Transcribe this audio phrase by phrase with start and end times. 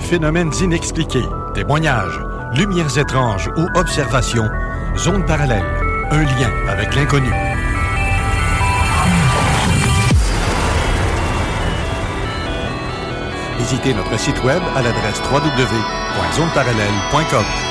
[0.00, 2.20] phénomènes inexpliqués, témoignages,
[2.54, 4.48] lumières étranges ou observations,
[4.96, 5.64] zone parallèle,
[6.10, 7.30] un lien avec l'inconnu.
[13.58, 17.69] Visitez notre site web à l'adresse www.zoneparallèle.com.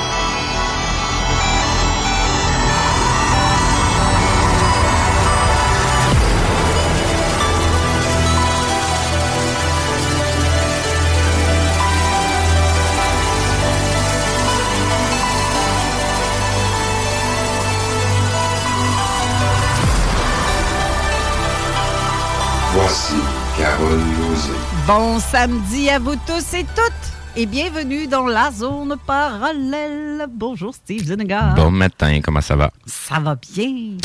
[22.92, 23.22] Voici
[23.56, 24.50] Carole Lozé.
[24.84, 30.26] Bon samedi à vous tous et toutes et bienvenue dans la zone parallèle.
[30.28, 31.54] Bonjour Steve Zuniga.
[31.54, 32.72] Bon matin, comment ça va?
[32.86, 33.96] Ça va bien.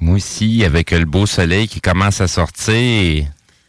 [0.00, 3.26] Moi aussi, avec le beau soleil qui commence à sortir,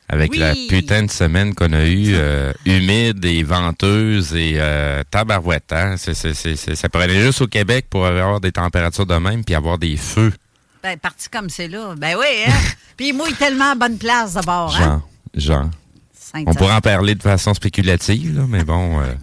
[0.07, 0.37] avec Oui.
[0.37, 5.73] la putain de semaine qu'on a eue, euh, humide et venteuse et euh, tabarouette.
[5.73, 5.95] Hein?
[5.97, 9.15] C'est- c'est- c'est- c'est- ça pourrait aller juste au Québec pour avoir des températures de
[9.15, 10.31] même puis avoir des feux.
[10.83, 11.93] Ben, parti comme c'est là.
[11.97, 12.51] Ben oui, hein?
[12.97, 15.01] Puis il mouille tellement à bonne place d'abord, hein?
[15.35, 15.69] Genre, genre.
[16.47, 19.13] On pourrait en parler de façon spéculative, là, mais bon, euh,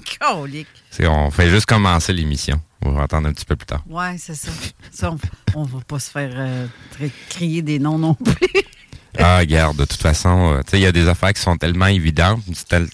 [1.09, 2.61] on fait juste commencer l'émission.
[2.85, 3.83] On va attendre un petit peu plus tard.
[3.89, 4.51] Ouais, c'est ça.
[4.93, 5.19] Ça, on,
[5.61, 6.67] on va pas se faire euh,
[7.31, 8.35] crier des noms non plus.
[9.21, 11.57] Ah, regarde, de toute façon, euh, tu sais, il y a des affaires qui sont
[11.57, 12.41] tellement évidentes.
[12.47, 12.93] Tu, tel- tu-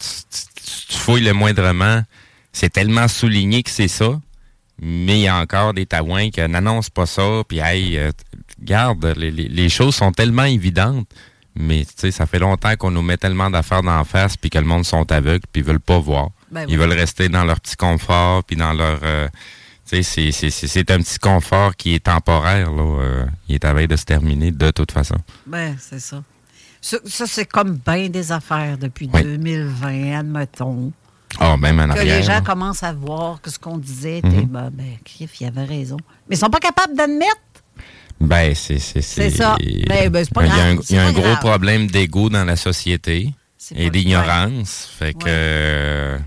[0.63, 2.03] tu- tu fouilles le moindrement,
[2.51, 4.19] c'est tellement souligné que c'est ça.
[4.81, 7.43] Mais il y a encore des taouins qui n'annoncent pas ça.
[7.47, 8.11] Puis, hey, euh,
[8.65, 11.07] garde, les, choses sont tellement évidentes.
[11.57, 14.59] Mais, tu sais, ça fait longtemps qu'on nous met tellement d'affaires d'en face, puis que
[14.59, 16.31] le monde sont aveugles, puis ils veulent pas voir.
[16.51, 16.77] Ben ils oui.
[16.77, 18.99] veulent rester dans leur petit confort, puis dans leur...
[19.05, 19.29] euh,
[19.89, 22.83] tu sais, c'est- un petit confort qui est temporaire, là.
[22.83, 25.15] euh, il est à veille de se terminer, de toute façon.
[25.47, 26.25] Ben, c'est ça.
[26.81, 29.23] Ça, ça, c'est comme bien des affaires depuis Oui.
[29.23, 30.91] 2020, admettons.
[31.39, 32.17] Ah, même en Que arrière.
[32.17, 32.41] les gens là.
[32.41, 34.47] commencent à voir que ce qu'on disait était, Mhm.
[34.47, 34.97] ben, ben,
[35.41, 35.97] il avait raison.
[36.29, 37.37] Mais ils sont pas capables d'admettre.
[38.21, 39.57] Ben, c'est c'est C'est ça.
[39.89, 42.31] Ben, ben, c'est pas Il y a un, il y a un gros problème d'ego
[42.31, 43.31] dans la société
[43.75, 44.89] et d'ignorance.
[44.99, 46.19] Fait que euh,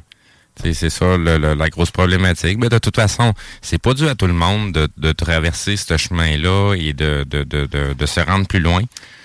[0.61, 2.57] sais, c'est ça le- le- la grosse problématique.
[2.59, 5.97] Mais de toute façon, c'est pas dû à tout le monde de, de traverser ce
[5.97, 8.81] chemin-là et de, de, de, de, de se rendre plus loin.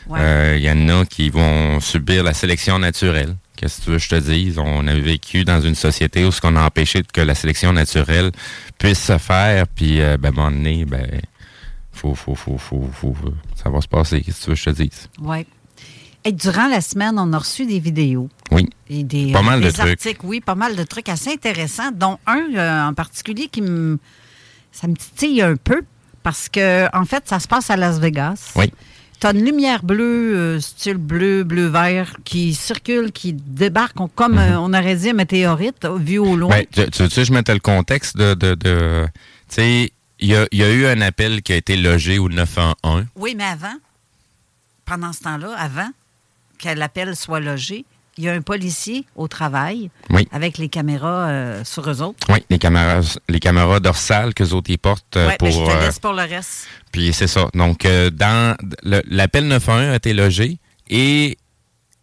[0.08, 0.18] Ouais.
[0.20, 3.34] Euh, Il y en a qui vont subir la sélection naturelle.
[3.56, 4.58] Qu'est-ce que tu veux que je te dise?
[4.58, 8.32] On a vécu dans une société où ce qu'on a empêché que la sélection naturelle
[8.78, 11.06] puisse se faire, puis euh, ben, à un moment donné, ben,
[12.02, 13.16] faut, faut, faut, faut, faut,
[13.54, 14.20] ça va se passer.
[14.20, 15.08] Qu'est-ce que tu veux que je te dise?
[15.20, 15.46] Oui.
[16.24, 18.28] Et durant la semaine, on a reçu des vidéos.
[18.50, 18.68] Oui.
[18.88, 19.80] Et des, Pas mal de trucs.
[19.88, 23.98] articles, oui, pas mal de trucs assez intéressants, dont un euh, en particulier qui me.
[24.70, 25.82] Ça me titille un peu
[26.22, 28.52] parce que, en fait, ça se passe à Las Vegas.
[28.56, 28.72] Oui.
[29.20, 34.38] Tu as une lumière bleue, euh, style bleu, bleu-vert, qui circule, qui débarque on- comme,
[34.38, 36.50] euh, on aurait dit, un météorite, euh, vu au loin.
[36.50, 38.34] Ben, tu, tu que je mette le contexte de...
[38.34, 39.06] de, de
[39.48, 39.92] tu sais,
[40.22, 43.04] il y a, il y a eu un appel qui a été logé au 911.
[43.16, 43.74] Oui, mais avant,
[44.84, 45.90] pendant ce temps-là, avant
[46.58, 47.84] que l'appel soit logé,
[48.18, 50.28] il y a un policier au travail Oui.
[50.32, 52.18] avec les caméras euh, sur eux autres.
[52.28, 55.48] Oui, les caméras, les caméras dorsales que autres ils portent euh, Ouais, pour...
[55.48, 56.68] ben, je te euh, laisse pour le reste.
[56.92, 57.48] Puis c'est ça.
[57.54, 60.58] Donc, dans l'appel 911 a été logé
[60.88, 61.36] et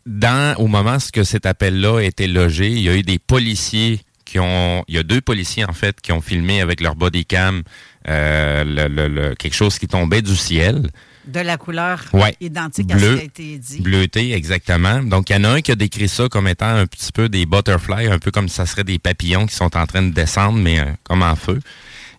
[0.05, 4.01] dans, au moment où cet appel-là a été logé, il y a eu des policiers
[4.25, 7.63] qui ont, il y a deux policiers en fait qui ont filmé avec leur bodycam
[8.07, 10.89] euh, le, quelque chose qui tombait du ciel.
[11.27, 12.01] De la couleur
[12.39, 13.81] identique à ce qui a été dit.
[13.81, 15.03] Bleuté, exactement.
[15.03, 17.29] Donc, il y en a un qui a décrit ça comme étant un petit peu
[17.29, 20.57] des butterflies, un peu comme ça serait des papillons qui sont en train de descendre,
[20.57, 21.59] mais euh, comme en feu.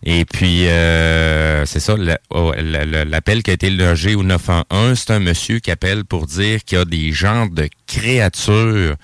[0.03, 1.95] Et puis, euh, c'est ça,
[2.31, 6.63] oh, l'appel qui a été logé au 911, c'est un monsieur qui appelle pour dire
[6.63, 8.95] qu'il y a des genres de créatures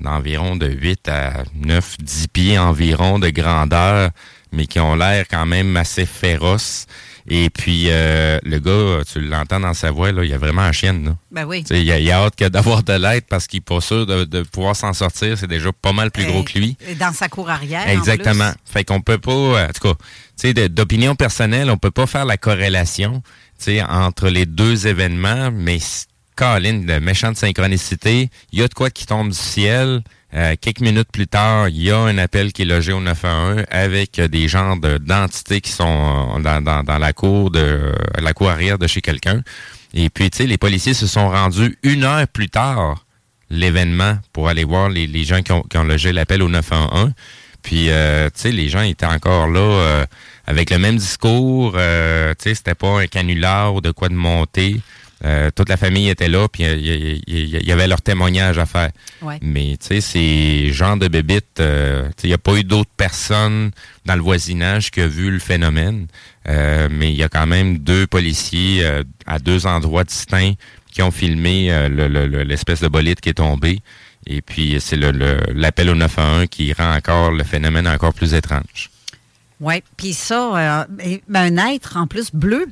[0.00, 4.10] d'environ de 8 à 9, 10 pieds environ de grandeur,
[4.52, 6.86] mais qui ont l'air quand même assez féroces.
[7.28, 10.62] Et puis, euh, le gars, tu l'entends dans sa voix, là, il y a vraiment
[10.62, 10.92] un chien.
[10.92, 11.16] Là.
[11.32, 11.64] Ben oui.
[11.70, 14.92] Il a, a, hâte d'avoir de l'aide parce qu'il n'est pas sûr de, pouvoir s'en
[14.92, 15.36] sortir.
[15.36, 16.76] C'est déjà pas mal plus gros que lui.
[17.00, 17.88] Dans sa cour arrière.
[17.88, 18.52] Exactement.
[18.64, 23.22] Fait qu'on peut pas, en tout cas, d'opinion personnelle, on peut pas faire la corrélation
[23.88, 25.78] entre les deux événements, mais
[26.36, 30.02] Colin, de méchante synchronicité, il y a de quoi qui tombe du ciel.
[30.36, 33.64] Euh, quelques minutes plus tard, il y a un appel qui est logé au 911
[33.70, 38.86] avec des genres d'entités qui sont dans, dans, la cour de la cour arrière de
[38.86, 39.42] chez quelqu'un.
[39.94, 43.06] Et puis, tu sais, les policiers se sont rendus une heure plus tard
[43.48, 47.12] l'événement pour aller voir les, gens qui ont, logé l'appel au 911.
[47.62, 50.06] Puis, euh, tu sais, les gens étaient encore là euh,
[50.46, 51.72] avec le même discours.
[51.72, 54.82] tu sais, c'était pas un canular ou de quoi de monter.
[55.24, 58.90] Euh, toute la famille était là, puis il y, avait leur témoignage à faire.
[59.40, 63.70] Mais tu sais, ces gens de bébites, euh, il n'y a pas eu d'autres personnes
[64.04, 66.06] dans le voisinage qui ont vu le phénomène.
[66.48, 68.86] Euh, mais il y a quand même deux policiers
[69.26, 70.52] à deux endroits distincts
[70.92, 71.88] qui ont filmé
[72.44, 73.80] l'espèce de bolide qui est tombé.
[74.26, 78.90] Et puis c'est l'appel au 911 qui rend encore le phénomène encore plus étrange.
[79.60, 81.20] Oui, puis ça, ben,
[81.56, 82.66] un être en plus bleu,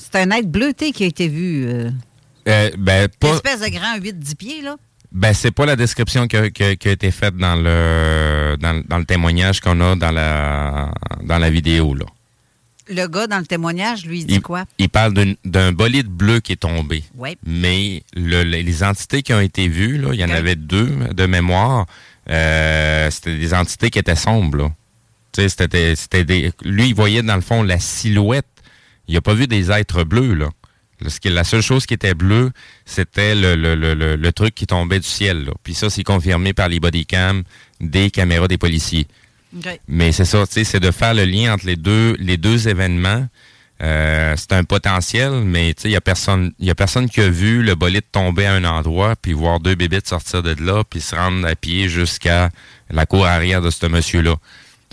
[0.00, 1.66] c'est un être bleuté qui a été vu.
[1.68, 1.90] Euh,
[2.48, 3.28] euh ben, pas...
[3.28, 4.76] Une espèce de grand 8-10 pieds, là.
[5.12, 9.80] Ben, c'est pas la description qui a, été faite dans le, dans, le témoignage qu'on
[9.80, 10.92] a dans la,
[11.24, 12.06] dans la vidéo, là.
[12.88, 14.64] Le gars, dans le témoignage, lui, il dit quoi?
[14.78, 15.14] Il parle
[15.44, 17.04] d'un bolide bleu qui est tombé.
[17.16, 17.36] Oui.
[17.46, 21.86] Mais les entités qui ont été vues, là, il y en avait deux de mémoire.
[22.28, 24.70] Euh, c'était des entités qui étaient sombres, là.
[25.32, 28.46] C'était, c'était des, lui, il voyait dans le fond la silhouette
[29.10, 30.50] il n'a pas vu des êtres bleus, là.
[31.24, 32.50] La seule chose qui était bleue,
[32.84, 35.46] c'était le, le, le, le, truc qui tombait du ciel.
[35.46, 35.52] Là.
[35.62, 37.42] Puis ça, c'est confirmé par les bodycams
[37.80, 39.06] des caméras des policiers.
[39.88, 43.26] Mais c'est ça, c'est de faire le lien entre les deux, les deux événements.
[43.82, 47.62] Euh, c'est un potentiel, mais il n'y a personne y a personne qui a vu
[47.62, 51.16] le bolide tomber à un endroit, puis voir deux bébés sortir de là, puis se
[51.16, 52.50] rendre à pied jusqu'à
[52.90, 54.36] la cour arrière de ce monsieur-là.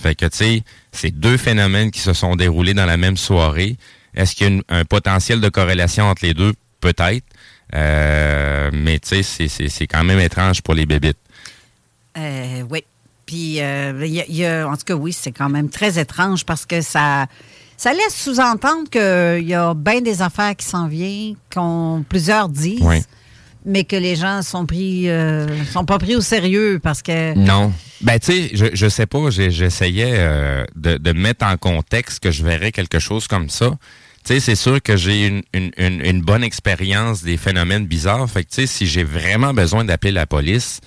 [0.02, 3.76] Fait que, tu sais, c'est deux phénomènes qui se sont déroulés dans la même soirée.
[4.18, 6.54] Est-ce qu'il y a un potentiel de corrélation entre les deux?
[6.82, 7.24] Peut-être.
[7.76, 11.18] Euh, mais tu sais, c'est quand même étrange pour les bébites.
[12.18, 12.84] Euh, oui.
[13.26, 17.28] Puis, euh, en tout cas, oui, c'est quand même très étrange parce que ça,
[17.76, 23.06] ça laisse sous-entendre qu'il y a bien des affaires qui s'en viennent, qu'on plusieurs disent,
[23.66, 25.10] mais que les gens sont pris,
[25.74, 27.38] sont pas pris au sérieux parce que.
[27.38, 27.74] Non.
[28.00, 32.46] Ben, tu sais, je, je sais pas, j'essayais de, de mettre en contexte que je
[32.46, 33.72] verrais quelque chose comme ça
[34.28, 38.30] c'est sûr que j'ai une, bonne expérience des phénomènes bizarres.
[38.30, 40.82] Fait que, tu sais, si j'ai vraiment besoin d'appeler la police,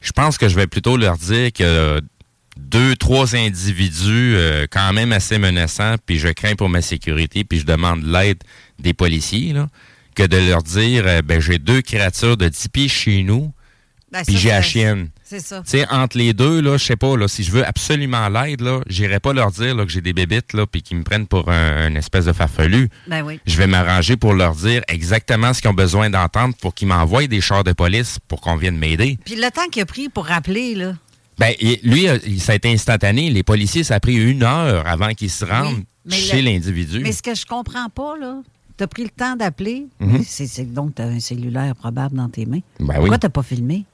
[0.00, 2.00] je pense que je vais plutôt leur dire que
[2.56, 7.60] deux, trois individus euh, quand même assez menaçants, puis je crains pour ma sécurité, puis
[7.60, 8.42] je demande l'aide
[8.78, 9.54] des policiers,
[10.14, 13.52] que de leur dire, euh, ben j'ai deux créatures de 10 pieds chez nous,
[14.10, 15.08] ben, puis j'ai la chienne.
[15.30, 15.62] C'est ça.
[15.62, 18.62] Tu sais, entre les deux, là, je sais pas, là, si je veux absolument l'aide,
[18.62, 21.28] là, j'irai pas leur dire là, que j'ai des bébites, là, puis qu'ils me prennent
[21.28, 22.88] pour un, espèce de farfelu.
[23.06, 23.38] Ben oui.
[23.46, 27.28] Je vais m'arranger pour leur dire exactement ce qu'ils ont besoin d'entendre pour qu'ils m'envoient
[27.28, 29.20] des chars de police pour qu'on vienne m'aider.
[29.24, 30.94] Puis le temps qu'il a pris pour rappeler, là.
[31.38, 32.08] Ben, lui,
[32.40, 33.30] ça a été instantané.
[33.30, 36.98] Les policiers, ça a pris une heure avant qu'ils se rendent chez l'individu.
[37.04, 38.42] Mais ce que je comprends pas, là,
[38.76, 39.86] tu as pris le temps d'appeler.
[40.00, 40.24] Mhm.
[40.26, 42.62] C'est donc tu as un cellulaire probable dans tes mains.
[42.80, 43.18] Ben Pourquoi oui.
[43.20, 43.84] tu pas filmé?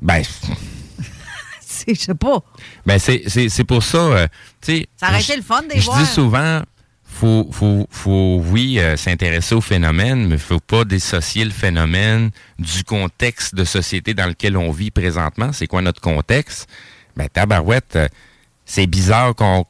[0.00, 0.22] Ben,
[1.88, 2.42] je sais pas.
[2.84, 3.98] Ben, c'est pour ça.
[3.98, 4.28] Euh,
[4.62, 6.62] ça aurait été le fun des Je dis souvent,
[7.04, 12.30] faut, faut, faut oui, euh, s'intéresser au phénomène, mais il faut pas dissocier le phénomène
[12.58, 15.52] du contexte de société dans lequel on vit présentement.
[15.52, 16.68] C'est quoi notre contexte?
[17.16, 18.08] Ben, tabarouette, euh,
[18.68, 19.64] c'est bizarre qu'on,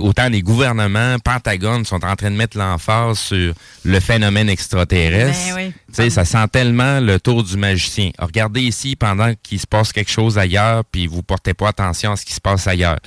[0.00, 5.54] autant les gouvernements, Pentagone sont en train de mettre l'emphase sur le phénomène extraterrestre.
[5.96, 8.10] Ben ça sent tellement le tour du magicien.
[8.18, 12.16] regardez ici pendant qu'il se passe quelque chose ailleurs, puis vous portez pas attention à
[12.16, 12.98] ce qui se passe ailleurs.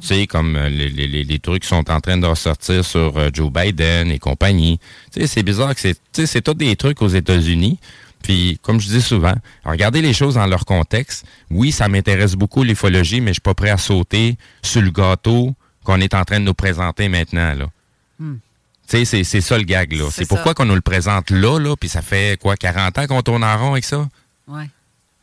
[0.00, 3.52] Tu comme euh, les, les, les, trucs sont en train de ressortir sur euh, Joe
[3.52, 4.80] Biden et compagnie.
[5.14, 7.78] c'est bizarre que c'est, c'est tous des trucs aux États-Unis.
[8.26, 11.24] Puis, comme je dis souvent, regardez les choses dans leur contexte.
[11.48, 15.54] Oui, ça m'intéresse beaucoup l'ufologie, mais je suis pas prêt à sauter sur le gâteau
[15.84, 17.66] qu'on est en train de nous présenter maintenant, là.
[18.18, 18.38] Hmm.
[18.88, 20.08] Tu sais, c'est ça le gag, là.
[20.10, 23.22] C'est pourquoi qu'on nous le présente là, là, puis ça fait, quoi, 40 ans qu'on
[23.22, 24.08] tourne en rond avec ça?
[24.48, 24.64] Oui.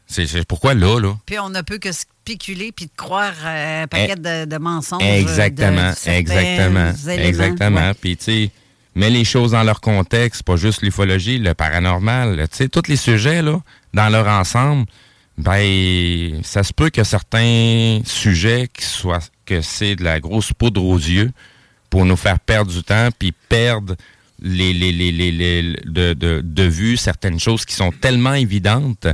[0.07, 1.17] C'est pourquoi là, là?
[1.25, 5.03] Puis on ne peut que spéculer puis de croire euh, un paquet de, mensonges.
[5.03, 7.91] Exactement, exactement, exactement.
[7.99, 8.51] Puis, tu sais,
[8.95, 12.95] mets les choses dans leur contexte, pas juste l'ufologie, le paranormal, tu sais, tous les
[12.95, 13.59] sujets, là,
[13.93, 14.85] dans leur ensemble,
[15.37, 20.97] ben, ça se peut que certains sujets soient, que c'est de la grosse poudre aux
[20.97, 21.31] yeux
[21.89, 23.95] pour nous faire perdre du temps puis perdre
[24.41, 29.07] les, les, les, les, de, de, de vue certaines choses qui sont tellement évidentes,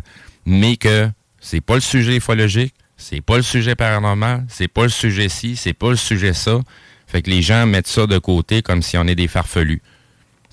[0.45, 1.09] mais que
[1.39, 5.55] c'est pas le sujet ufologique, c'est pas le sujet paranormal, c'est pas le sujet ci,
[5.55, 6.59] c'est pas le sujet ça.
[7.09, 9.81] Fait que les gens mettent ça de côté comme si on est des farfelus.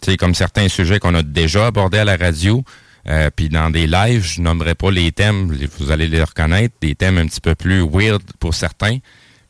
[0.02, 2.64] Sais, comme certains sujets qu'on a déjà abordés à la radio,
[3.08, 6.94] euh, puis dans des lives, je nommerai pas les thèmes, vous allez les reconnaître, des
[6.94, 8.98] thèmes un petit peu plus weird pour certains,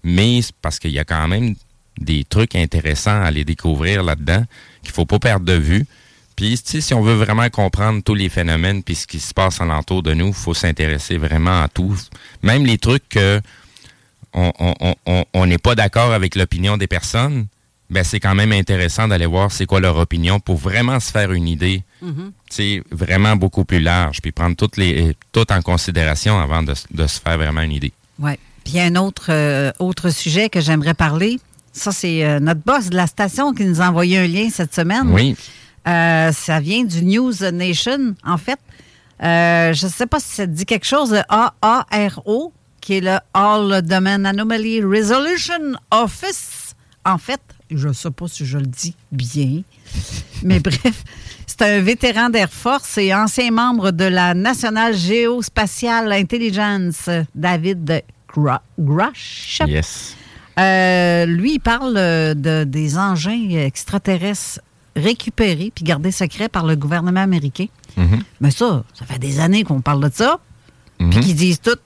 [0.02, 1.54] mais parce qu'il y a quand même
[2.00, 4.44] des trucs intéressants à aller découvrir là-dedans
[4.82, 5.86] qu'il faut pas perdre de vue.
[6.36, 10.02] Puis, si on veut vraiment comprendre tous les phénomènes puis ce qui se passe alentour
[10.02, 11.96] de nous, faut s'intéresser vraiment à tout.
[12.42, 13.40] Même les trucs que
[14.36, 17.46] on n'est pas d'accord avec l'opinion des personnes,
[17.88, 21.32] ben c'est quand même intéressant d'aller voir c'est quoi leur opinion pour vraiment se faire
[21.32, 21.84] une idée,
[22.50, 22.82] c'est mm-hmm.
[22.90, 27.38] vraiment beaucoup plus large, puis prendre toutes les tout en considération avant de, se faire
[27.38, 27.92] vraiment une idée.
[28.18, 28.32] Oui.
[28.64, 31.38] Puis un autre euh, autre sujet que j'aimerais parler,
[31.72, 34.74] ça c'est euh, notre boss de la station qui nous a envoyé un lien cette
[34.74, 35.08] semaine.
[35.08, 35.36] Oui.
[35.86, 38.58] Euh, ça vient du News Nation, en fait.
[39.20, 42.52] je ne sais pas si ça dit quelque chose, A-A-R-O,
[42.86, 46.76] qui est le All Domain Anomaly Resolution Office.
[47.04, 49.62] En fait, je ne sais pas si je le dis bien,
[50.44, 51.02] mais bref,
[51.48, 58.04] c'est un vétéran d'Air Force et ancien membre de la National Geospatial Intelligence, David
[58.78, 59.62] Grush.
[59.66, 60.14] Yes.
[60.56, 61.94] Euh, lui, il parle
[62.36, 64.60] de, des engins extraterrestres
[64.94, 67.66] récupérés puis gardés secrets par le gouvernement américain.
[67.98, 68.20] Mm-hmm.
[68.42, 70.38] Mais ça, ça fait des années qu'on parle de ça.
[70.98, 71.20] Puis mm-hmm.
[71.20, 71.78] qu'ils disent tout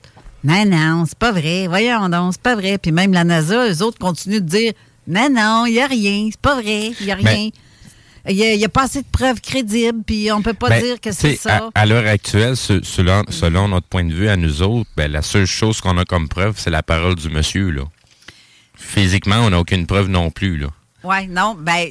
[0.43, 1.67] non, non, c'est pas vrai.
[1.67, 2.79] Voyons donc, c'est pas vrai.
[2.79, 4.73] Puis même la NASA, eux autres continuent de dire
[5.07, 7.51] Non, non, il n'y a rien, c'est pas vrai, il n'y a ben, rien.
[8.29, 11.01] Il n'y a, pas assez de preuves crédibles, puis on ne peut pas ben, dire
[11.01, 11.71] que c'est ça.
[11.75, 15.81] À, l'heure actuelle, selon, notre point de vue à nous autres, ben, la seule chose
[15.81, 17.71] qu'on a comme preuve, c'est la parole du monsieur.
[17.71, 17.83] Là.
[18.75, 20.67] Physiquement, on n'a aucune preuve non plus.
[21.03, 21.89] Oui, non, ben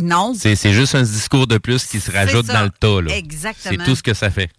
[0.00, 0.34] non.
[0.34, 3.00] C'est juste un discours de plus qui se rajoute dans le tas.
[3.00, 3.16] Là.
[3.16, 3.76] Exactement.
[3.78, 4.50] C'est tout ce que ça fait.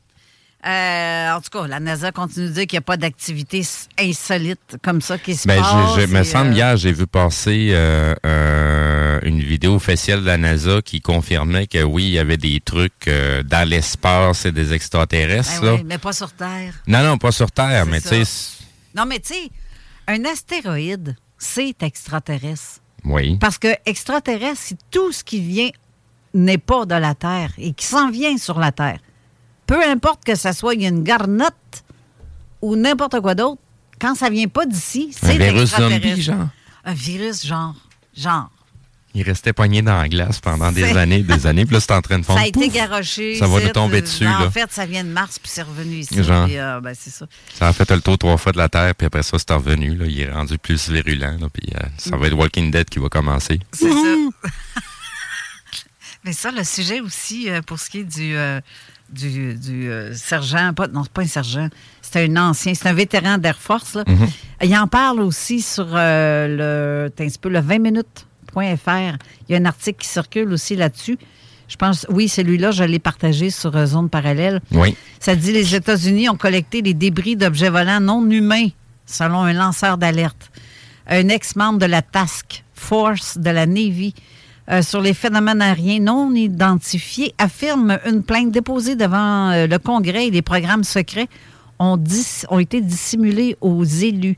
[0.63, 3.63] Euh, en tout cas, la NASA continue de dire qu'il n'y a pas d'activité
[3.97, 5.99] insolite comme ça qui se ben, passe.
[5.99, 10.81] Je, me semble, euh, hier, j'ai vu passer euh, une vidéo officielle de la NASA
[10.83, 13.09] qui confirmait que oui, il y avait des trucs
[13.45, 15.61] dans l'espace et des extraterrestres.
[15.61, 16.73] Ben oui, mais pas sur Terre.
[16.85, 18.57] Non, non, pas sur Terre, mais tu sais...
[18.95, 19.49] Non, mais tu sais,
[20.07, 22.81] un astéroïde, c'est extraterrestre.
[23.03, 23.37] Oui.
[23.39, 25.69] Parce que extraterrestre, c'est tout ce qui vient
[26.35, 28.99] n'est pas de la Terre et qui s'en vient sur la Terre
[29.71, 31.53] peu importe que ça soit une garnotte
[32.61, 33.61] ou n'importe quoi d'autre,
[34.01, 36.49] quand ça vient pas d'ici, c'est un virus zombie, genre.
[36.83, 37.75] Un virus genre,
[38.13, 38.51] genre.
[39.13, 42.01] Il restait poigné dans la glace pendant des années, des années, puis là, c'est en
[42.01, 42.39] train de fondre.
[42.39, 43.35] Ça a été garoché.
[43.35, 44.45] Ça va nous tomber dessus, là.
[44.45, 46.21] En fait, ça vient de Mars, puis c'est revenu ici.
[46.21, 46.47] Genre.
[46.49, 47.25] Euh, ben, c'est ça.
[47.53, 49.95] Ça a fait le tour trois fois de la Terre, puis après ça, c'est revenu.
[49.95, 50.05] Là.
[50.05, 53.07] Il est rendu plus virulent, là, puis euh, ça va être Walking Dead qui va
[53.07, 53.59] commencer.
[53.71, 54.15] C'est ça.
[56.23, 58.35] Mais ça, le sujet aussi, euh, pour ce qui est du,
[59.11, 61.67] du, euh, sergent, pas, non, c'est pas un sergent,
[62.01, 63.97] c'est un ancien, c'est un vétéran d'Air Force.
[64.07, 64.27] Mhm.
[64.63, 69.17] Il en parle aussi sur euh, le, un peu, le 20minutes.fr.
[69.47, 71.17] Il y a un article qui circule aussi là-dessus.
[71.67, 74.61] Je pense, oui, celui-là, je l'ai partagé sur euh, Zone Parallèle.
[74.71, 74.95] Oui.
[75.19, 78.67] Ça dit les États-Unis ont collecté les débris d'objets volants non humains,
[79.05, 80.51] selon un lanceur d'alerte.
[81.07, 84.13] Un ex-membre de la Task Force de la Navy
[84.69, 90.27] euh, sur les phénomènes aériens non identifiés affirme une plainte déposée devant euh, le Congrès
[90.27, 91.27] et les programmes secrets
[91.79, 91.97] ont,
[92.59, 94.37] été dissimulés aux élus.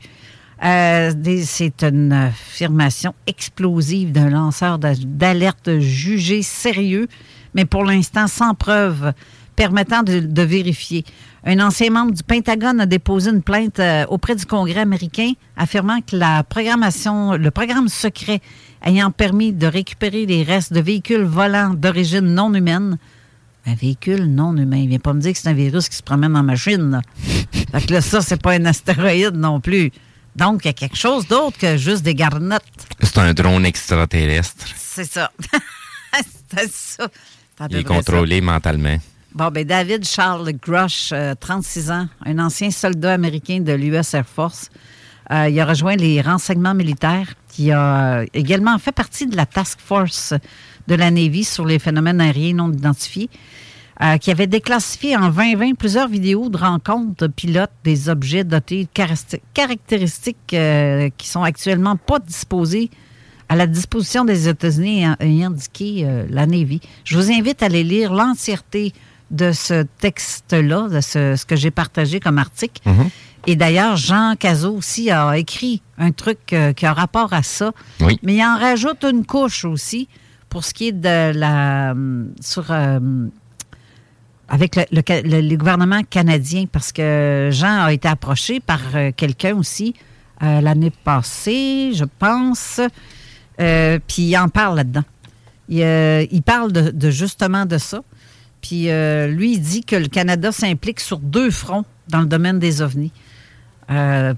[0.64, 1.12] Euh,
[1.44, 7.06] c'est une affirmation explosive d'un lanceur d'alerte jugé sérieux,
[7.52, 9.12] mais pour l'instant sans preuve
[9.56, 11.04] permettant de, vérifier.
[11.44, 16.16] Un ancien membre du Pentagone a déposé une plainte auprès du Congrès américain affirmant que
[16.16, 18.40] la programmation, le programme secret
[18.84, 22.98] ayant permis de récupérer les restes de véhicules volants d'origine non humaine.
[23.66, 24.76] Un véhicule non humain.
[24.76, 26.90] Il vient pas me dire que c'est un virus qui se promène en machine.
[26.90, 27.02] Là.
[27.72, 29.90] fait que là, ça, c'est pas un astéroïde non plus.
[30.36, 32.62] Donc, il y a quelque chose d'autre que juste des garnottes.
[33.00, 34.66] C'est un drone extraterrestre.
[34.76, 35.30] C'est ça.
[36.54, 37.08] c'est ça.
[37.70, 38.96] Il est contrôlé mentalement.
[39.32, 44.70] Bon, ben David Charles Grush, 36 ans, un ancien soldat américain de l'US Air Force.
[45.30, 47.34] il a rejoint les renseignements militaires.
[47.58, 50.34] Il a également fait partie de la task force
[50.86, 53.30] de la Navy sur les phénomènes aériens non identifiés.
[54.02, 58.88] Euh, qui avait déclassifié en 2020 plusieurs vidéos de rencontres de pilotes des objets dotés
[58.92, 62.90] de caractéristiques euh, qui sont actuellement pas disposés
[63.48, 66.80] à la disposition des États-Unis et indiqué euh, la Navy.
[67.04, 68.92] Je vous invite à aller lire l'entièreté
[69.30, 72.82] de ce texte-là, de ce, que j'ai partagé comme article.
[72.84, 73.10] Mm-hmm.
[73.46, 77.72] Et d'ailleurs, Jean Cazot aussi a écrit un truc qui a rapport à ça.
[78.00, 78.18] Oui.
[78.22, 80.08] Mais il en rajoute une couche aussi
[80.48, 81.94] pour ce qui est de la.
[82.40, 82.72] sur
[84.48, 89.94] avec le, gouvernement canadien, parce que Jean a été approché par euh, quelqu'un aussi
[90.42, 92.80] euh, l'année passée, je pense,
[93.60, 95.04] euh, puis il en parle là-dedans.
[95.68, 98.02] Il, parle de, justement de ça.
[98.60, 98.84] Puis
[99.28, 103.12] lui, il dit que le Canada s'implique sur deux fronts dans le domaine des ovnis.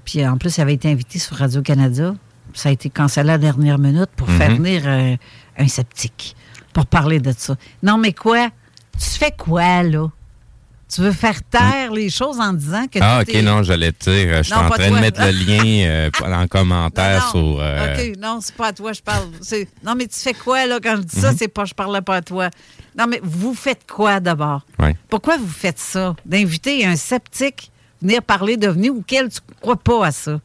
[0.03, 2.13] Puis en plus, il avait été invité sur Radio-Canada.
[2.53, 4.57] Ça a été cancellé à la dernière minute pour faire mhm.
[4.57, 5.17] venir
[5.57, 6.35] un sceptique
[6.77, 7.55] pour parler de ça.
[7.81, 8.49] Non, mais quoi?
[8.99, 10.09] Tu fais quoi, là?
[10.93, 12.99] Tu veux faire taire les choses en disant que.
[13.01, 14.37] Ah, OK, non, j'allais te dire.
[14.37, 17.57] Je suis en train de mettre le lien euh, en commentaire sur.
[17.59, 19.25] Euh, OK, non, c'est pas à toi, je parle.
[19.83, 21.37] Non, mais tu fais quoi, là, quand je dis ça, mhm.
[21.37, 22.49] c'est pas je parle pas à toi.
[22.95, 24.61] Non, mais vous faites quoi d'abord?
[25.09, 26.15] Pourquoi vous faites ça?
[26.25, 30.39] D'inviter un sceptique venir parler de venir auquel tu crois pas à ça?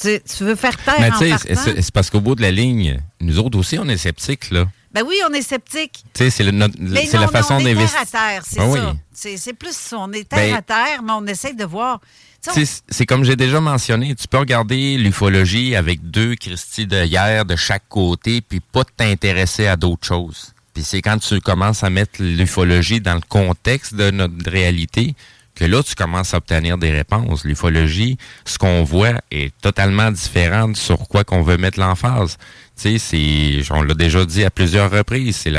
[0.00, 3.58] Tu, veux faire taire mais en C'est parce qu'au bout de la ligne, nous autres
[3.58, 4.66] aussi, on est sceptiques, là.
[4.92, 6.04] Ben oui, on est sceptique.
[6.14, 8.00] Tu sais, c'est la façon d'investir.
[8.00, 9.28] terre à terre, c'est ah ça.
[9.36, 9.98] C'est plus ça.
[9.98, 12.00] On est terre ben à terre, mais on essaie de voir.
[12.40, 17.56] C'est comme j'ai déjà mentionné, tu peux regarder l'ufologie avec deux Christie de hier de
[17.56, 20.52] chaque côté, puis pas t'intéresser à d'autres choses.
[20.74, 25.14] Puis c'est quand tu commences à mettre l'ufologie dans le contexte de notre réalité
[25.54, 27.44] que là, tu commences à obtenir des réponses.
[27.44, 32.36] L'ufologie, ce qu'on voit est totalement différent sur quoi qu'on veut mettre l'emphase.
[32.80, 35.52] Tu sais, on l'a déjà dit à plusieurs reprises, c'est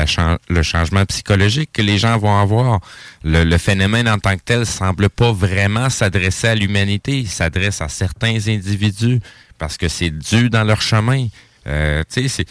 [0.48, 2.80] le changement psychologique que les gens vont avoir.
[3.24, 7.88] Le, phénomène en tant que tel semble pas vraiment s'adresser à l'humanité, il s'adresse à
[7.88, 9.20] certains individus
[9.56, 11.26] parce que c'est dû dans leur chemin.
[11.66, 12.44] Euh, tu sais,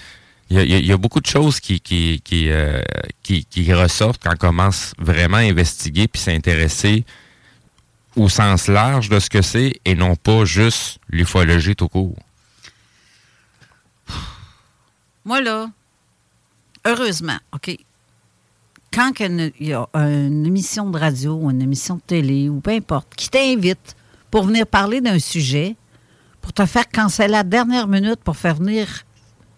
[0.50, 2.82] il y a, beaucoup de choses qui qui qui, euh,
[3.24, 7.06] qui, qui ressortent quand on commence vraiment à investiguer puis s'intéresser
[8.16, 12.16] au sens large de ce que c'est et non pas juste l'ufologie tout court.
[15.26, 15.70] Moi, là,
[16.86, 17.78] heureusement, OK,
[18.94, 22.72] quand il y a une émission de radio ou une émission de télé ou peu
[22.72, 23.96] importe, qui t'invite
[24.32, 25.76] pour venir parler d'un sujet,
[26.42, 28.88] pour te faire canceller à la dernière minute pour faire venir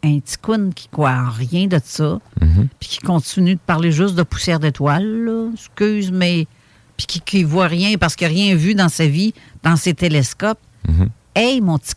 [0.04, 0.38] un petit
[0.76, 2.68] qui croit en rien de ça, mhm.
[2.80, 6.48] puis qui continue de parler juste de poussière d'étoiles, excuse, mais
[6.98, 9.34] puis qui, ne voit rien parce qu'il n'a rien vu dans sa vie,
[9.64, 10.60] dans ses télescopes.
[10.88, 11.10] Mhm.
[11.36, 11.94] Hey, mon petit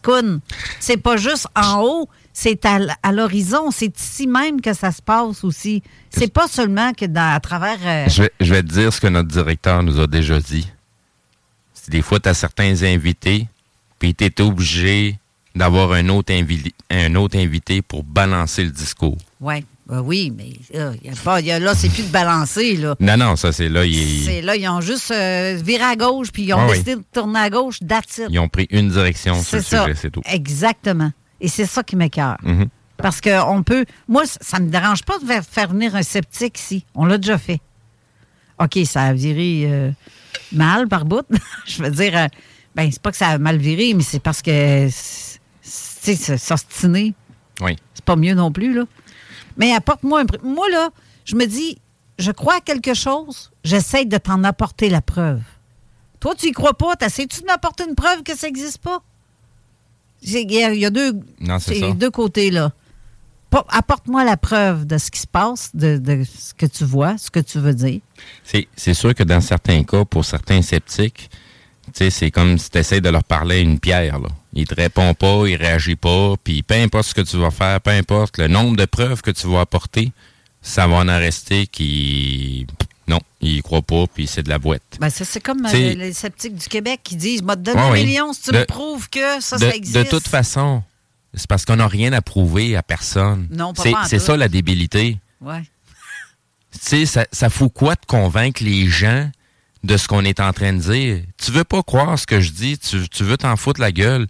[0.81, 5.45] c'est pas juste en haut, c'est à, l'horizon, c'est ici même que ça se passe
[5.45, 5.83] aussi.
[6.11, 7.79] C'est pas seulement que dans, à travers.
[7.83, 10.69] Euh, je, vais, te dire ce que notre directeur nous a déjà dit.
[11.89, 13.49] Des fois, tu as certains invités,
[13.99, 15.19] puis tu es obligé
[15.57, 16.33] d'avoir un autre,
[16.91, 19.19] un autre invité pour balancer le discours.
[19.41, 19.65] Ouais.
[19.91, 22.77] Ben oui, mais là, y a pas, là, c'est plus de balancer.
[22.77, 22.95] Là.
[23.01, 23.83] Non, non, ça, c'est là.
[24.25, 27.41] C'est là, ils ont juste euh, viré à gauche, puis ils ont décidé de tourner
[27.41, 30.23] à gauche, that's Ils ont pris une direction sur le sujet, c'est tout.
[30.27, 31.11] Exactement.
[31.41, 32.37] Et c'est ça qui m'écœure.
[32.45, 32.69] Mm-hmm.
[32.99, 33.85] Parce qu'on peut.
[34.07, 36.85] Moi, ça ne me dérange pas de faire venir un sceptique ici.
[36.95, 37.61] On l'a déjà fait.
[38.61, 39.91] OK, ça a viré euh,
[40.53, 41.27] mal par bout.
[41.67, 42.27] Je veux dire, euh,
[42.77, 44.93] ben, c'est pas que ça a mal viré, mais c'est parce que, tu
[45.63, 47.15] sais, s'ostiner.
[47.61, 47.77] Oui.
[47.95, 48.85] C'est pas mieux non plus, là.
[49.61, 50.27] Mais apporte-moi un.
[50.43, 50.89] Moi, là,
[51.27, 51.79] je me dis,
[52.19, 55.43] je crois à quelque chose, j'essaie de t'en apporter la preuve.
[56.19, 59.03] Toi, tu y crois pas, t'essaies-tu de m'apporter une preuve que ça n'existe pas?
[60.23, 61.13] Il y, a deux,
[61.95, 62.73] deux côtés, là.
[63.69, 67.41] Apporte-moi la preuve de ce qui se passe, de, ce que tu vois, ce que
[67.41, 68.01] tu veux dire.
[68.45, 71.31] C'est sûr que dans certains cas, pour certains sceptiques,
[71.95, 74.19] c'est comme si tu essaies de leur parler à une pierre.
[74.19, 74.29] Là.
[74.53, 77.81] Il te répond pas, il réagit pas, puis peu importe ce que tu vas faire,
[77.81, 80.13] peu importe le nombre de preuves que tu vas apporter,
[80.63, 82.67] ça va en rester qui
[83.11, 84.83] non, il croit pas, puis c'est de la boîte.
[85.01, 88.43] Ben, c'est comme euh, les sceptiques du Québec qui disent Moi, donne un million si
[88.43, 89.97] tu me prouves que ça, ça existe.
[89.97, 90.85] De toute façon,
[91.35, 93.49] c'est parce qu'on n'a rien à prouver à personne.
[93.51, 95.19] Non, pas C'est ça la débilité.
[95.41, 95.63] Ouais.
[96.73, 99.29] Tu sais, ça, ça fout quoi de convaincre les gens
[99.83, 101.23] de ce qu'on est en train de dire?
[101.39, 104.27] Tu veux pas croire ce que je dis, tu, tu veux t'en foutre la gueule.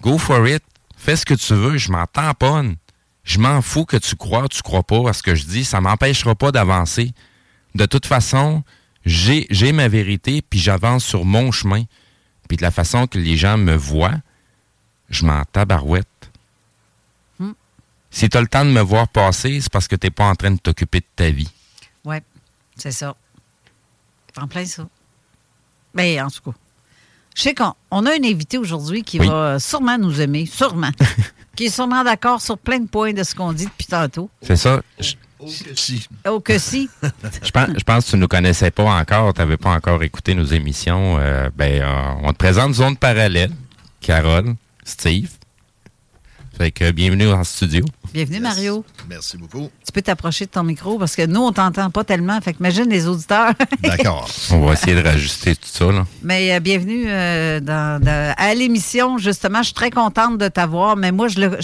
[0.00, 0.62] Go for it.
[0.96, 2.76] Fais ce que tu veux, je m'en tamponne.
[3.24, 5.64] Je m'en fous que tu crois ou tu crois pas à ce que je dis.
[5.64, 7.12] Ça m'empêchera pas d'avancer
[7.78, 8.62] de toute façon,
[9.04, 11.84] j'ai, j'ai ma vérité, puis j'avance sur mon chemin.
[12.48, 14.20] Puis de la façon que les gens me voient,
[15.10, 16.06] je m'en tabarouette.
[17.38, 17.52] Hmm.
[18.10, 20.24] Si tu as le temps de me voir passer, c'est parce que tu n'es pas
[20.24, 21.50] en train de t'occuper de ta vie.
[22.04, 22.16] Oui,
[22.76, 23.14] c'est ça.
[24.40, 24.86] En plein ça.
[25.94, 26.56] Mais en tout cas,
[27.36, 27.72] je sais qu'on
[28.06, 30.90] a un invité aujourd'hui qui va sûrement nous aimer, sûrement.
[31.56, 34.30] qui est sûrement d'accord sur plein de points de ce qu'on dit depuis tantôt.
[34.42, 34.80] C'est ça.
[35.40, 36.08] Oh, que si.
[36.26, 36.88] Oh, que si.
[37.42, 40.02] je, pense, je pense que tu ne nous connaissais pas encore, tu n'avais pas encore
[40.02, 41.16] écouté nos émissions.
[41.18, 43.50] Euh, ben, euh, on te présente Zone Parallèle,
[44.00, 45.30] Carole, Steve.
[46.58, 47.84] Fait que bienvenue en studio.
[48.12, 48.84] Bienvenue, Mario.
[49.08, 49.70] Merci beaucoup.
[49.86, 52.40] Tu peux t'approcher de ton micro parce que nous, on t'entend pas tellement.
[52.40, 53.52] Fait que imagine les auditeurs.
[53.80, 54.28] D'accord.
[54.50, 55.92] on va essayer de rajuster tout ça.
[55.92, 56.04] Là.
[56.24, 58.02] Mais euh, bienvenue euh, dans,
[58.36, 59.18] à l'émission.
[59.18, 60.96] Justement, je suis très contente de t'avoir.
[60.96, 61.58] Mais moi, je le.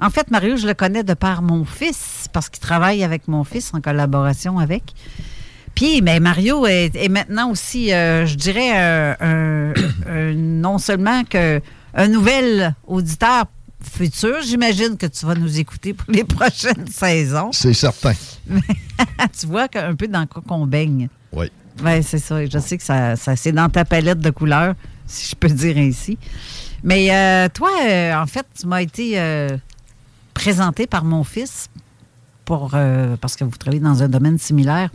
[0.00, 3.44] en fait, Mario, je le connais de par mon fils parce qu'il travaille avec mon
[3.44, 4.82] fils en collaboration avec.
[5.76, 9.16] Puis, mais Mario est, maintenant aussi, euh, je dirais,
[10.34, 11.60] non seulement que
[11.94, 13.44] un nouvel auditeur
[13.80, 14.40] futur.
[14.42, 17.50] J'imagine que tu vas nous écouter pour les prochaines saisons.
[17.52, 18.14] C'est certain.
[19.38, 21.08] tu vois un peu dans quoi qu'on baigne.
[21.32, 21.50] Oui.
[21.84, 22.44] Oui, c'est ça.
[22.44, 24.74] Je sais que ça, c'est dans ta palette de couleurs,
[25.06, 26.18] si je peux dire ainsi.
[26.82, 29.56] Mais euh, toi, euh, en fait, tu m'as été euh,
[30.34, 31.68] présenté par mon fils
[32.44, 32.76] pour
[33.20, 34.90] parce que vous travaillez dans un domaine similaire.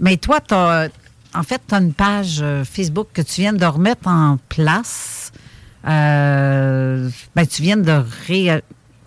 [0.00, 4.08] Mais toi, tu en fait, tu as une page Facebook que tu viens de remettre
[4.08, 5.25] en place
[5.86, 8.62] euh, ben, tu viens de ré...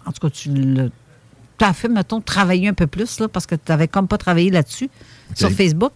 [0.06, 0.92] En tout cas, tu
[1.62, 4.50] as fait, mettons, travailler un peu plus, là, parce que tu n'avais comme pas travaillé
[4.50, 4.89] là-dessus,
[5.36, 5.92] sur Facebook.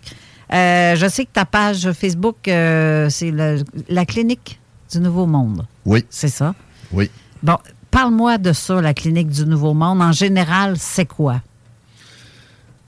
[0.53, 4.59] Euh, je sais que ta page Facebook, euh, c'est la clinique
[4.91, 5.65] du Nouveau Monde.
[5.85, 6.05] Oui.
[6.09, 6.53] C'est ça?
[6.91, 7.09] Oui.
[7.41, 7.57] Bon,
[7.89, 10.01] parle-moi de ça, la clinique du Nouveau Monde.
[10.01, 11.41] En général, c'est quoi?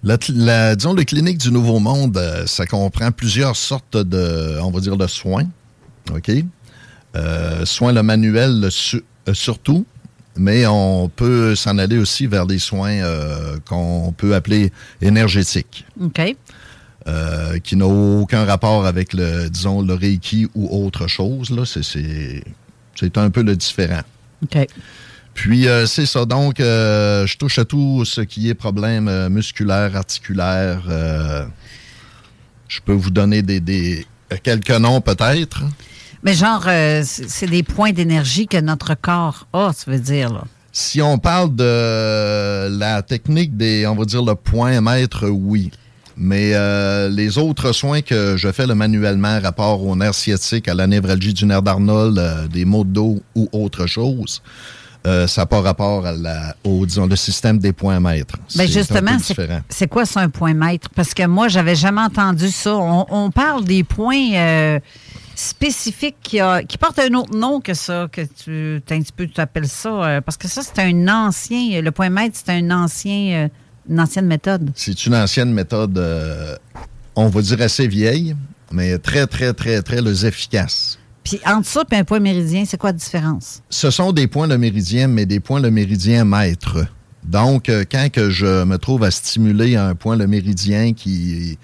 [0.04, 4.98] La, disons, la clinique du Nouveau Monde, ça comprend plusieurs sortes de, on va dire,
[4.98, 5.48] de soins.
[6.14, 6.30] OK?
[7.16, 9.86] Euh, soins le manuel euh, surtout,
[10.36, 15.86] mais on peut s'en aller aussi vers des soins euh, qu'on peut appeler énergétiques.
[16.02, 16.36] OK.
[17.64, 21.52] qui n'ont aucun rapport avec le, disons, le Reiki ou autre chose.
[21.52, 21.64] Là.
[21.66, 24.02] C'est, un peu le différent.
[24.44, 24.68] OK.
[25.36, 26.26] Puis, c'est ça.
[26.26, 30.82] Donc, je touche à tout ce qui est problème musculaire, articulaire.
[32.68, 34.08] je peux vous donner des
[34.42, 35.62] quelques noms peut-être.
[36.26, 40.44] Mais genre, euh, c'est des points d'énergie que notre corps a, tu veux dire, là.
[40.72, 45.70] Si on parle de la technique des, on va dire, le point maître, oui.
[46.18, 50.74] Mais euh, les autres soins que je fais le manuellement, rapport au nerf sciatique, à
[50.74, 54.42] la névralgie du nerf d'Arnold, euh, des maux de dos ou autre chose,
[55.28, 58.38] ça n'a pas rapport à la, au disons, le système des points maîtres.
[58.56, 59.18] Bien justement,
[59.70, 60.90] c'est quoi ça, un point maître?
[60.96, 62.76] Parce que moi, j'avais jamais entendu ça.
[62.76, 64.80] On, parle des points
[65.36, 69.28] spécifique qui, a, qui porte un autre nom que ça, que tu, un petit peu,
[69.28, 72.72] tu appelles ça, euh, parce que ça, c'est un ancien, le point maître, c'est un
[72.72, 73.48] ancien, euh,
[73.90, 74.72] une ancienne méthode.
[74.76, 76.56] C'est une ancienne méthode, euh,
[77.16, 78.36] on va dire assez vieille,
[78.72, 80.98] mais très, très, très, très efficace.
[81.26, 83.62] Puis entre ça et un point méridien, c'est quoi la différence?
[83.70, 86.86] Ce sont des points de méridien, mais des points de méridien maîtres.
[87.26, 91.58] Donc, quand que je me trouve à stimuler un point de méridien qui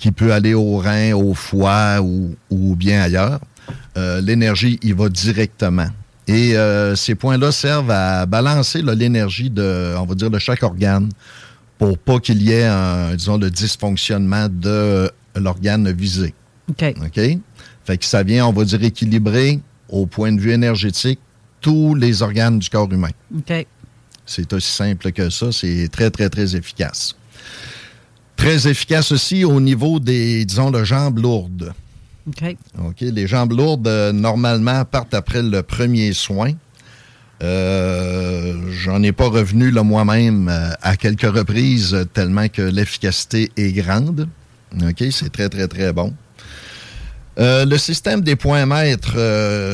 [0.00, 3.38] qui peut aller au rein, au foie ou, bien ailleurs.
[3.96, 5.88] Euh, l'énergie y va directement.
[6.26, 11.10] Et euh, ces points-là servent à balancer l'énergie de, on va dire, de chaque organe
[11.78, 16.34] pour pas qu'il y ait un, disons, le dysfonctionnement de l'organe visé.
[16.70, 16.94] OK.
[17.04, 17.38] OK?
[17.84, 21.18] Fait que ça vient, on va dire, équilibrer au point de vue énergétique
[21.60, 23.10] tous les organes du corps humain.
[23.36, 23.66] OK.
[24.24, 25.52] C'est aussi simple que ça.
[25.52, 27.16] C'est très, très, très efficace.
[28.36, 31.72] Très efficace aussi au niveau des, disons, de jambes lourdes.
[32.28, 32.56] OK.
[32.78, 33.00] OK?
[33.00, 36.52] Les jambes lourdes, euh, normalement, partent après le premier soin.
[37.42, 44.28] Euh, J'en ai pas revenu moi-même euh, à quelques reprises, tellement que l'efficacité est grande.
[44.82, 46.14] OK, c'est très, très, très bon.
[47.40, 49.16] Euh, le système des points maîtres,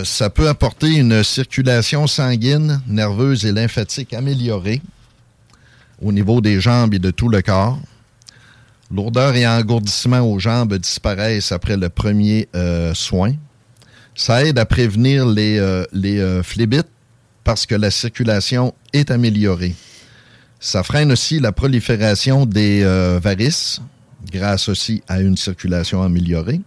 [0.05, 4.81] ça peut apporter une circulation sanguine, nerveuse et lymphatique améliorée
[6.03, 7.79] au niveau des jambes et de tout le corps.
[8.93, 13.35] Lourdeur et engourdissement aux jambes disparaissent après le premier euh, soin.
[14.15, 16.43] Ça aide à prévenir les, euh, les euh,
[17.43, 19.75] parce que la circulation est améliorée.
[20.61, 22.83] Ça freine aussi la prolifération des
[23.23, 23.81] varices
[24.33, 26.61] grâce aussi à une circulation améliorée.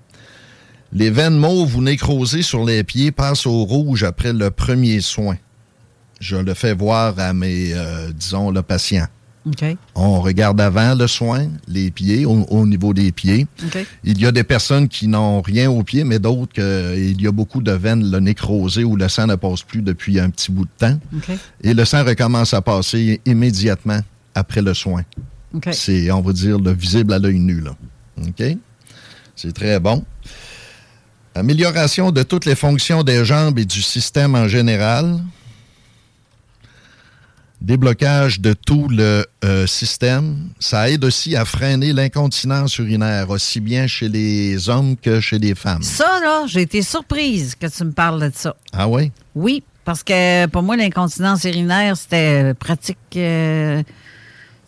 [0.92, 5.38] Les veines mauves ou nécrosées sur les pieds passent au rouge après le premier soin.
[6.20, 7.74] Je le fais voir à mes,
[8.14, 9.08] disons, le patient.
[9.96, 13.48] On regarde avant le soin, les pieds, au, niveau des pieds.
[14.04, 17.32] Il y a des personnes qui n'ont rien aux pieds, mais d'autres, il y a
[17.32, 20.66] beaucoup de veines le nécrosées où le sang ne passe plus depuis un petit bout
[20.66, 21.00] de temps.
[21.62, 24.00] Et le sang recommence à passer immédiatement
[24.36, 25.04] après le soin.
[25.72, 27.62] C'est, on va dire, le visible à l'œil nu.
[27.62, 27.76] Là.
[28.28, 28.44] OK?
[29.36, 30.04] C'est très bon.
[31.36, 35.20] Amélioration de toutes les fonctions des jambes et du système en général
[37.62, 40.50] déblocage de tout le euh, système.
[40.60, 45.56] Ça aide aussi à freiner l'incontinence urinaire, aussi bien chez les hommes que chez les
[45.56, 45.84] femmes.
[45.84, 48.56] Ça, là, j'ai été surprise que tu me parles de ça.
[48.74, 49.12] Ah oui?
[49.36, 53.84] Oui, parce que pour moi, l'incontinence urinaire, c'était pratique euh,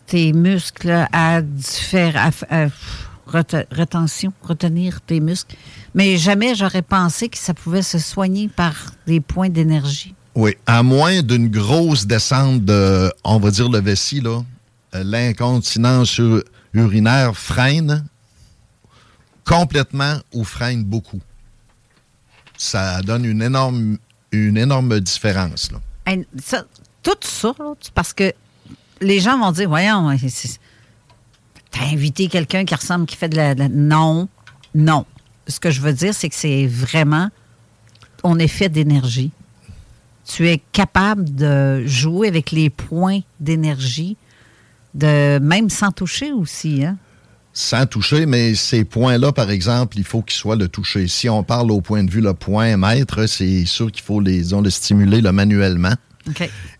[0.06, 2.66] tes muscles à à,
[3.70, 5.56] rétention, retenir tes muscles.
[5.94, 8.74] Mais jamais j'aurais pensé que ça pouvait se soigner par
[9.06, 10.14] des points d'énergie.
[10.34, 14.42] Oui, à moins d'une grosse descente de, on va dire, le vessie, là,
[14.94, 16.20] euh, l'incontinence
[16.72, 18.04] urinaire freine
[19.44, 21.20] complètement ou freine beaucoup.
[22.56, 23.98] Ça donne une énorme,
[24.30, 25.70] une énorme différence.
[25.72, 26.16] Là.
[27.02, 27.52] tout ça,
[27.94, 28.32] parce que
[29.00, 30.10] les gens vont dire, voyons,
[31.72, 34.28] t'as invité quelqu'un qui ressemble, qui fait de la, Non,
[34.74, 35.04] non.
[35.48, 37.28] Ce que je veux dire, c'est que c'est vraiment,
[38.22, 39.32] on est fait d'énergie
[40.26, 44.16] tu es capable de jouer avec les points d'énergie,
[44.94, 46.96] de même sans toucher aussi, hein?
[47.54, 51.06] Sans toucher, mais ces points-là, par exemple, il faut qu'ils soient le toucher.
[51.06, 54.42] Si on parle au point de vue le point maître, c'est sûr qu'il faut les,
[54.42, 55.92] le stimuler le manuellement.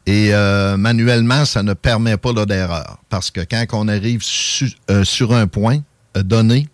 [0.07, 2.99] Et euh, manuellement, ça ne permet pas d'erreur.
[3.09, 4.23] Parce que quand on arrive
[4.91, 5.81] euh, sur un point
[6.17, 6.69] euh, donné,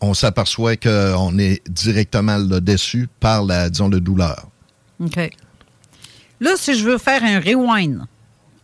[0.00, 4.48] on s'aperçoit qu'on est directement déçu par la, disons, la douleur.
[5.00, 5.30] OK.
[6.40, 8.02] Là, si je veux faire un rewind,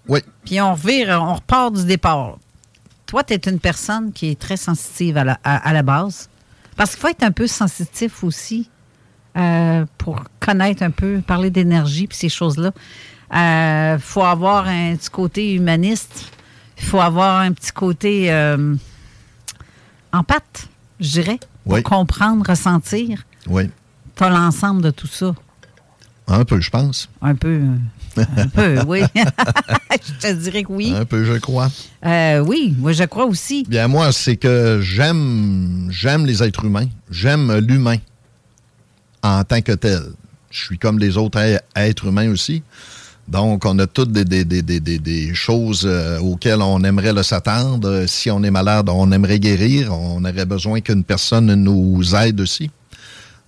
[0.09, 0.21] oui.
[0.45, 2.38] puis on revire, on repart du départ.
[3.07, 6.29] Toi, tu es une personne qui est très sensitive à la, à, la base.
[6.77, 8.71] Parce qu'il faut être un peu sensitif aussi
[9.37, 12.73] euh, pour connaître un peu, parler d'énergie puis ces choses-là.
[13.33, 16.31] Il euh, faut avoir un petit côté humaniste.
[16.79, 18.75] Il faut avoir un petit côté euh,
[20.12, 20.68] empathe,
[21.01, 23.25] je dirais, pour comprendre, ressentir.
[23.49, 23.70] Oui.
[24.16, 25.35] Tu as l'ensemble de tout ça.
[26.27, 27.09] Un peu, je pense.
[27.20, 27.61] Un peu.
[28.16, 29.03] Un peu, oui.
[29.14, 30.94] je te dirais que oui.
[30.94, 31.70] Un peu, je crois.
[32.07, 33.64] Euh, oui, moi, je crois aussi.
[33.68, 36.87] Bien, moi, c'est que j'aime, j'aime les êtres humains.
[37.11, 37.97] J'aime l'humain
[39.25, 40.03] en tant que tel.
[40.51, 41.41] Je suis comme les autres
[41.75, 42.63] êtres humains aussi.
[43.27, 48.05] Donc, on a toutes des, des, des, des choses euh, auxquelles on aimerait s'attendre.
[48.07, 49.93] Si on est malade, on aimerait guérir.
[49.95, 52.71] On aurait besoin qu'une personne nous aide aussi.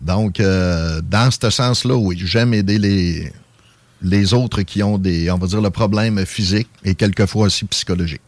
[0.01, 3.31] Donc, euh, dans ce sens-là, oui, j'aime aider les,
[4.01, 8.23] les autres qui ont des, on va dire, le problème physique et quelquefois aussi psychologique.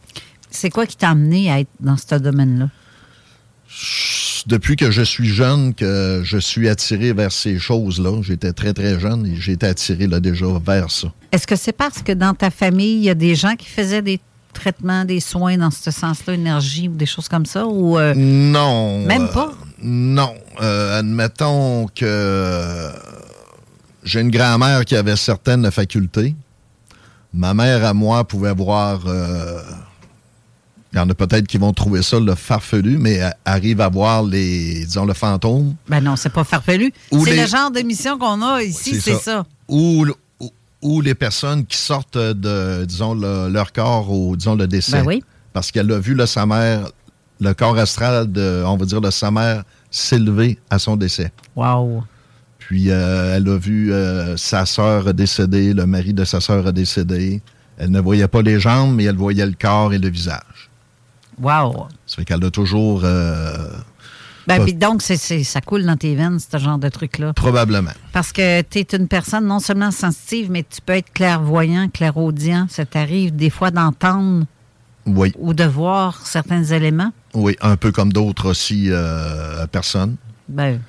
[0.51, 2.69] C'est quoi qui t'a amené à être dans ce domaine-là?
[4.47, 8.21] Depuis que je suis jeune, que je suis attiré vers ces choses-là.
[8.21, 11.11] J'étais très, très jeune et j'ai été attiré là, déjà vers ça.
[11.31, 14.01] Est-ce que c'est parce que dans ta famille, il y a des gens qui faisaient
[14.01, 14.19] des
[14.53, 17.65] traitements, des soins dans ce sens-là, énergie ou des choses comme ça?
[17.65, 19.05] Ou, euh, non.
[19.05, 19.51] Même pas?
[19.81, 20.33] Non.
[20.61, 22.89] Euh, admettons que
[24.03, 26.35] j'ai une grand-mère qui avait certaines facultés.
[27.33, 29.01] Ma mère à moi pouvait voir.
[30.89, 33.89] Euh, il y en a peut-être qui vont trouver ça le farfelu, mais arrive à
[33.89, 35.75] voir les, disons, le fantôme.
[35.87, 36.91] Ben non, c'est pas farfelu.
[37.11, 39.45] C'est le genre d'émission qu'on a ici, c'est ça.
[39.67, 40.05] Ou,
[40.81, 44.99] ou, les personnes qui sortent de, disons, leur corps au, disons, le décès.
[44.99, 45.23] Ben oui.
[45.53, 46.89] Parce qu'elle a vu le, sa mère,
[47.39, 51.31] le corps astral de, on va dire, de sa mère s'élever à son décès.
[51.55, 52.03] Wow.
[52.59, 56.71] Puis euh, elle a vu euh, sa sœur décéder, le mari de sa sœur a
[56.71, 57.41] décédé.
[57.77, 60.68] Elle ne voyait pas les jambes, mais elle voyait le corps et le visage.
[61.41, 61.87] Wow.
[62.05, 63.01] Ça fait qu'elle a toujours.
[63.03, 63.69] Euh,
[64.47, 67.33] ben, puis donc, c'est, ça coule dans tes veines, ce genre de truc-là.
[67.33, 67.91] Probablement.
[68.11, 72.65] Parce que tu es une personne non seulement sensitive, mais tu peux être clairvoyant, clairaudient.
[72.69, 74.45] Ça t'arrive des fois d'entendre
[75.05, 75.31] oui.
[75.37, 77.11] ou de voir certains éléments.
[77.35, 80.15] Oui, un peu comme d'autres aussi euh, personnes.
[80.47, 80.81] Ben.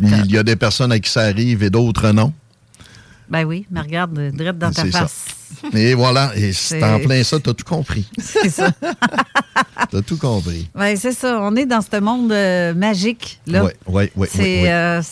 [0.00, 2.32] Il y a des personnes à qui ça arrive et d'autres non.
[3.28, 5.24] Ben oui, mais regarde, direct dans ta face.
[5.72, 8.08] Et voilà, et c'est en plein ça, tu as tout compris.
[8.18, 8.70] C'est ça.
[9.90, 10.68] tu as tout compris.
[10.74, 13.40] Ben, c'est ça, on est dans ce monde euh, magique.
[13.46, 13.64] là.
[13.64, 14.28] Oui, oui, oui.
[14.30, 15.02] C'est euh,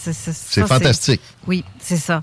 [0.66, 1.20] fantastique.
[1.46, 2.22] Oui, c'est ça.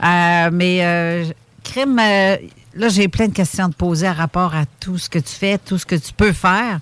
[0.00, 5.10] mais, crime, là, j'ai plein de questions à te poser à rapport à tout ce
[5.10, 6.80] que tu fais, tout ce que tu peux faire.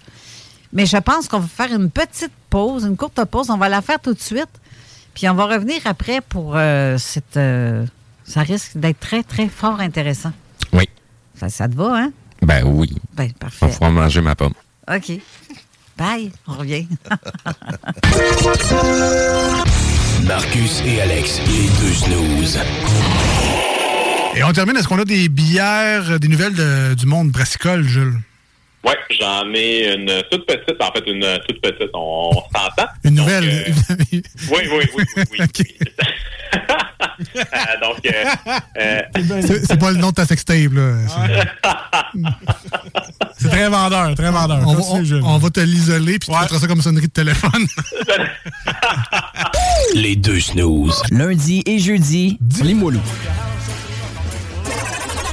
[0.72, 3.48] Mais je pense qu'on va faire une petite pause, une courte pause.
[3.48, 4.50] On va la faire tout de suite.
[5.14, 7.36] Puis on va revenir après pour euh, cette.
[8.26, 10.32] Euh, ça risque d'être très, très fort intéressant.
[10.72, 10.88] Oui.
[11.34, 12.12] Ça, ça te va, hein?
[12.42, 12.94] Ben oui.
[13.14, 13.66] Ben, parfait.
[13.80, 14.52] On va manger ma pomme.
[14.92, 15.12] OK.
[15.96, 16.30] Bye.
[16.46, 16.86] On revient.
[20.24, 22.58] Marcus et Alex, les deux snooze.
[24.36, 24.76] Et on termine.
[24.76, 28.18] Est-ce qu'on a des bières, des nouvelles de- du monde brassicole, Jules?
[28.84, 32.88] Ouais, j'en ai une toute petite, en fait, une toute petite, on, s'entend.
[33.04, 33.72] Une nouvelle?
[34.00, 35.24] Oui, oui, oui, oui, oui.
[35.58, 35.66] oui.
[37.36, 37.42] Euh,
[37.82, 38.24] donc, euh,
[38.80, 39.00] euh,
[39.66, 40.92] C'est pas le nom de ta sextape, là.
[43.38, 44.60] C'est- très vendeur, très vendeur.
[44.66, 47.66] On, va- on- on va te l'isoler, puis tu mettras ça comme sonnerie de téléphone.
[49.94, 51.02] Les deux snooze.
[51.10, 53.00] Lundi et jeudi, Limoilou.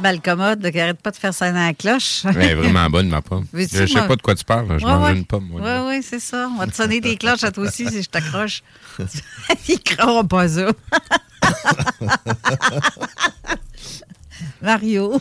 [0.00, 2.24] Petit balcommode qui arrête pas de faire dans la cloche.
[2.24, 3.44] Est vraiment bonne, ma pomme.
[3.54, 4.08] Je je sais moi?
[4.08, 4.78] pas de quoi tu parles.
[4.78, 5.16] Je Ouais, mange ouais.
[5.18, 5.48] une pomme.
[5.52, 6.48] Oui, oui, c'est ça.
[6.54, 8.62] On va te sonner tes cloches à toi aussi si je t'accroche.
[9.68, 10.68] Ils croiront pas ça.
[14.62, 15.20] Mario,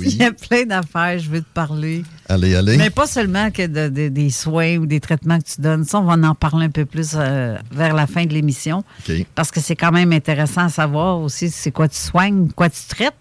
[0.00, 2.02] il y a plein d'affaires, je veux te parler.
[2.28, 2.76] Allez, allez.
[2.76, 5.84] Mais pas seulement que de- de- des soins ou des traitements que tu donnes.
[5.84, 8.82] Ça, on va en parler un peu plus euh, vers la fin de l'émission.
[9.36, 12.80] Parce que c'est quand même intéressant à savoir aussi c'est quoi tu soignes, quoi tu
[12.88, 13.14] traites.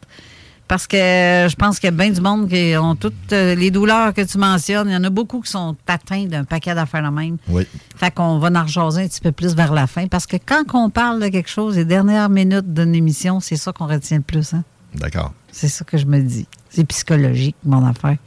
[0.68, 3.70] Parce que je pense qu'il y a bien du monde qui ont toutes euh, les
[3.70, 4.90] douleurs que tu mentionnes.
[4.90, 7.38] Il y en a beaucoup qui sont atteints d'un paquet d'affaires de même.
[7.50, 7.68] Oui.
[7.96, 10.08] Fait qu'on va en rejaser un petit peu plus vers la fin.
[10.08, 13.72] Parce que quand on parle de quelque chose, les dernières minutes d'une émission, c'est ça
[13.74, 14.54] qu'on retient le plus.
[14.54, 14.64] Hein?
[14.96, 15.34] D'accord.
[15.52, 16.48] C'est ça que je me dis.
[16.70, 18.18] C'est psychologique, mon affaire.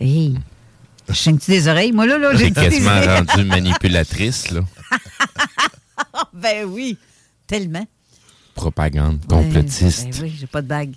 [0.00, 0.36] Hey!
[1.08, 1.92] Je saigne-tu des oreilles?
[1.92, 3.24] Moi, là, là, j'ai des quasiment oreilles.
[3.26, 4.60] rendue manipulatrice, là.
[6.34, 6.98] ben oui,
[7.46, 7.86] tellement.
[8.54, 10.08] Propagande, Ben, complotiste.
[10.10, 10.94] Ben, oui, j'ai pas de bague.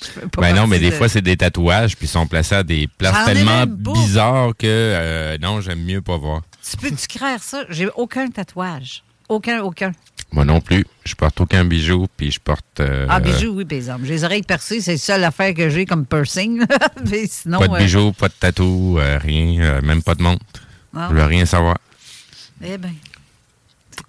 [0.00, 2.26] Je fais pas Ben non, mais des de- fois, c'est des tatouages, puis ils sont
[2.26, 6.42] placés à des places ai tellement bizarres que euh, non, j'aime mieux pas voir.
[6.68, 7.64] Tu peux-tu craire ça?
[7.70, 9.02] J'ai aucun tatouage.
[9.28, 9.92] Aucun, aucun.
[10.32, 10.84] Moi non plus.
[11.04, 12.80] Je porte aucun bijou, puis je porte.
[12.80, 14.04] euh, Ah, bijoux, oui, par exemple.
[14.04, 16.62] J'ai les oreilles percées, c'est la seule affaire que j'ai comme piercing.
[17.10, 17.58] mais sinon.
[17.58, 20.44] Pas de euh, bijoux, pas de tatou, rien, même pas de montre.
[20.94, 21.08] Non.
[21.10, 21.78] Je veux rien savoir.
[22.62, 22.92] Eh bien.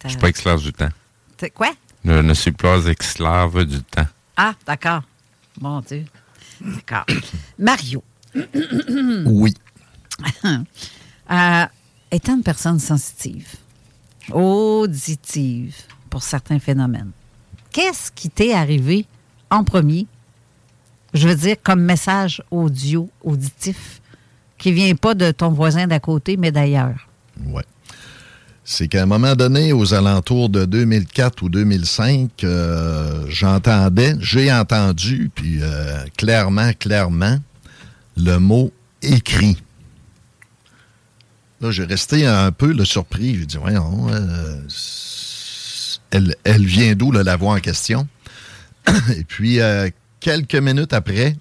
[0.04, 0.90] Je suis pas esclave du temps.
[1.54, 1.72] Quoi?
[2.06, 4.08] Je ne suis pas esclave du temps.
[4.38, 5.02] Ah, d'accord.
[5.60, 6.06] Mon Dieu.
[6.62, 7.06] D'accord.
[7.60, 8.04] Mario.
[9.26, 9.54] Oui.
[11.32, 11.66] Euh,
[12.12, 13.48] étant une personne sensitive,
[14.30, 15.74] auditive
[16.10, 17.12] pour certains phénomènes,
[17.72, 19.06] qu'est-ce qui t'est arrivé
[19.50, 20.06] en premier,
[21.14, 24.02] je veux dire, comme message audio, auditif,
[24.58, 27.08] qui vient pas de ton voisin d'à côté, mais d'ailleurs?
[27.46, 27.64] Ouais.
[28.66, 35.30] C'est qu'à un moment donné, aux alentours de 2004 ou 2005, euh, j'entendais, j'ai entendu,
[35.36, 37.40] puis euh, clairement, clairement,
[38.16, 38.72] le mot
[39.02, 39.58] écrit.
[41.60, 43.36] Là, j'ai resté un peu là, surpris.
[43.36, 44.62] J'ai dit, voyons, euh,
[46.12, 48.08] elle, elle vient d'où, la voix en question?
[49.18, 49.60] Et puis,
[50.22, 51.36] quelques minutes après,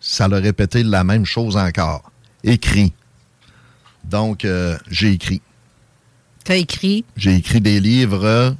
[0.00, 2.10] ça l'a répété la même chose encore.
[2.42, 2.92] Écrit.
[4.04, 4.46] Donc,
[4.90, 5.42] j'ai écrit.
[6.50, 7.04] Écrit?
[7.16, 8.54] J'ai écrit des livres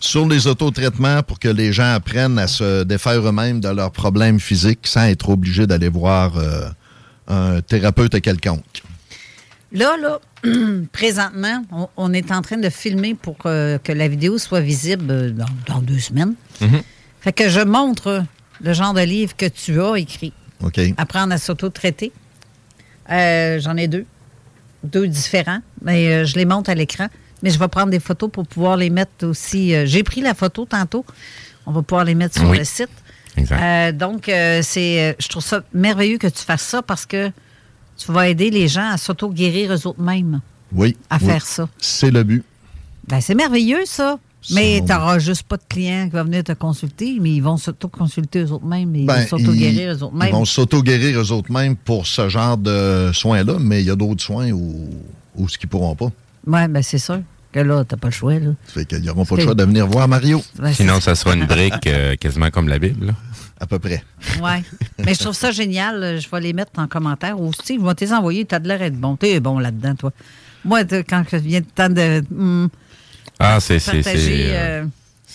[0.00, 4.38] sur les autotraitements pour que les gens apprennent à se défaire eux-mêmes de leurs problèmes
[4.40, 6.68] physiques sans être obligés d'aller voir euh,
[7.26, 8.82] un thérapeute quelconque.
[9.72, 10.20] Là, là,
[10.92, 15.06] présentement, on, on est en train de filmer pour que, que la vidéo soit visible
[15.10, 16.34] euh, dans, dans deux semaines.
[17.20, 18.24] Fait que je montre
[18.62, 20.32] le genre de livre que tu as écrit.
[20.62, 20.80] OK.
[20.96, 22.12] Apprendre à s'auto-traiter.
[23.10, 24.06] Euh, J'en ai deux.
[24.84, 25.60] Deux différents.
[25.82, 27.08] Mais euh, je les monte à l'écran.
[27.42, 29.74] Mais je vais prendre des photos pour pouvoir les mettre aussi.
[29.74, 31.04] euh, J'ai pris la photo tantôt.
[31.66, 32.58] On va pouvoir les mettre sur Oui.
[32.58, 32.88] le site.
[33.36, 33.60] Exact.
[33.62, 37.30] Euh, donc, c'est, je trouve ça merveilleux que tu fasses ça parce que
[37.96, 40.40] tu vas aider les gens à s'auto-guérir eux autres mêmes.
[40.72, 40.96] Oui.
[41.10, 41.26] À oui.
[41.26, 41.68] faire ça.
[41.78, 42.44] C'est le but.
[43.06, 44.18] Ben, c'est merveilleux, ça.
[44.54, 47.56] Mais tu n'auras juste pas de clients qui vont venir te consulter, mais ils vont
[47.56, 48.94] s'auto-consulter eux autres mêmes.
[48.94, 52.28] Ils Ben, vont s'auto-guérir ils- eux autres Ils vont s'auto-guérir eux autres mêmes pour ce
[52.28, 54.88] genre de soins-là, mais il y a d'autres soins où,
[55.36, 56.10] où ce qu'ils pourront pas.
[56.46, 57.20] Oui, ben c'est sûr.
[57.52, 58.50] Que là, t'as pas le choix, là.
[58.66, 60.42] Ça fait qu'ils n'auront pas le choix de venir voir Mario.
[60.72, 63.12] Sinon, ça sera une brique euh, quasiment comme la Bible, là.
[63.60, 64.04] À peu près.
[64.42, 64.50] Oui.
[65.04, 66.20] Mais je trouve ça génial.
[66.20, 67.78] Je vais les mettre en commentaire aussi.
[67.80, 68.44] Je vais te les envoyer.
[68.44, 69.16] Tu as de l'air d'être bon.
[69.16, 70.12] Tu es bon là-dedans, toi.
[70.64, 72.22] Moi, quand je viens de temps de.
[72.30, 72.68] Hmm,
[73.38, 73.78] ah, c'est.
[73.78, 74.84] C'est euh,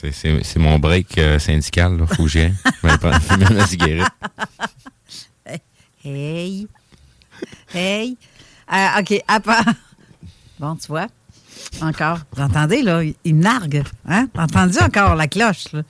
[0.04, 1.97] euh, mon break syndical.
[1.99, 2.54] Il faut que j'y aille.
[2.84, 4.08] Je la cigarette.
[6.06, 6.68] Hey.
[7.74, 8.18] Hey.
[8.72, 9.24] Euh, OK.
[9.28, 9.64] À part...
[10.60, 11.08] Bon, tu vois.
[11.82, 12.20] Encore.
[12.36, 13.01] Vous entendez, là?
[13.24, 13.84] Il me nargue.
[14.06, 14.28] Hein?
[14.34, 15.82] T'as entendu encore la cloche, là?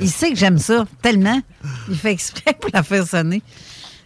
[0.00, 1.40] Il sait que j'aime ça tellement.
[1.88, 3.42] Il fait exprès pour la faire sonner.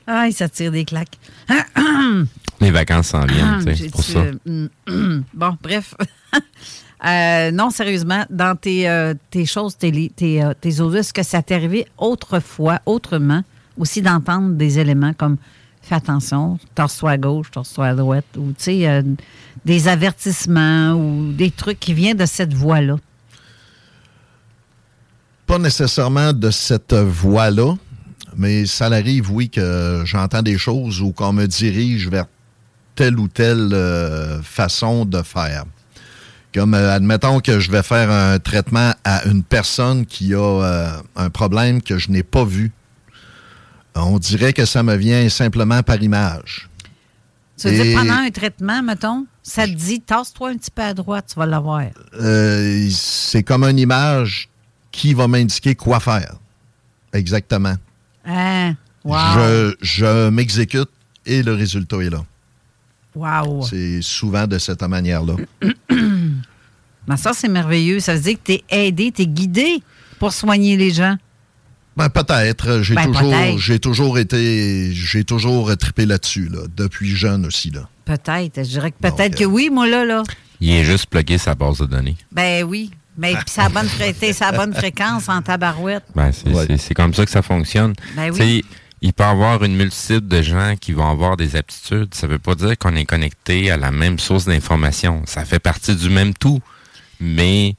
[0.07, 1.18] Ah, il s'attire des claques.
[2.61, 4.24] Les vacances s'en viennent, tu sais, pour ça.
[4.49, 4.68] Euh,
[5.34, 5.94] bon, bref.
[7.07, 11.86] Euh, non, sérieusement, dans tes, tes choses, tes, tes, tes est-ce que ça t'est arrivé
[11.96, 13.42] autrefois, autrement,
[13.78, 15.36] aussi d'entendre des éléments comme
[15.88, 19.03] fais attention, torse-toi à gauche, torse-toi à droite, ou tu sais, euh,
[19.64, 22.96] des avertissements ou des trucs qui viennent de cette voie-là?
[25.46, 27.74] Pas nécessairement de cette voie-là,
[28.36, 32.26] mais ça arrive, oui, que j'entends des choses ou qu'on me dirige vers
[32.94, 35.64] telle ou telle euh, façon de faire.
[36.59, 41.30] Comme, euh, admettons que je vais faire un traitement à une personne qui a un
[41.30, 42.72] problème que je n'ai pas vu
[44.06, 46.68] on dirait que ça me vient simplement par image.
[47.56, 50.94] Ça veut dire, pendant un traitement, mettons, ça te dit, tasse-toi un petit peu à
[50.94, 51.82] droite, tu vas l'avoir.
[52.14, 54.48] Euh, c'est comme une image
[54.92, 56.34] qui va m'indiquer quoi faire.
[57.12, 57.74] Exactement.
[58.24, 58.74] Hein?
[59.04, 59.16] Wow.
[59.34, 60.90] Je, je m'exécute
[61.26, 62.24] et le résultat est là.
[63.14, 63.62] Wow.
[63.62, 65.36] C'est souvent de cette manière-là.
[67.09, 68.00] Ben, ça, c'est merveilleux.
[68.00, 69.82] Ça veut dire que tu es aidé, tu es guidé
[70.18, 71.16] pour soigner les gens.
[71.96, 72.82] Ben, peut-être.
[72.82, 77.88] J'ai ben, toujours, j'ai toujours été, j'ai toujours trippé là-dessus, là, depuis jeune aussi, là.
[78.04, 78.62] Peut-être.
[78.62, 80.22] Je dirais que peut-être que oui, moi, là, là.
[80.61, 82.16] Il est juste plugué sa base de données.
[82.30, 82.90] Ben oui.
[83.16, 83.88] Mais puis sa bonne,
[84.32, 86.04] sa bonne fréquence en tabarouette.
[86.14, 87.94] Ben, c'est comme ça que ça fonctionne.
[88.14, 88.64] Ben oui.
[89.01, 92.14] Il peut y avoir une multitude de gens qui vont avoir des aptitudes.
[92.14, 95.22] Ça ne veut pas dire qu'on est connecté à la même source d'information.
[95.26, 96.61] Ça fait partie du même tout.
[97.20, 97.76] Mais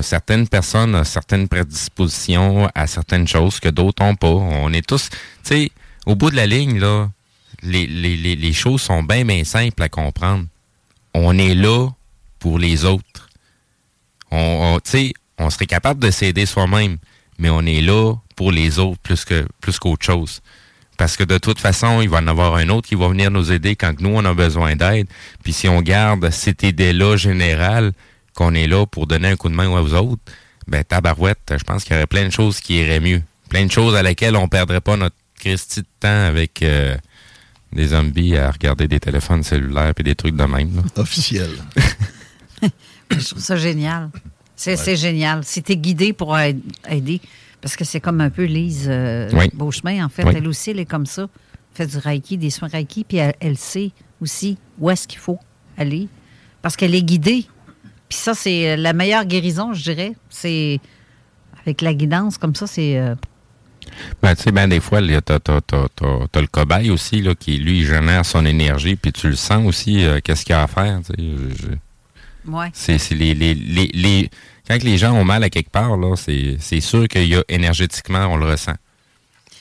[0.00, 4.28] certaines personnes ont certaines prédispositions à certaines choses que d'autres n'ont pas.
[4.28, 5.72] On est tous, tu sais,
[6.06, 7.10] au bout de la ligne, là,
[7.62, 10.46] les, choses sont bien, bien simples à comprendre.
[11.14, 11.88] On est là
[12.38, 13.28] pour les autres.
[14.30, 16.96] On, tu sais, on serait capable de s'aider soi-même,
[17.38, 19.24] mais on est là pour les autres plus
[19.60, 20.40] plus qu'autre chose.
[20.98, 23.50] Parce que de toute façon, il va en avoir un autre qui va venir nous
[23.50, 25.08] aider quand nous, on a besoin d'aide.
[25.42, 27.92] Puis si on garde cette idée-là générale,
[28.34, 30.22] qu'on est là pour donner un coup de main aux autres,
[30.66, 33.22] ben tabarouette, je pense qu'il y aurait plein de choses qui iraient mieux.
[33.48, 36.96] Plein de choses à laquelle on perdrait pas notre Christie de temps avec euh,
[37.72, 40.82] des zombies à regarder des téléphones cellulaires et des trucs de même.
[40.96, 41.50] Officiel.
[43.10, 44.10] je trouve ça génial.
[44.54, 45.42] C'est génial.
[45.44, 47.20] Si tu es guidé pour aider,
[47.62, 50.24] parce que c'est comme un peu Lise euh, Beauchemin, en fait.
[50.26, 51.22] Elle aussi, elle est comme ça.
[51.22, 55.38] Elle fait du Reiki, des soins Reiki, puis elle sait aussi où est-ce qu'il faut
[55.78, 56.08] aller.
[56.60, 57.46] Parce qu'elle est guidée.
[58.08, 60.12] Puis ça, c'est euh, la meilleure guérison, je dirais.
[60.28, 60.80] C'est
[61.62, 62.98] avec la guidance, comme ça, c'est.
[62.98, 63.14] Euh,
[64.20, 68.26] ben, tu sais, ben, des fois, tu as, le cobaye aussi, là, qui, lui, génère
[68.26, 71.00] son énergie, puis tu le sens aussi, euh, qu'est-ce qu'il a à faire.
[72.46, 72.66] Oui.
[72.74, 74.30] C'est les, les, les,
[74.68, 78.26] Quand les gens ont mal à quelque part, là, c'est sûr qu'il y a énergétiquement,
[78.26, 78.74] on le ressent.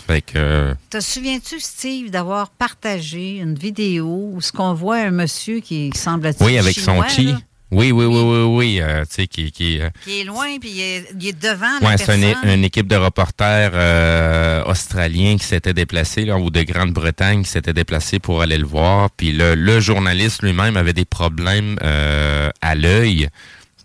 [0.07, 0.73] Fait que.
[0.89, 6.27] Te souviens-tu, Steve, d'avoir partagé une vidéo où ce qu'on voit un monsieur qui semble
[6.27, 6.43] être.
[6.43, 7.33] Oui, avec son chi.
[7.71, 8.79] Oui, oui, oui, oui, oui.
[8.81, 11.79] Euh, tu sais, qui, qui, euh, qui est loin, puis il est, il est devant
[11.81, 16.63] la c'est une, une, équipe de reporters euh, australiens qui s'était déplacés, là, ou de
[16.63, 19.09] Grande-Bretagne qui s'était déplacés pour aller le voir.
[19.11, 23.29] Puis le, le journaliste lui-même avait des problèmes euh, à l'œil.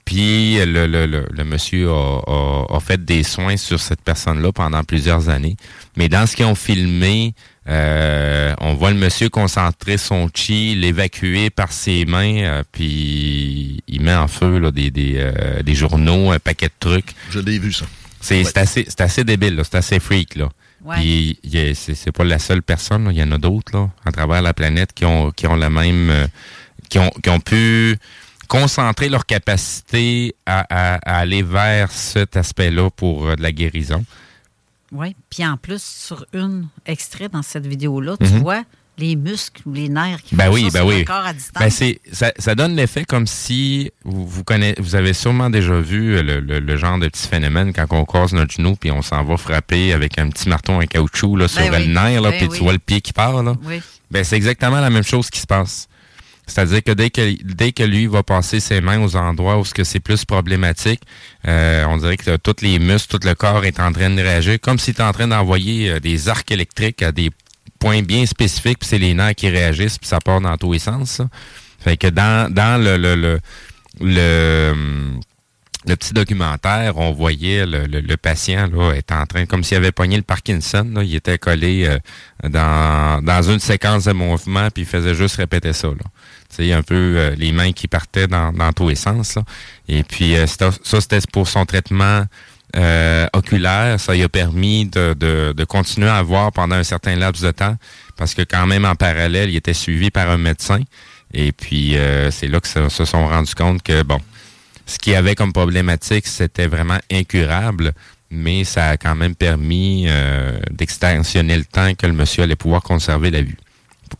[0.06, 4.52] Puis le, le, le, le monsieur a, a, a, fait des soins sur cette personne-là
[4.52, 5.56] pendant plusieurs années.
[5.96, 7.34] Mais dans ce qu'ils ont filmé,
[7.68, 14.00] euh, on voit le monsieur concentrer son chi, l'évacuer par ses mains, euh, puis il
[14.00, 17.14] met en feu là, des, des, euh, des, journaux, un paquet de trucs.
[17.30, 17.86] Je l'ai vu, ça.
[18.20, 20.36] C'est assez, assez débile, c'est assez freak.
[20.36, 20.48] Là.
[20.94, 21.40] Puis
[21.74, 24.92] c'est pas la seule personne, il y en a d'autres là, à travers la planète
[24.92, 26.28] qui ont, qui ont la même...
[26.88, 27.96] qui, ont, qui ont pu
[28.46, 34.04] concentrer leur capacité à, à aller vers cet aspect-là pour de la guérison.
[34.92, 35.16] Oui.
[35.30, 38.38] Puis en plus, sur une extrait dans cette vidéo-là, tu mhm.
[38.40, 38.62] vois
[38.98, 41.04] les muscles ou les nerfs qui ben font oui, ça ben oui.
[41.04, 41.62] corps à distance.
[41.62, 45.78] Ben c'est, ça, ça, donne l'effet comme si vous, vous, connaissez, vous avez sûrement déjà
[45.78, 49.22] vu le, le, genre de petit phénomène quand on casse notre genou puis on s'en
[49.22, 52.38] va frapper avec un petit marteau en caoutchouc là, sur ben le nerf, là, ben
[52.38, 53.42] puis tu vois le pied qui part.
[53.42, 53.54] Là.
[54.10, 55.88] Ben, c'est exactement la même chose qui se passe.
[56.46, 59.74] C'est-à-dire que dès que dès que lui va passer ses mains aux endroits où ce
[59.74, 61.00] que c'est plus problématique,
[61.46, 64.58] euh, on dirait que tous les muscles, tout le corps est en train de réagir,
[64.60, 67.30] comme s'il était en train d'envoyer euh, des arcs électriques à des
[67.78, 70.78] points bien spécifiques, puis c'est les nerfs qui réagissent, puis ça part dans tous les
[70.78, 71.20] sens.
[71.80, 73.40] Fait que dans, dans le, le, le,
[74.00, 74.74] le
[75.86, 79.92] le petit documentaire, on voyait le, le, patient là, être en train, comme s'il avait
[79.92, 81.98] pogné le Parkinson, là, il était collé euh,
[82.48, 85.88] dans, dans une séquence de mouvement, puis il faisait juste répéter ça.
[85.88, 85.94] Là.
[86.56, 89.38] Sais un peu euh, les mains qui partaient dans, dans tous les sens.
[89.88, 92.24] Et puis euh, ça, c'était pour son traitement
[93.32, 93.98] oculaire.
[93.98, 97.50] Ça lui a permis de, de, de, continuer à voir pendant un certain laps de
[97.50, 97.74] temps,
[98.18, 100.80] parce que quand même en parallèle, il était suivi par un médecin.
[101.32, 101.96] Et puis
[102.30, 104.20] c'est là que se sont rendus compte que bon
[104.86, 107.92] ce qui avait comme problématique, c'était vraiment incurable,
[108.30, 112.82] mais ça a quand même permis euh, d'extensionner le temps que le monsieur allait pouvoir
[112.82, 113.58] conserver la vue,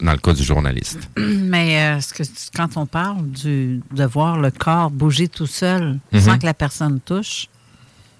[0.01, 1.09] dans le cas du journaliste.
[1.17, 2.23] Mais euh, ce que,
[2.55, 6.21] quand on parle du, de voir le corps bouger tout seul mhm.
[6.21, 7.49] sans que la personne touche,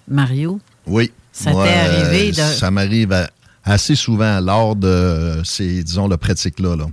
[0.07, 1.11] Mario, oui.
[1.31, 2.41] ça t'est arrivé de...
[2.41, 3.13] Ça m'arrive
[3.63, 6.85] assez souvent lors de ces, disons, le pratique-là, là,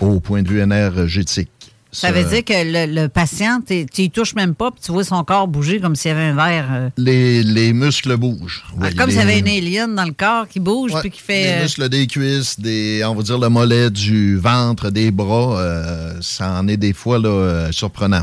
[0.00, 1.63] au point de vue énergétique.
[1.94, 2.52] Ça veut dire que
[2.86, 6.10] le, patient, tu y touches même pas, puis tu vois son corps bouger comme s'il
[6.10, 6.68] y avait un verre.
[6.72, 6.90] Euh.
[6.96, 8.64] Les, muscles bougent.
[8.80, 11.44] Ah, comme s'il y avait une alien dans le corps qui bouge, puis qui fait.
[11.44, 15.60] Les euh, muscles des cuisses, des, on va dire le mollet, du ventre, des bras,
[15.60, 18.22] euh, ça en est des fois là, surprenant.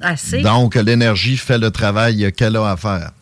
[0.00, 0.40] Assez.
[0.40, 3.12] Donc, l'énergie fait le travail qu'elle a à faire.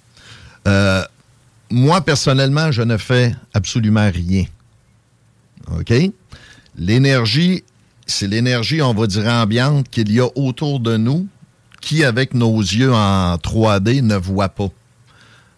[1.70, 4.44] moi, personnellement, je ne fais absolument rien.
[5.76, 5.92] OK?
[6.76, 7.64] L'énergie
[8.06, 11.26] c'est l'énergie, on va dire, ambiante qu'il y a autour de nous
[11.80, 14.68] qui, avec nos yeux en 3D, ne voit pas.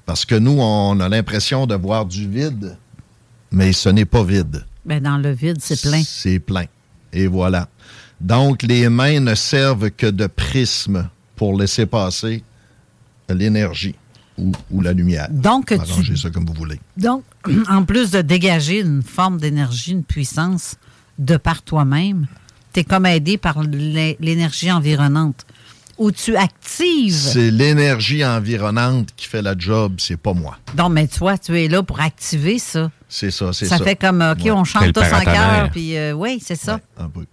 [0.07, 2.76] Parce que nous, on a l'impression de voir du vide,
[3.51, 4.64] mais ce n'est pas vide.
[4.84, 6.03] Mais ben, dans le vide, c'est plein.
[6.05, 6.66] C'est plein.
[7.12, 7.68] Et voilà.
[8.20, 12.42] Donc, les mains ne servent que de prisme pour laisser passer
[13.28, 13.95] l'énergie
[14.38, 15.28] ou, la lumière.
[15.30, 16.80] Donc, Arrangez ça comme vous voulez.
[16.97, 17.24] Donc,
[17.68, 20.76] en plus de dégager une forme d'énergie, une puissance,
[21.18, 22.26] de par toi-même,
[22.72, 25.46] tu es comme aidé par l'énergie environnante.
[25.96, 27.14] Ou tu actives.
[27.14, 30.58] C'est l'énergie environnante qui fait la job, c'est pas moi.
[30.76, 32.90] Non, mais toi, tu es là pour activer ça.
[33.08, 33.78] C'est ça, c'est ça.
[33.78, 36.80] Ça fait comme, OK, on chante tous en cœur, puis euh, oui, c'est ça.
[36.98, 37.24] un peu.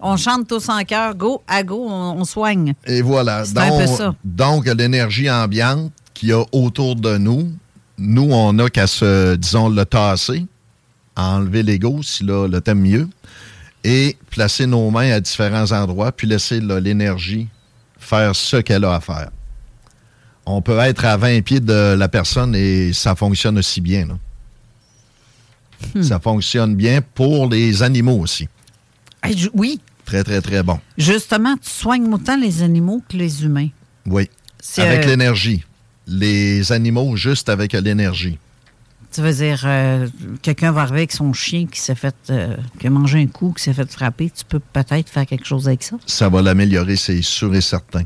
[0.00, 2.74] On chante tous en cœur, go, à go, on, soigne.
[2.86, 3.44] Et voilà.
[3.44, 4.14] C'est un peu ça.
[4.24, 7.50] Donc, l'énergie ambiante qu'il y a autour de nous,
[7.98, 10.46] nous, on n'a qu'à se, disons, le tasser
[11.18, 13.08] enlever l'ego, si là, le thème mieux,
[13.84, 17.48] et placer nos mains à différents endroits, puis laisser l'énergie
[17.98, 19.30] faire ce qu'elle a à faire.
[20.46, 24.06] On peut être à 20 pieds de la personne et ça fonctionne aussi bien.
[25.94, 26.02] Hmm.
[26.02, 28.48] Ça fonctionne bien pour les animaux aussi.
[29.54, 29.80] oui.
[30.06, 30.80] Très, très, très bon.
[30.96, 33.68] Justement, tu soignes autant les animaux que les humains.
[34.06, 34.30] Oui.
[34.78, 35.62] Avec euh, l'énergie.
[36.06, 38.38] Les animaux, juste avec l'énergie.
[39.12, 40.06] Tu veux dire, euh,
[40.42, 43.54] quelqu'un va arriver avec son chien qui s'est fait, euh, qui a mangé un coup,
[43.56, 45.96] qui s'est fait frapper, tu peux peut-être faire quelque chose avec ça?
[46.06, 48.02] Ça va l'améliorer, c'est sûr et certain.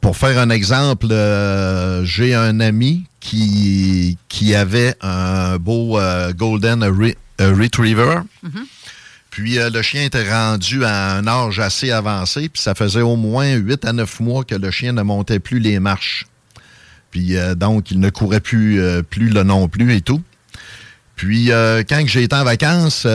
[0.00, 5.98] Pour faire un exemple, euh, j'ai un ami qui, qui avait un beau
[6.36, 6.84] Golden
[7.38, 8.20] Retriever.
[8.44, 8.64] Mm-hmm.
[9.30, 13.54] Puis le chien était rendu à un âge assez avancé, puis ça faisait au moins
[13.54, 16.26] 8 à 9 mois que le chien ne montait plus les marches.
[17.12, 20.20] Puis euh, donc, il ne courait plus, euh, plus le non plus et tout.
[21.14, 23.06] Puis euh, quand j'ai été en vacances,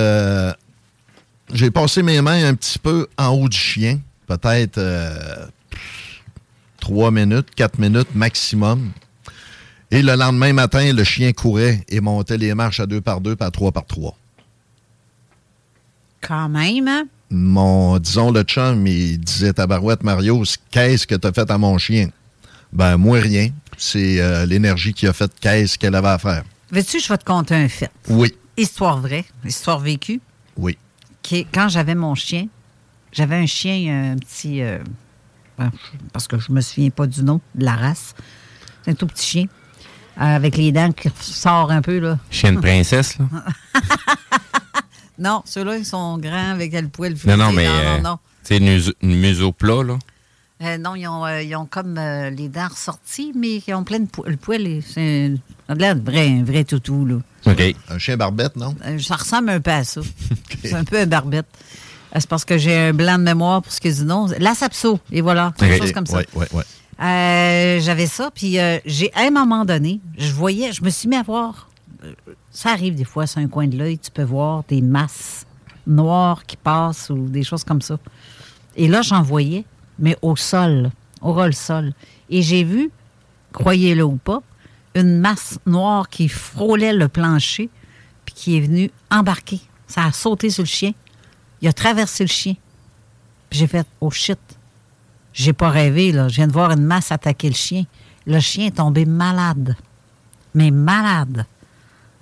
[1.52, 4.00] j'ai passé mes mains un petit peu en haut du chien.
[4.28, 4.80] Peut-être
[6.80, 8.92] trois minutes, quatre minutes maximum.
[9.90, 13.36] Et le lendemain matin, le chien courait et montait les marches à deux par deux,
[13.36, 14.16] par trois par trois.
[16.22, 17.06] Quand même, hein?
[17.30, 22.10] Mon, disons, le chum, il disait Tabarouette Mario, qu'est-ce que t'as fait à mon chien?
[22.72, 23.50] Ben, moi, rien.
[23.78, 26.44] C'est euh, l'énergie qui a fait qu'est-ce qu'elle avait à faire.
[26.72, 27.92] Veux-tu, je vais te conter un fait?
[28.10, 28.36] Oui.
[28.58, 30.20] Histoire vraie, histoire vécue?
[30.58, 30.78] Oui.
[31.54, 32.48] quand j'avais mon chien,
[33.12, 34.62] j'avais un chien, un petit.
[34.64, 34.80] Euh,
[35.58, 35.72] ben,
[36.12, 38.16] parce que je me souviens pas du nom, de la race.
[38.84, 39.46] C'est un tout petit chien.
[40.18, 42.18] avec les dents qui sortent un peu, là.
[42.32, 43.26] Chien de princesse, là?
[45.20, 47.68] non, ceux-là, ils sont grands avec le poil Non, non, mais.
[47.68, 50.00] Non, non, C'est une, museau plat, là?
[50.64, 53.84] Euh, non, ils ont, euh, ils ont comme euh, les dents ressorties, mais ils ont
[53.84, 54.32] plein de poils.
[54.32, 55.32] Le poil, c'est
[55.70, 57.06] un, vrai, un vrai toutou.
[57.06, 57.18] Là.
[57.46, 57.76] OK.
[57.90, 58.76] Un chien barbette, non?
[59.00, 60.02] ça ressemble un peu à ça.
[60.64, 61.46] C'est un peu un barbette.
[62.18, 64.28] C'est parce que j'ai un blanc de mémoire pour ce que je dis non.
[64.40, 66.18] La sapso, et voilà, quelque chose comme ça.
[66.18, 66.64] Oui, oui, oui.
[67.00, 71.22] J'avais ça, puis j'ai à un moment donné, je voyais, je me suis mis à
[71.22, 71.70] voir.
[72.50, 75.46] ça arrive des fois sur un coin de l'œil, tu peux voir des masses
[75.86, 78.00] noires qui passent ou des choses comme ça.
[78.76, 79.66] Et là, j'en voyais,
[80.00, 80.92] mais au sol,
[81.22, 81.94] au rôle-sol.
[82.30, 82.92] Et j'ai vu,
[83.54, 84.42] croyez-le ou pas,
[84.96, 87.70] une masse noire qui frôlait le plancher,
[88.26, 89.62] puis qui est venue embarquer.
[89.88, 90.92] Ça a sauté sur le chien.
[91.62, 92.56] Il a traversé le chien.
[93.50, 94.40] Puis j'ai fait, oh shit.
[95.34, 96.28] J'ai pas rêvé, là.
[96.28, 97.86] Je viens de voir une masse attaquer le chien.
[98.26, 99.76] Le chien est tombé malade.
[100.54, 101.46] Mais malade.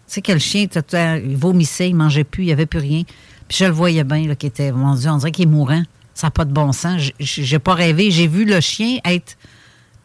[0.08, 3.04] Tu sais que le chien, il vomissait, il mangeait plus, il n'y avait plus rien.
[3.48, 5.84] Puis je le voyais bien, là, qui était, mon Dieu, on dirait qu'il est mourant.
[6.16, 7.12] Ça n'a pas de bon sens.
[7.20, 8.10] J'ai pas rêvé.
[8.10, 9.38] J'ai vu le chien être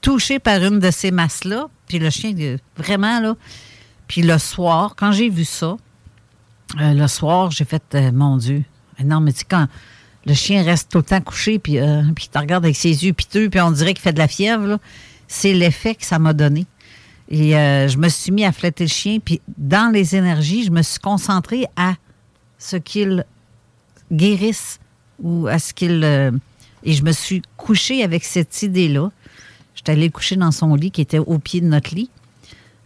[0.02, 1.68] touché par une de ces masses-là.
[1.86, 2.34] Puis le chien,
[2.76, 3.34] vraiment, là.
[4.08, 5.76] Puis le soir, quand j'ai vu ça,
[6.80, 8.64] euh, le soir, j'ai fait, euh, mon Dieu.
[9.04, 9.68] Non, mais tu sais, quand
[10.26, 13.04] le chien reste tout le temps couché, puis, euh, puis il te regarde avec ses
[13.04, 14.78] yeux piteux, puis on dirait qu'il fait de la fièvre,
[15.28, 16.66] c'est l'effet que ça m'a donné.
[17.28, 20.82] Et je me suis mis à flatter le chien, puis dans les énergies, je me
[20.82, 21.94] suis concentrée à
[22.58, 23.24] ce qu'il
[24.10, 24.80] guérisse
[25.20, 26.04] ou à ce qu'il...
[26.04, 29.10] et je me suis couchée avec cette idée-là.
[29.74, 32.10] J'étais allée coucher dans son lit qui était au pied de notre lit.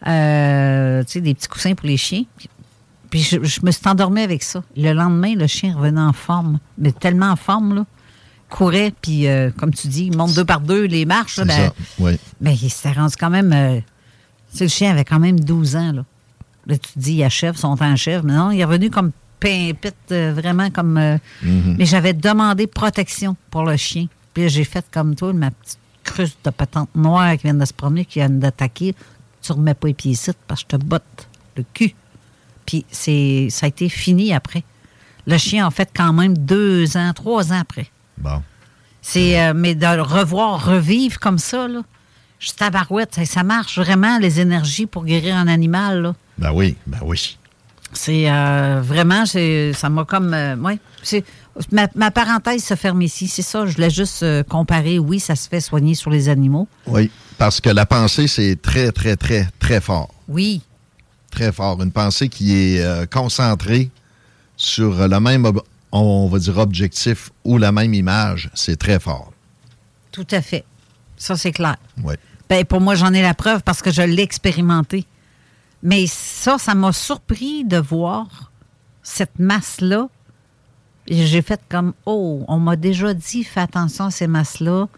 [0.01, 2.24] tu sais, des petits coussins pour les chiens.
[3.14, 4.64] Puis je, me suis endormie avec ça.
[4.76, 7.87] Le lendemain, le chien revenait en forme, mais tellement en forme, là.
[8.51, 11.37] Courait, puis euh, comme tu dis, il monte deux par deux les marches.
[11.37, 11.70] Là, ben,
[12.01, 12.18] oui.
[12.41, 13.53] Mais il s'est rendu quand même.
[13.53, 13.78] Euh,
[14.61, 16.05] le chien avait quand même 12 ans, là.
[16.66, 18.24] Là, tu te dis, il achève, son temps achève.
[18.24, 19.12] Mais non, il est revenu comme
[19.45, 20.99] pimpite, euh, vraiment comme.
[20.99, 21.76] Mm-hmm.
[21.78, 24.07] Mais j'avais demandé protection pour le chien.
[24.32, 27.72] Puis j'ai fait comme toi, ma petite cruste de patente noire qui vient de se
[27.72, 28.95] promener, qui vient d'attaquer.
[29.42, 31.95] Tu remets pas les pieds ici parce que je te botte le cul.
[32.66, 34.64] Puis c'est, ça a été fini après.
[35.26, 37.90] Le chien, en fait, quand même deux ans, trois ans après.
[38.18, 38.42] Bon.
[39.03, 41.82] C'est, euh, mais de revoir, revivre comme ça, là,
[42.38, 46.14] juste à barouette, ça, marche vraiment, les énergies pour guérir un animal, là.
[46.38, 47.38] Ben oui, ben oui.
[47.95, 50.34] C'est euh, vraiment, ça m'a comme.
[50.34, 50.57] Euh,
[51.72, 53.66] ma, parenthèse se ferme ici, c'est ça.
[53.66, 54.99] Je voulais juste comparer.
[54.99, 56.68] Oui, ça se fait soigner sur les animaux.
[56.86, 60.12] Oui, parce que la pensée, c'est très, très, très, très fort.
[60.28, 60.62] Oui
[61.34, 61.82] très fort.
[61.82, 63.90] Une pensée qui est euh, concentrée
[64.57, 65.51] sur le même,
[65.92, 68.51] on va dire, objectif ou la même image.
[68.55, 69.32] C'est très fort.
[70.12, 70.64] Tout à fait.
[71.16, 71.76] Ça, c'est clair.
[72.03, 72.14] Oui.
[72.49, 75.07] Ben, pour moi, j'en ai la preuve parce que je l'ai expérimenté.
[75.85, 78.51] Mais ça, ça m'a surpris de voir
[79.03, 80.09] cette masse-là.
[81.07, 84.89] J'ai fait comme, oh, on m'a déjà dit, fais attention à ces masses-là.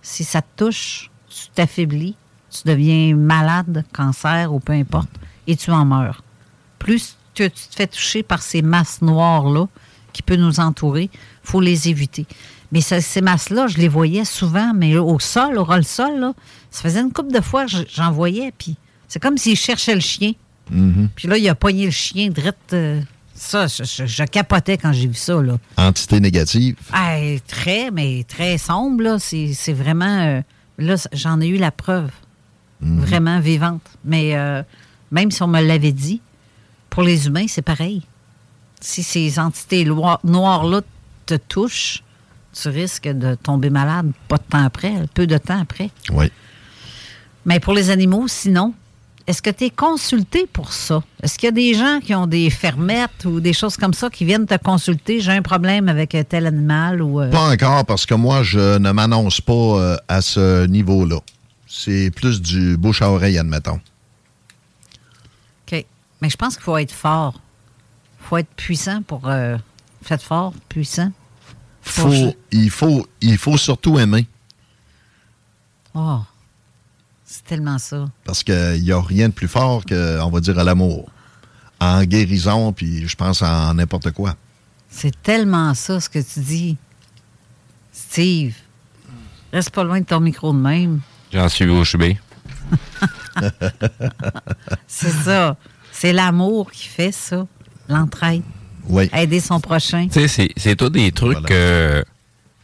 [0.00, 2.16] Si ça te touche, tu t'affaiblis,
[2.50, 5.10] tu deviens malade, cancer ou peu importe
[5.46, 6.24] et tu en meurs.
[6.78, 9.68] Plus tu te fais toucher par ces masses noires-là
[10.14, 12.26] qui peuvent nous entourer, il faut les éviter.
[12.72, 16.32] Mais ces masses-là, je les voyais souvent, mais au sol, au ras-le-sol, là,
[16.70, 18.76] ça faisait une couple de fois que j'en voyais, puis
[19.10, 20.34] c'est comme s'il cherchait le chien.
[20.72, 21.08] Mm-hmm.
[21.16, 22.72] Puis là, il a pogné le chien direct.
[22.72, 23.00] Euh,
[23.34, 25.42] ça, je, capotais quand j'ai vu ça.
[25.42, 25.58] Là.
[25.76, 26.76] Entité négative?
[27.48, 29.02] Très, mais très sombre.
[29.02, 29.18] Là.
[29.18, 30.20] C'est, vraiment...
[30.20, 30.42] Euh,
[30.78, 32.10] là, j'en ai eu la preuve.
[32.84, 32.98] Mm-hmm.
[32.98, 33.82] Vraiment vivante.
[34.04, 34.62] Mais euh,
[35.10, 36.20] même si on me l'avait dit,
[36.88, 38.02] pour les humains, c'est pareil.
[38.80, 39.84] Si ces entités
[40.22, 40.82] noires-là
[41.26, 42.04] te touchent,
[42.52, 45.90] tu risques de tomber malade pas de temps après, peu de temps après.
[46.12, 46.30] Oui.
[47.44, 48.72] Mais pour les animaux, sinon,
[49.26, 51.02] est-ce que tu es consulté pour ça?
[51.22, 54.10] Est-ce qu'il y a des gens qui ont des fermettes ou des choses comme ça
[54.10, 55.20] qui viennent te consulter?
[55.20, 57.20] J'ai un problème avec tel animal ou.
[57.20, 57.30] Euh?
[57.30, 61.20] Pas encore, parce que moi, je ne m'annonce pas euh, à ce niveau-là.
[61.66, 63.80] C'est plus du bouche à oreille, admettons.
[66.20, 67.40] Mais je pense qu'il faut être fort.
[68.20, 69.28] Il faut être puissant pour.
[69.28, 69.56] Euh,
[70.02, 71.12] fait fort, puissant.
[71.82, 74.26] Faut, il, faut, il faut surtout aimer.
[75.94, 76.20] Oh,
[77.30, 78.06] c'est tellement ça.
[78.24, 81.08] Parce qu'il n'y a rien de plus fort que, on va dire, à l'amour.
[81.78, 84.34] En guérison, puis je pense en n'importe quoi.
[84.90, 86.76] C'est tellement ça, ce que tu dis.
[87.92, 88.54] Steve,
[89.52, 91.00] reste pas loin de ton micro de même.
[91.32, 92.18] J'en suis bouche bée.
[94.88, 95.56] c'est ça.
[95.92, 97.46] C'est l'amour qui fait ça,
[97.88, 98.42] l'entraide.
[98.88, 99.08] Oui.
[99.12, 100.08] Aider son prochain.
[100.08, 102.04] Tu sais, c'est tous des trucs que.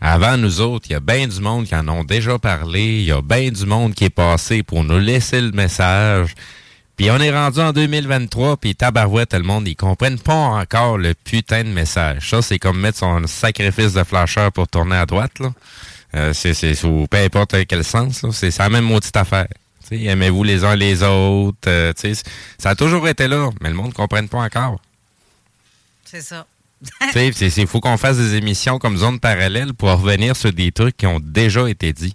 [0.08, 3.00] Avant nous autres, il y a bien du monde qui en ont déjà parlé.
[3.00, 6.32] Il y a bien du monde qui est passé pour nous laisser le message.
[6.96, 11.12] Puis on est rendu en 2023, puis tabarouette, le monde, ils comprennent pas encore le
[11.12, 12.30] putain de message.
[12.30, 15.52] Ça, c'est comme mettre son sacrifice de flasheur pour tourner à droite, là.
[16.14, 16.74] Euh, c'est, c'est,
[17.10, 19.48] peu importe quel sens, C'est la même maudite affaire
[19.90, 21.68] aimez-vous les uns les autres.
[21.68, 21.92] Euh,
[22.58, 24.80] ça a toujours été là, mais le monde ne comprenne pas encore.
[26.04, 26.46] C'est ça.
[27.14, 31.06] Il faut qu'on fasse des émissions comme zone parallèle pour revenir sur des trucs qui
[31.06, 32.14] ont déjà été dits.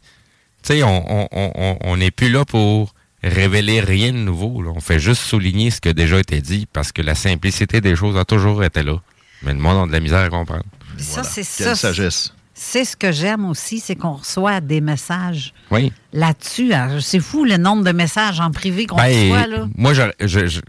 [0.69, 2.93] on n'est plus là pour
[3.23, 4.63] révéler rien de nouveau.
[4.75, 7.95] On fait juste souligner ce qui a déjà été dit parce que la simplicité des
[7.95, 8.97] choses a toujours été là.
[9.43, 10.63] Mais le monde a de la misère à comprendre.
[10.97, 11.75] Ça, c'est Quelle ça.
[11.75, 12.33] sagesse.
[12.63, 15.91] C'est ce que j'aime aussi, c'est qu'on reçoit des messages Oui.
[16.13, 16.71] là-dessus.
[16.73, 19.47] Alors, C'est fou le nombre de messages en privé qu'on Ben, reçoit.
[19.47, 19.67] Là.
[19.75, 20.61] Moi, je, je,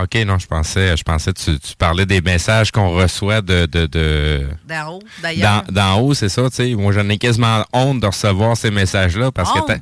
[0.00, 3.66] OK, non, je pensais, je pensais que tu, tu parlais des messages qu'on reçoit de,
[3.66, 5.64] de, de D'en haut, d'ailleurs.
[5.64, 6.74] d'en d'en haut, c'est ça, tu sais.
[6.76, 9.66] Moi, j'en ai quasiment honte de recevoir ces messages-là parce Honte?
[9.66, 9.72] que,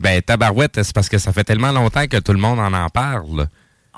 [0.00, 2.90] ben, tabarouette, c'est parce que ça fait tellement longtemps que tout le monde en en
[2.90, 3.48] parle.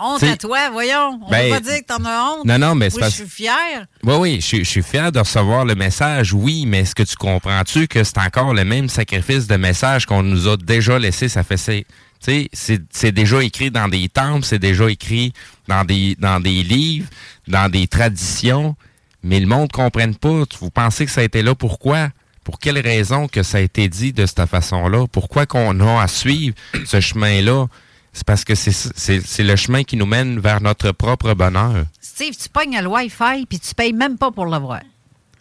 [0.03, 1.21] Honte T'sais, à toi, voyons.
[1.25, 2.45] On ben, ne peut pas dire que t'en as honte.
[2.45, 3.87] Non, non, mais c'est parce- je suis fière.
[4.03, 7.03] Oui, oui, je, suis- je suis fier de recevoir le message, oui, mais est-ce que
[7.05, 11.29] tu comprends-tu que c'est encore le même sacrifice de message qu'on nous a déjà laissé?
[11.29, 11.87] Ça fait c'est.
[12.25, 15.33] tu sais, C'est c'est déjà écrit dans des temples, c'est déjà écrit
[15.69, 17.09] dans des, dans des livres,
[17.49, 18.75] dans des traditions,
[19.23, 20.43] mais le monde ne comprenne pas.
[20.61, 22.09] Vous pensez que ça a été là pourquoi?
[22.45, 25.07] Pour quelle raison que ça a été dit de cette façon-là?
[25.13, 27.67] Pourquoi qu'on a à suivre ce chemin-là?
[28.13, 31.85] C'est parce que c'est le chemin qui nous mène vers notre propre bonheur.
[32.01, 34.81] Steve, tu pognes le Wi-Fi puis tu payes même pas pour l'avoir.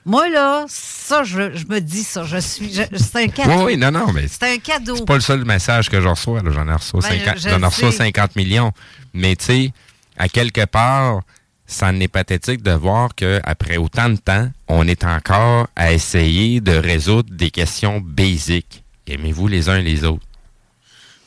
[0.06, 2.24] Moi, là, ça, je, je me dis ça.
[2.24, 2.74] Je suis.
[2.74, 3.52] c'est un cadeau.
[3.52, 4.96] Oui, oui, non, non, mais C'est un cadeau.
[4.96, 6.42] C'est pas le seul message que je reçois.
[6.44, 7.92] J'en ai reçu Ben, 50, je j'en ai le reçu sais.
[7.92, 8.72] 50 millions.
[9.14, 9.74] Mais tu sais,
[10.18, 11.22] à quelque part,
[11.68, 16.62] ça en est pathétique de voir qu'après autant de temps, on est encore à essayer
[16.62, 18.84] de résoudre des questions basiques.
[19.08, 20.26] Aimez-vous les uns les autres?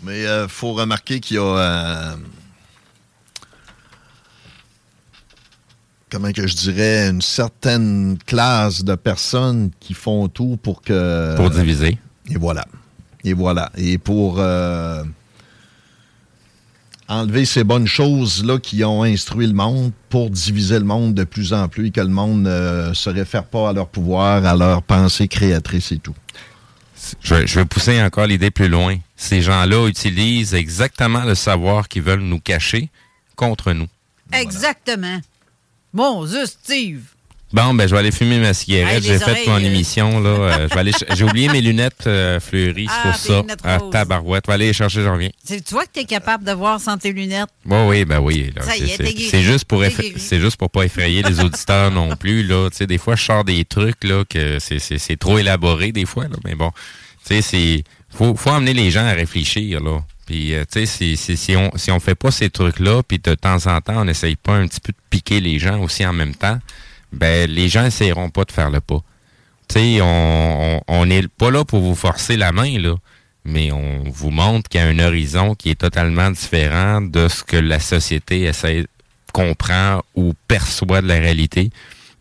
[0.05, 1.43] Mais il faut remarquer qu'il y a.
[1.43, 2.17] euh,
[6.11, 11.35] comment que je dirais, une certaine classe de personnes qui font tout pour que.
[11.37, 11.99] Pour diviser.
[12.31, 12.65] Et voilà.
[13.25, 13.73] Et voilà.
[13.77, 15.03] Et pour euh,
[17.09, 21.53] enlever ces bonnes choses-là qui ont instruit le monde pour diviser le monde de plus
[21.53, 24.83] en plus et que le monde ne se réfère pas à leur pouvoir, à leur
[24.83, 26.15] pensée créatrice et tout.
[27.21, 28.97] Je, je vais pousser encore l'idée plus loin.
[29.25, 32.91] Ces gens-là utilisent exactement le savoir qu'ils veulent nous cacher
[33.37, 33.89] contre nous.
[34.33, 35.19] Exactement.
[35.95, 37.01] Bon, Dieu, Steve.
[37.51, 39.03] Bon, ben, je vais aller fumer ma cigarette.
[39.03, 39.61] J'ai fait mon euh.
[39.61, 40.29] émission, là.
[40.29, 43.43] Euh, je vais aller J'ai oublié mes lunettes euh, fleuries, c'est Ah, pour ça.
[43.63, 44.45] Ah, tabarouette.
[44.45, 45.31] Je vais aller les chercher, j'en reviens.
[45.47, 47.49] Tu vois que tu es capable de voir sans tes lunettes?
[47.65, 48.53] Oui, oui, ben oui.
[48.61, 49.83] Ça y C'est- juste pour
[50.19, 52.69] c'est juste pour pas effrayer les auditeurs non plus, là.
[52.71, 56.25] Tu sais, des fois, je sors des trucs, là, que c'est trop élaboré, des fois,
[56.25, 56.37] là.
[56.45, 56.73] Mais bon,
[57.27, 57.85] tu sais, c'est...
[58.15, 60.03] Faut, faut amener les gens à réfléchir, là.
[60.27, 63.81] Puis, euh, tu sais, si, on si fait pas ces trucs-là, puis de temps en
[63.81, 66.59] temps, on n'essaye pas un petit peu de piquer les gens aussi en même temps,
[67.13, 69.01] ben les gens essaieront pas de faire le pas.
[69.69, 72.95] Tu sais, on on- on n'est pas là pour vous forcer la main, là.
[73.45, 77.45] Mais on vous montre qu'il y a un horizon qui est totalement différent de ce
[77.45, 78.87] que la société essaie,
[79.33, 81.71] comprend ou perçoit de la réalité.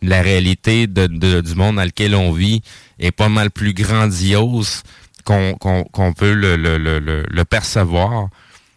[0.02, 2.62] La réalité de, de- du monde dans lequel on vit
[3.00, 4.84] est pas mal plus grandiose
[5.24, 8.30] qu'on peut le, percevoir.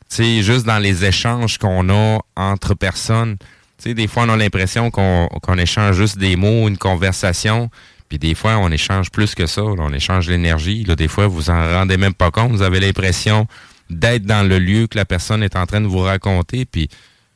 [0.08, 3.36] Sais, juste dans les échanges qu'on a entre personnes.
[3.78, 7.70] Tu sais, des fois, on a l'impression qu'on échange juste des mots, une conversation.
[8.08, 9.62] Puis des fois, on échange plus que ça.
[9.62, 10.84] on échange l'énergie.
[10.84, 12.52] Des fois, vous en rendez même pas compte.
[12.52, 13.46] Vous avez l'impression
[13.90, 16.64] d'être dans le lieu que la personne est en train de vous raconter.
[16.64, 16.88] Puis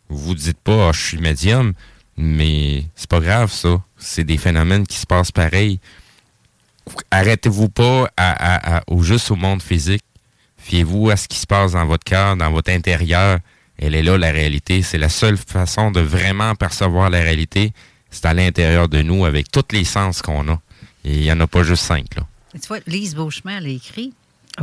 [0.08, 1.72] vous vous dites pas, Ah, je suis médium.
[2.16, 3.82] Mais c'est pas grave, ça.
[3.96, 5.80] C'est des phénomènes qui se passent pareil.
[7.10, 8.10] Arrêtez-vous pas
[8.86, 10.02] au juste au monde physique.
[10.58, 13.38] Fiez-vous à ce qui se passe dans votre cœur, dans votre intérieur.
[13.78, 14.82] Elle est là, la réalité.
[14.82, 17.72] C'est la seule façon de vraiment percevoir la réalité.
[18.10, 20.60] C'est à l'intérieur de nous, avec tous les sens qu'on a.
[21.04, 22.26] Et il n'y en a pas juste cinq, là.
[22.60, 24.12] Tu vois, Lise Beauchemin, elle a écrit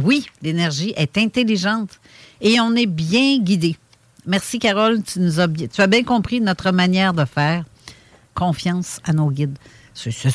[0.01, 1.99] Oui, l'énergie est intelligente
[2.41, 3.75] et on est bien guidé.
[4.25, 5.01] Merci, Carole.
[5.03, 7.63] Tu, nous as, bien- tu as bien compris notre manière de faire.
[8.35, 9.57] Confiance à nos guides.
[9.95, 10.29] C'est c'est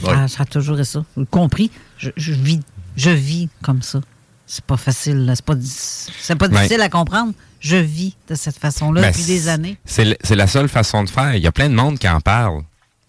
[0.00, 0.06] ça.
[0.06, 0.28] Ça, Ouais.
[0.28, 1.04] ça a toujours été ça.
[1.30, 1.70] Compris?
[1.98, 2.60] Je, je vis,
[2.96, 4.00] je vis comme ça.
[4.46, 5.30] C'est pas facile.
[5.36, 6.52] C'est pas, c'est pas Ouais.
[6.56, 7.32] difficile à comprendre.
[7.60, 9.76] Je vis de cette façon-là Ben, depuis des années.
[9.84, 11.34] C'est la seule façon de faire.
[11.36, 12.62] Il y a plein de monde qui en parle.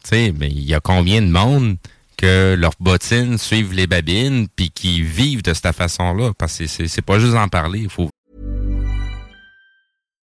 [0.03, 1.77] Tu sais, mais il y a combien de monde
[2.17, 6.33] que leurs bottines suivent les babines puis qui vivent de cette façon-là?
[6.37, 7.79] Parce que c'est- c'est pas juste en parler.
[7.79, 8.09] Il faut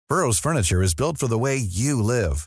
[0.09, 2.47] Burrow's furniture is built for the way you live.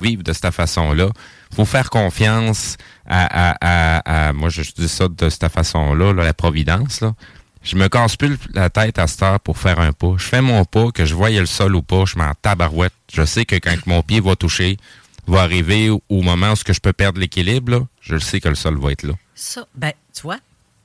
[0.00, 1.10] Vivre de cette façon-là.
[1.54, 2.76] faut faire confiance
[3.06, 7.00] à, à, à, moi je dis ça de cette façon-là, la providence.
[7.00, 7.14] Là.
[7.62, 10.14] Je me casse plus la tête à cette heure pour faire un pas.
[10.16, 12.94] Je fais mon pas, que je voyais le sol ou pas, je m'en tabarouette.
[13.12, 14.78] Je sais que quand mon pied va toucher,
[15.26, 18.78] va arriver au moment où je peux perdre l'équilibre, je le sais que le sol
[18.78, 19.12] va être là.
[19.34, 20.38] Ça, ben, tu vois,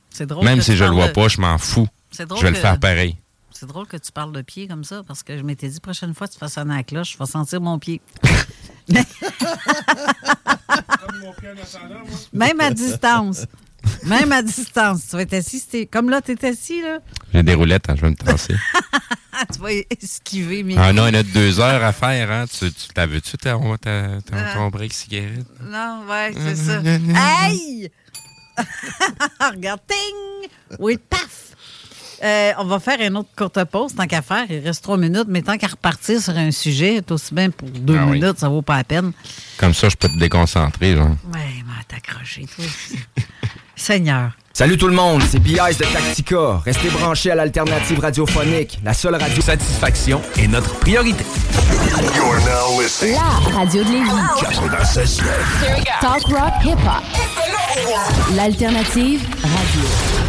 [0.09, 0.43] c'est drôle.
[0.43, 1.87] Même si je le vois pas, je m'en fous.
[2.17, 3.17] Je vais le faire pareil.
[3.57, 6.13] C'est drôle que tu parles de pied comme ça, parce que je m'étais dit, prochaine
[6.13, 8.01] fois que tu fasses sonner à la cloche, je vais sentir mon pied.
[12.33, 13.45] Même à distance.
[14.03, 15.07] Même à distance.
[15.07, 15.87] Tu vas être assis.
[15.87, 16.99] Comme là, tu es assis, là.
[17.33, 18.55] J'ai des roulettes, hein, je vais me tracer.
[19.53, 20.63] tu vas esquiver.
[20.63, 20.75] Mais...
[20.77, 22.29] Ah non, il y a deux heures à faire.
[22.29, 22.47] Hein.
[22.47, 24.19] Tu, tu t'as vu-tu ton, ah.
[24.53, 25.47] ton break cigarette?
[25.63, 26.81] Non, ouais, c'est ça.
[26.83, 27.89] hey!
[29.39, 30.49] Regarde, ting!
[30.77, 31.54] Oui, paf!
[32.25, 34.45] Euh, on va faire une autre courte pause, tant qu'à faire.
[34.49, 37.97] Il reste trois minutes, mais tant qu'à repartir sur un sujet, aussi bien pour deux
[37.99, 39.11] ah minutes, ça vaut pas la peine.
[39.57, 41.15] Comme ça, je peux te déconcentrer, genre.
[41.33, 42.65] Oui, mais t'accrocher, toi.
[43.75, 44.31] Seigneur.
[44.53, 46.61] Salut tout le monde, c'est BIS de Tactica.
[46.63, 48.79] Restez branchés à l'alternative radiophonique.
[48.83, 51.25] La seule radio satisfaction est notre priorité.
[53.01, 55.21] La radio de Lévis.
[55.99, 57.03] Talk rock hip hop.
[58.33, 60.14] L'alternative radio.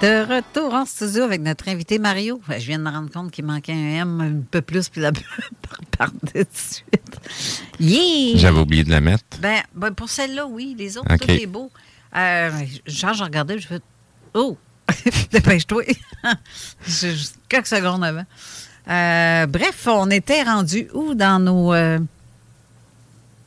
[0.00, 2.40] De retour en studio avec notre invité Mario.
[2.46, 5.00] Ben, je viens de me rendre compte qu'il manquait un M un peu plus, puis
[5.00, 5.10] la
[5.96, 7.18] part de suite.
[7.80, 8.36] Yeah!
[8.36, 9.24] J'avais oublié de la mettre.
[9.40, 10.74] Ben, ben pour celle-là, oui.
[10.78, 11.70] Les autres, tout est beau.
[12.14, 12.50] Euh,
[12.86, 13.80] genre, je regardais, je fais
[14.34, 14.58] Oh!
[15.32, 15.84] Dépêche-toi.
[17.48, 18.26] Quelques secondes avant.
[18.88, 21.72] Euh, bref, on était rendu où dans nos.
[21.72, 21.98] Euh,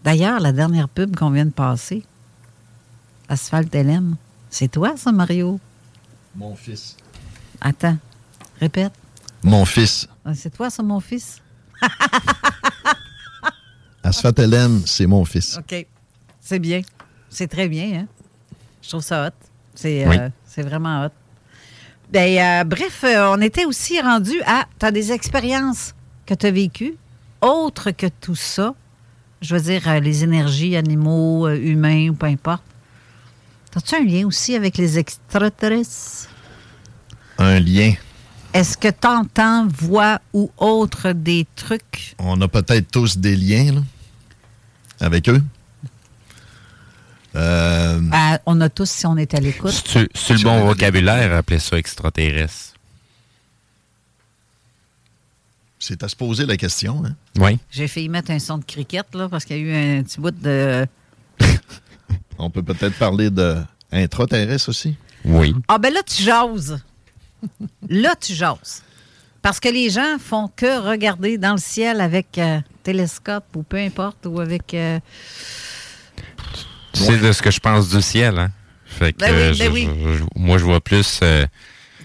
[0.04, 2.04] d'ailleurs, la dernière pub qu'on vient de passer,
[3.30, 4.16] Asphalt LM,
[4.50, 5.60] c'est toi, ça, Mario?
[6.40, 6.96] Mon fils.
[7.60, 7.98] Attends,
[8.62, 8.94] répète.
[9.44, 10.08] Mon fils.
[10.24, 11.42] Ah, c'est toi, ça, mon fils?
[14.04, 15.58] Asfat Hélène, c'est mon fils.
[15.58, 15.86] OK.
[16.40, 16.80] C'est bien.
[17.30, 18.08] C'est très bien, hein?
[18.82, 19.50] Je trouve ça hot.
[19.76, 20.30] C'est euh,
[20.60, 21.12] vraiment hot.
[22.10, 24.66] Ben, euh, bref, euh, on était aussi rendu à.
[24.80, 25.94] Tu as des expériences
[26.26, 26.96] que tu as vécues,
[27.42, 28.76] autres que tout ça?
[29.42, 32.64] Je veux dire, les énergies, animaux, humains, ou peu importe.
[33.76, 36.30] As-tu un lien aussi avec les extraterrestres?
[37.38, 37.94] Un lien.
[38.54, 42.16] Est-ce que tu entends, vois ou autre des trucs?
[42.18, 43.82] On a peut-être tous des liens là,
[45.00, 45.42] avec eux.
[47.36, 49.84] Euh, ah, on a tous si on est à l'écoute.
[50.16, 52.74] C'est le bon vocabulaire, appeler ça extraterrestre?
[55.78, 57.04] C'est à se poser la question.
[57.06, 57.16] Hein?
[57.38, 57.60] Oui.
[57.72, 60.20] J'ai failli mettre un son de cricket là, parce qu'il y a eu un petit
[60.20, 60.86] bout de
[62.40, 63.58] on peut peut-être parler de
[63.92, 64.96] intraterrestre aussi?
[65.26, 65.54] Oui.
[65.68, 66.82] Ah ben là, tu jases.
[67.90, 68.84] là, tu jases.
[69.42, 73.78] Parce que les gens font que regarder dans le ciel avec euh, télescope ou peu
[73.78, 74.74] importe, ou avec...
[74.74, 75.00] Euh,
[76.94, 78.52] tu sais de ce que je pense du ciel, hein?
[78.86, 81.20] Fait que, ben oui, ben moi, je vois plus...
[81.22, 81.46] Euh,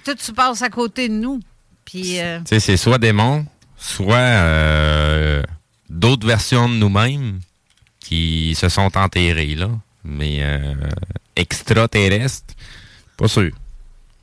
[0.05, 1.41] Tout, tu passes à côté de nous.
[1.85, 2.03] Puis...
[2.03, 3.45] Tu sais, c'est soit des monts,
[3.77, 5.43] soit
[5.89, 7.41] d'autres versions de nous-mêmes
[7.99, 9.71] qui se sont enterrés, là.
[10.05, 10.75] Mais euh,
[11.37, 12.55] extraterrestre,
[13.17, 13.51] pas sûr.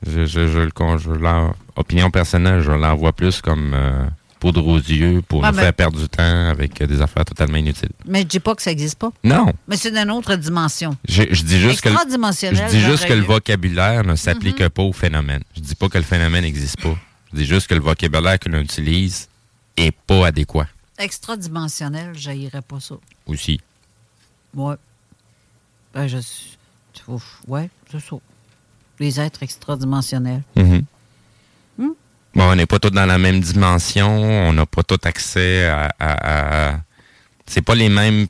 [0.06, 4.04] Je, je, je, le, opinion personnelle, je l'envoie plus comme euh,
[4.40, 7.92] poudre aux yeux pour nous faire perdre du temps avec des affaires totalement inutiles.
[8.06, 9.12] Mais je dis pas que ça n'existe pas.
[9.22, 9.52] Non.
[9.68, 10.96] Mais c'est d'une autre dimension.
[11.08, 14.70] Je, dis juste que, je dis juste que le vocabulaire ne s'applique mm-hmm.
[14.70, 15.42] pas au phénomène.
[15.54, 16.96] Je dis pas que le phénomène n'existe pas.
[17.32, 19.28] Je dis juste que le vocabulaire que l'on utilise
[19.76, 20.66] est pas adéquat.
[20.98, 22.96] Extradimensionnel, je pas ça.
[23.26, 23.60] Aussi.
[24.54, 24.74] Ouais.
[25.94, 26.18] Ben, je
[27.48, 28.16] Ouais, c'est ça.
[29.00, 30.42] Les êtres extradimensionnels.
[30.54, 30.80] Hmm?
[32.34, 36.80] Bon, on n'est pas tous dans la même dimension, on n'a pas tout accès à.
[37.46, 38.26] C'est pas les mêmes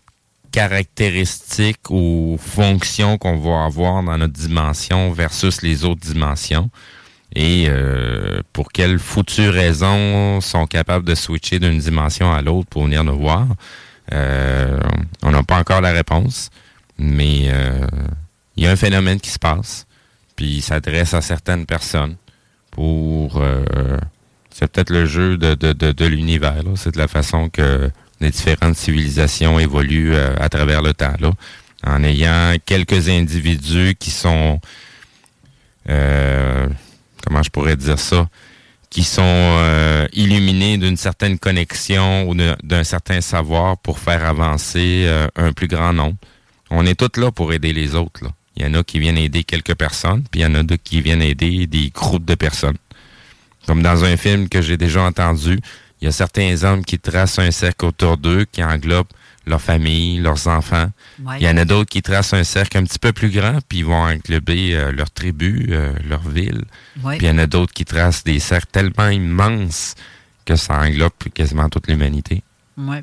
[0.50, 6.70] caractéristiques ou fonctions qu'on va avoir dans notre dimension versus les autres dimensions
[7.34, 12.84] et euh, pour quelles futures raisons sont capables de switcher d'une dimension à l'autre pour
[12.84, 13.46] venir nous voir.
[14.12, 14.78] Euh,
[15.22, 16.50] on n'a pas encore la réponse,
[16.98, 17.86] mais euh,
[18.56, 19.86] il y a un phénomène qui se passe,
[20.36, 22.16] puis il s'adresse à certaines personnes
[22.70, 23.42] pour...
[24.50, 27.90] c'est peut-être le jeu de, de, de, de l'univers, c'est de la façon que
[28.20, 31.32] les différentes civilisations évoluent à travers le temps, là,
[31.84, 34.60] en ayant quelques individus qui sont...
[35.88, 36.68] Euh,
[37.26, 38.28] comment je pourrais dire ça,
[38.90, 45.28] qui sont euh, illuminés d'une certaine connexion ou d'un certain savoir pour faire avancer euh,
[45.36, 46.16] un plus grand nombre.
[46.74, 48.24] On est tous là pour aider les autres.
[48.24, 48.30] Là.
[48.56, 50.82] Il y en a qui viennent aider quelques personnes, puis il y en a d'autres
[50.82, 52.78] qui viennent aider des groupes de personnes.
[53.66, 55.60] Comme dans un film que j'ai déjà entendu,
[56.00, 59.06] il y a certains hommes qui tracent un cercle autour d'eux qui englobent
[59.46, 60.88] leur famille, leurs enfants.
[61.38, 63.78] Il y en a d'autres qui tracent un cercle un petit peu plus grand, puis
[63.78, 66.64] ils vont englober euh, leur tribu, euh, leur ville.
[66.94, 69.94] Puis il y en a d'autres qui tracent des cercles tellement immenses
[70.44, 72.42] que ça englobe quasiment toute l'humanité.
[72.78, 73.02] Ouais.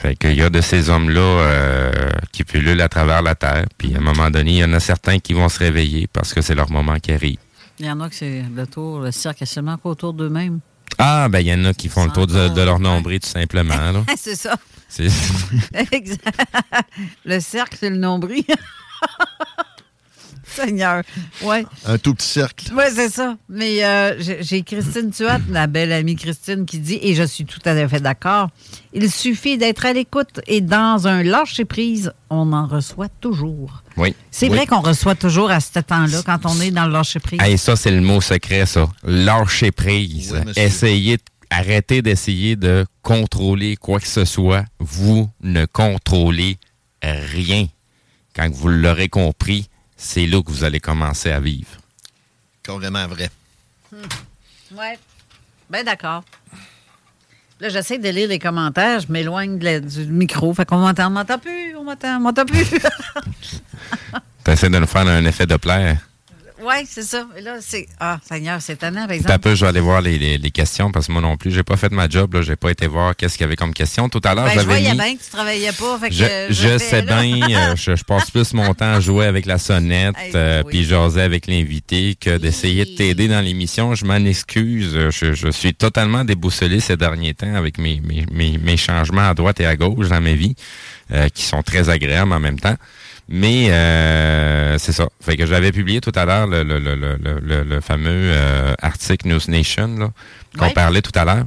[0.00, 1.90] Fait qu'il y a de ces hommes-là euh,
[2.30, 4.78] qui pullulent à travers la Terre, puis à un moment donné, il y en a
[4.78, 7.38] certains qui vont se réveiller parce que c'est leur moment qui arrive.
[7.80, 10.60] Il y en a que c'est le tour, le cercle est seulement autour d'eux-mêmes.
[10.98, 14.04] Ah, ben il y en a qui font le tour de, leur nombril, tout simplement.
[14.16, 14.56] c'est ça.
[17.24, 18.44] le cercle, c'est le nombril.
[20.54, 21.02] Seigneur.
[21.42, 21.64] Ouais.
[21.86, 22.72] Un tout petit cercle.
[22.76, 23.36] Oui, c'est ça.
[23.48, 27.60] Mais euh, j'ai Christine Tuat, la belle amie Christine, qui dit, et je suis tout
[27.64, 28.48] à fait d'accord,
[28.92, 33.82] il suffit d'être à l'écoute et dans un lâcher-prise, on en reçoit toujours.
[33.96, 34.14] Oui.
[34.30, 37.40] C'est vrai qu'on reçoit toujours à ce temps-là quand on est dans le lâcher-prise.
[37.46, 38.88] Et ça, c'est le mot secret, ça.
[39.04, 40.34] Lâcher-prise.
[40.56, 44.64] Essayez de arrêtez d'essayer de contrôler quoi que ce soit.
[44.78, 46.58] Vous ne contrôlez
[47.02, 47.66] rien.
[48.34, 49.68] Quand vous l'aurez compris,
[49.98, 51.68] c'est là que vous allez commencer à vivre.
[52.62, 53.28] Carrément vrai.
[53.92, 54.76] Hmm.
[54.76, 54.98] Ouais.
[55.68, 56.24] Ben d'accord.
[57.60, 61.38] Là, j'essaie de lire les commentaires, je m'éloigne du micro, fait qu'on m'entend, on m'entend
[61.38, 62.70] plus, on m'entend, on m'entend plus.
[64.44, 65.98] T'essaies de nous faire un effet de plaire.
[66.60, 67.26] Oui, c'est ça.
[67.36, 67.86] Et là, c'est.
[68.00, 69.32] Ah, Seigneur, c'est étonnant, par exemple.
[69.32, 71.76] Un peu, je vais aller voir les, questions parce que moi non plus, j'ai pas
[71.76, 72.36] fait ma job.
[72.40, 74.08] Je n'ai pas été voir qu'est-ce qu'il y avait comme question.
[74.08, 74.62] Tout à l'heure, ben, j'avais.
[74.62, 74.96] Je voyais mis...
[74.96, 75.98] bien que tu travaillais pas.
[75.98, 77.40] Fait je, je, sais bien.
[77.50, 81.46] Euh, je, passe plus mon temps à jouer avec la sonnette euh, puis jaser avec
[81.46, 83.94] l'invité que d'essayer de t'aider dans l'émission.
[83.94, 85.10] Je m'en excuse.
[85.10, 89.66] Je, suis totalement déboussolé ces derniers temps avec mes, mes, mes, changements à droite et
[89.66, 90.54] à gauche dans ma vie
[91.12, 92.76] euh, qui sont très agréables en même temps.
[93.28, 95.08] Mais euh, c'est ça.
[95.20, 99.28] Fait que j'avais publié tout à l'heure le, le, le, le, le fameux euh, article
[99.28, 100.12] News Nation
[100.58, 101.44] qu'on parlait tout à l'heure.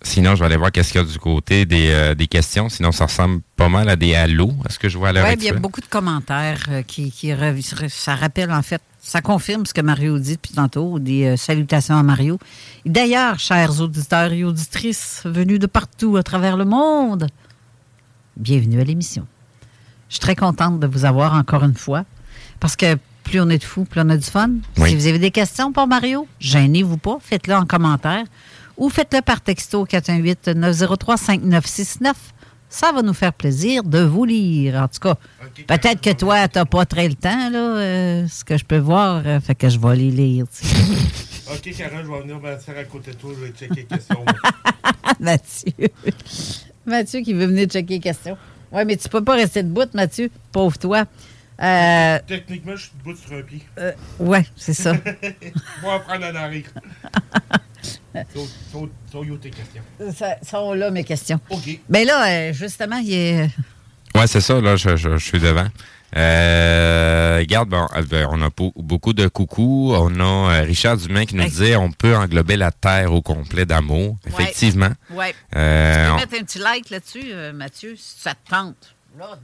[0.00, 2.68] Sinon, je vais aller voir qu'est-ce qu'il y a du côté des, euh, des, questions.
[2.68, 4.52] Sinon, ça ressemble pas mal à des halos.
[4.68, 7.32] Est-ce que je vois à l'heure Oui, il y a beaucoup de commentaires qui, qui
[7.88, 12.02] ça rappelle en fait, ça confirme ce que Mario dit depuis tantôt, des salutations à
[12.02, 12.38] Mario.
[12.86, 17.28] D'ailleurs, chers auditeurs et auditrices venus de partout à travers le monde,
[18.36, 19.26] bienvenue à l'émission.
[20.08, 22.04] Je suis très contente de vous avoir encore une fois
[22.60, 24.50] parce que plus on est de fous, plus on a du fun.
[24.76, 28.24] Si vous avez des questions pour Mario, gênez-vous pas, faites-le en commentaire
[28.76, 32.12] ou faites-le par texto 418-903-5969.
[32.68, 34.74] Ça va nous faire plaisir de vous lire.
[34.76, 35.14] En tout cas,
[35.66, 38.78] peut-être que toi, tu n'as pas très le temps, là, euh, ce que je peux
[38.78, 40.46] voir, euh, fait que je vais les lire.
[41.52, 44.24] OK, Karen, je vais venir m'asseoir à côté de toi, je vais checker les questions.
[45.20, 45.72] Mathieu.
[46.84, 48.36] Mathieu qui veut venir checker les questions.
[48.74, 50.30] Oui, mais tu peux pas rester debout, Mathieu.
[50.50, 51.04] Pauvre toi.
[51.62, 53.62] Euh, Techniquement, je suis debout sur un pied.
[53.78, 54.94] Euh, oui, c'est ça.
[55.82, 56.64] Moi, prendre en arrière.
[58.34, 59.82] sont, sont, tes questions?
[60.12, 61.38] Ça, sont là mes questions.
[61.50, 61.78] OK.
[61.88, 63.50] Mais là, euh, justement, il est.
[64.16, 65.68] Oui, c'est ça, là, je, je suis devant.
[66.16, 69.92] Euh, regarde, bon, euh, ben, on a beaucoup de coucou.
[69.94, 73.66] On a euh, Richard Dumain qui nous disait on peut englober la terre au complet
[73.66, 74.16] d'amour.
[74.26, 74.92] Effectivement.
[75.10, 75.26] Oui.
[75.56, 78.94] Euh, tu peux mettre un petit like là-dessus, Mathieu, si ça te tente.
[79.18, 79.38] Là,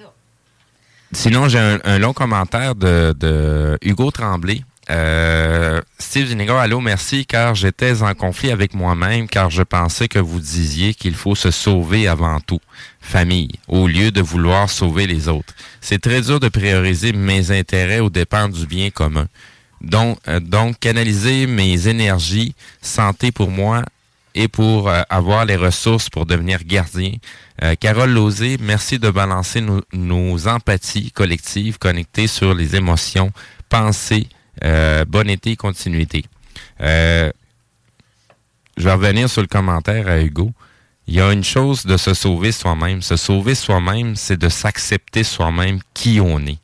[0.00, 0.12] là.
[1.12, 7.54] Sinon, j'ai un, long commentaire de, de Hugo Tremblay euh, Steve Vinegar, allô, merci, car
[7.54, 12.06] j'étais en conflit avec moi-même, car je pensais que vous disiez qu'il faut se sauver
[12.06, 12.60] avant tout,
[13.00, 15.54] famille, au lieu de vouloir sauver les autres.
[15.80, 19.26] C'est très dur de prioriser mes intérêts au dépens du bien commun.
[19.80, 23.82] Donc, euh, donc canaliser mes énergies, santé pour moi
[24.34, 27.12] et pour euh, avoir les ressources pour devenir gardien.
[27.80, 33.32] Carole Lozé, merci de balancer nos, nos empathies collectives connectées sur les émotions,
[33.70, 34.28] pensées,
[34.64, 36.24] euh, bon été, continuité.
[36.80, 37.30] Euh,
[38.76, 40.52] je vais revenir sur le commentaire à Hugo.
[41.06, 43.00] Il y a une chose de se sauver soi-même.
[43.00, 46.58] Se sauver soi-même, c'est de s'accepter soi-même qui on est.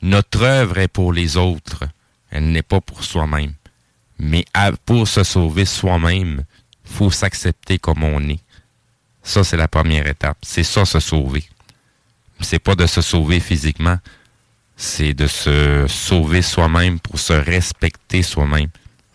[0.00, 1.84] Notre œuvre est pour les autres.
[2.30, 3.52] Elle n'est pas pour soi-même.
[4.18, 4.44] Mais
[4.86, 6.44] pour se sauver soi-même,
[6.84, 8.40] faut s'accepter comme on est.
[9.22, 10.38] Ça, c'est la première étape.
[10.42, 11.44] C'est ça, se sauver.
[12.40, 13.98] C'est pas de se sauver physiquement.
[14.76, 18.68] C'est de se sauver soi-même pour se respecter soi-même.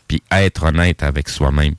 [0.08, 1.76] Puis être honnête avec soi-même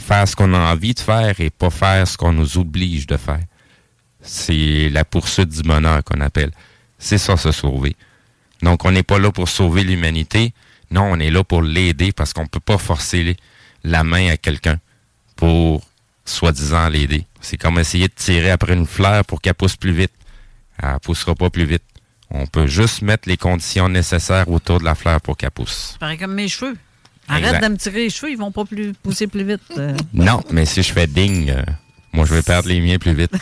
[0.00, 3.16] faire ce qu'on a envie de faire et pas faire ce qu'on nous oblige de
[3.16, 3.42] faire.
[4.22, 6.50] C'est la poursuite du bonheur qu'on appelle.
[6.98, 7.96] C'est ça, se sauver.
[8.62, 10.52] Donc, on n'est pas là pour sauver l'humanité.
[10.90, 13.36] Non, on est là pour l'aider parce qu'on ne peut pas forcer
[13.84, 14.78] la main à quelqu'un
[15.36, 15.86] pour,
[16.24, 17.24] soi-disant, l'aider.
[17.40, 20.12] C'est comme essayer de tirer après une fleur pour qu'elle pousse plus vite.
[20.82, 21.82] Elle ne poussera pas plus vite.
[22.30, 25.96] On peut juste mettre les conditions nécessaires autour de la fleur pour qu'elle pousse.
[25.98, 26.76] Pareil comme mes cheveux.
[27.28, 29.60] Arrête de me tirer les cheveux, ils vont pas plus pousser plus vite.
[29.76, 29.96] Euh.
[30.12, 31.62] Non, mais si je fais ding, euh,
[32.12, 33.32] moi je vais perdre les miens plus vite.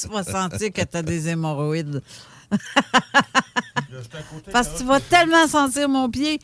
[0.00, 2.02] tu vas sentir que tu as des hémorroïdes?
[4.52, 6.40] Parce que tu vas tellement sentir mon pied.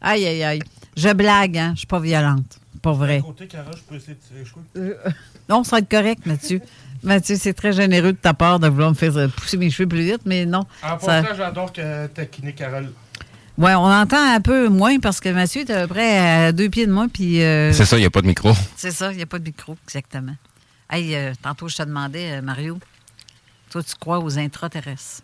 [0.00, 0.62] Aïe, aïe, aïe.
[0.96, 1.72] Je blague, hein?
[1.74, 2.58] Je suis pas violente.
[2.82, 3.20] Pas vrai.
[3.20, 4.62] Côté, je peux essayer de tirer les cheveux.
[4.76, 5.10] Euh,
[5.48, 6.60] non, ça va être correct, Mathieu.
[7.02, 10.02] Mathieu, c'est très généreux de ta part de vouloir me faire pousser mes cheveux plus
[10.02, 10.66] vite, mais non.
[10.82, 11.34] En ça...
[11.34, 12.92] j'adore que taquiner Carole.
[13.58, 16.68] Oui, on entend un peu moins parce que Mathieu est à peu près à deux
[16.68, 17.06] pieds de moi.
[17.12, 18.52] Puis, euh, c'est ça, il n'y a pas de micro.
[18.76, 20.36] C'est ça, il n'y a pas de micro, exactement.
[20.88, 22.78] Hey, euh, tantôt, je te demandais, euh, Mario,
[23.70, 25.22] toi, tu crois aux intraterrestres?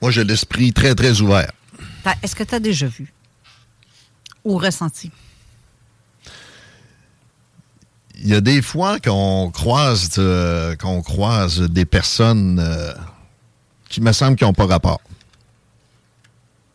[0.00, 1.52] Moi, j'ai l'esprit très, très ouvert.
[2.22, 3.12] Est-ce que tu as déjà vu
[4.44, 5.12] ou ressenti?
[8.22, 10.08] Il y a des fois qu'on croise,
[10.80, 12.64] qu'on croise des personnes
[13.88, 15.00] qui me semblent qui n'ont pas rapport.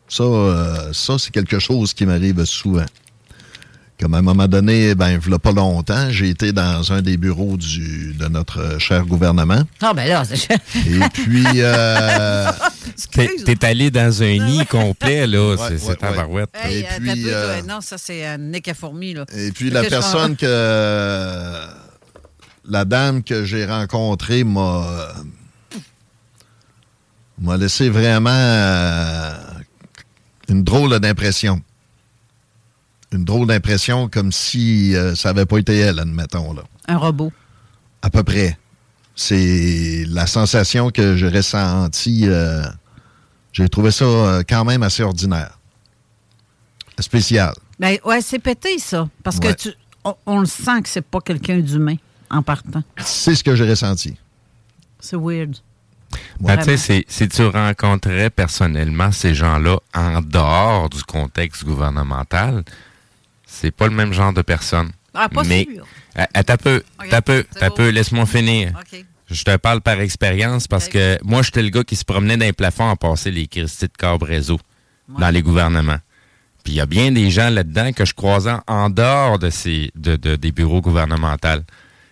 [0.08, 2.86] Ça, euh, ça c'est quelque chose qui m'arrive souvent.
[4.00, 7.56] Comme à un moment donné, ben, il pas longtemps, j'ai été dans un des bureaux
[7.56, 9.62] du, de notre cher gouvernement.
[9.80, 10.52] Ah, ben là, c'est
[10.86, 11.46] Et puis.
[11.56, 12.50] Euh,
[13.10, 15.56] T'es allé dans un nid complet, là.
[15.76, 16.50] c'est un barouette.
[16.70, 17.24] et euh, puis.
[17.26, 19.24] Euh, non, ça, c'est un nez à fourmi, là.
[19.36, 21.52] Et puis, la personne que.
[22.70, 25.08] La dame que j'ai rencontrée m'a.
[27.40, 28.30] m'a laissé vraiment
[30.48, 31.60] une drôle d'impression.
[33.12, 36.52] Une drôle d'impression comme si euh, ça n'avait pas été elle, admettons.
[36.52, 36.62] Là.
[36.88, 37.32] Un robot.
[38.02, 38.58] À peu près.
[39.16, 42.24] C'est la sensation que j'ai ressentie.
[42.26, 42.62] Euh,
[43.52, 45.58] j'ai trouvé ça euh, quand même assez ordinaire.
[47.00, 47.54] Spécial.
[47.78, 49.08] Ben, ouais, c'est pété, ça.
[49.22, 49.70] Parce que tu,
[50.26, 51.96] on, le sent que c'est pas quelqu'un d'humain
[52.30, 52.82] en partant.
[52.98, 54.16] C'est ce que j'ai ressenti.
[55.00, 55.56] C'est weird.
[56.40, 62.64] Ben, tu sais, si tu rencontrais personnellement ces gens-là en dehors du contexte gouvernemental,
[63.48, 64.92] c'est pas le même genre de personne.
[65.14, 65.86] Ah, pas Mais, sûr.
[66.14, 68.72] T'as peu, t'as peu, t'as peu, laisse-moi finir.
[69.30, 72.44] Je te parle par expérience parce que moi, j'étais le gars qui se promenait dans
[72.44, 74.58] les plafonds à passer les cristaux de réseau
[75.08, 75.98] dans les gouvernements.
[76.62, 79.90] Puis il y a bien des gens là-dedans que je croisais en dehors de ces,
[79.94, 81.62] de, des bureaux gouvernementaux.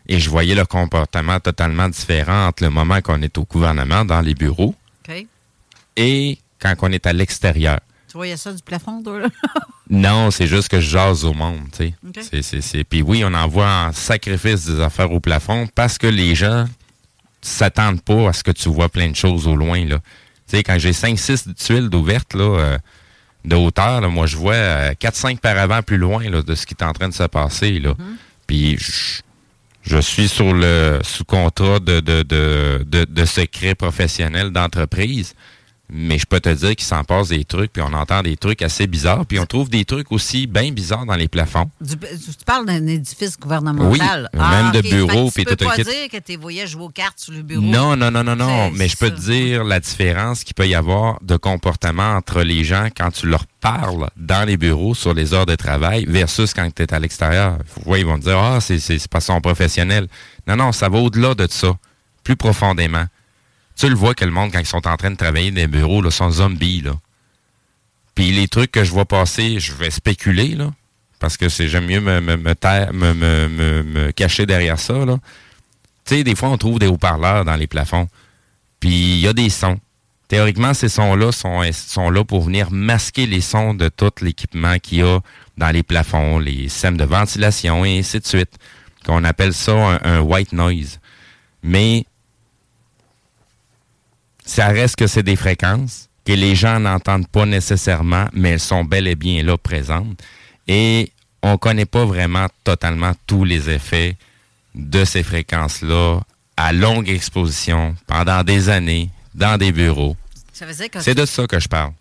[0.09, 4.20] Et je voyais le comportement totalement différent entre le moment qu'on est au gouvernement, dans
[4.20, 4.74] les bureaux,
[5.97, 7.80] et quand on est à l'extérieur.
[8.17, 9.29] Tu voyais ça du plafond, toi, là?
[9.91, 11.93] non, c'est juste que je jase au monde, tu
[12.23, 12.85] sais.
[12.85, 16.64] Puis oui, on envoie en sacrifice des affaires au plafond parce que les gens
[17.43, 19.99] s'attendent pas à ce que tu vois plein de choses au loin, là.
[20.49, 22.79] Tu sais, quand j'ai 5-6 tuiles d'ouvertes, là, euh,
[23.45, 26.83] de hauteur, moi, je vois 4-5 euh, paravents plus loin, là, de ce qui est
[26.83, 27.91] en train de se passer, là.
[27.91, 28.17] Mm-hmm.
[28.47, 28.79] Puis
[29.83, 35.34] je suis sur le sous contrat de, de, de, de, de secret professionnel d'entreprise.
[35.88, 38.61] Mais je peux te dire qu'il s'en passe des trucs, puis on entend des trucs
[38.63, 41.71] assez bizarres, puis on trouve des trucs aussi bien bizarres dans les plafonds.
[41.87, 41.96] Tu,
[42.45, 44.29] parles d'un édifice gouvernemental.
[44.33, 45.30] Oui, même de bureaux.
[45.34, 47.63] Tu peux pas dire que tu voyais jouer aux cartes sur le bureau.
[47.63, 48.71] Non, non, non, non, non.
[48.72, 52.64] Mais je peux te dire la différence qu'il peut y avoir de comportement entre les
[52.64, 56.68] gens quand tu leur parles dans les bureaux sur les heures de travail versus quand
[56.75, 57.58] tu es à l'extérieur.
[57.84, 60.08] Oui, ils vont te dire, ah, c'est pas son professionnel.
[60.49, 61.76] Non, non, ça va au-delà de ça,
[62.25, 63.07] plus profondément
[63.77, 65.67] tu le vois que le monde, quand ils sont en train de travailler dans les
[65.67, 66.93] bureaux, là, sont zombies, là.
[68.15, 70.73] Puis les trucs que je vois passer, je vais spéculer, là,
[71.19, 75.19] parce que c'est j'aime mieux me, me, me, me, cacher derrière ça, là.
[76.07, 78.09] Tu sais, des fois, on trouve des haut-parleurs dans les plafonds.
[78.81, 79.79] Puis il y a des sons.
[80.29, 84.99] Théoriquement, ces sons-là sont, sont là pour venir masquer les sons de tout l'équipement qu'il
[84.99, 85.21] y a
[85.59, 88.57] dans les plafonds, les systèmes de ventilation et ainsi de suite.
[89.05, 91.01] Qu'on appelle ça un white noise.
[91.63, 92.07] Mais
[94.47, 98.85] ça reste que c'est des fréquences que les gens n'entendent pas nécessairement, mais elles sont
[98.85, 100.21] bel et bien là présentes.
[100.67, 101.13] Et
[101.43, 104.17] on connaît pas vraiment totalement tous les effets
[104.75, 106.21] de ces fréquences-là
[106.57, 110.17] à longue exposition pendant des années dans des bureaux.
[110.53, 111.93] C'est de ça que je parle.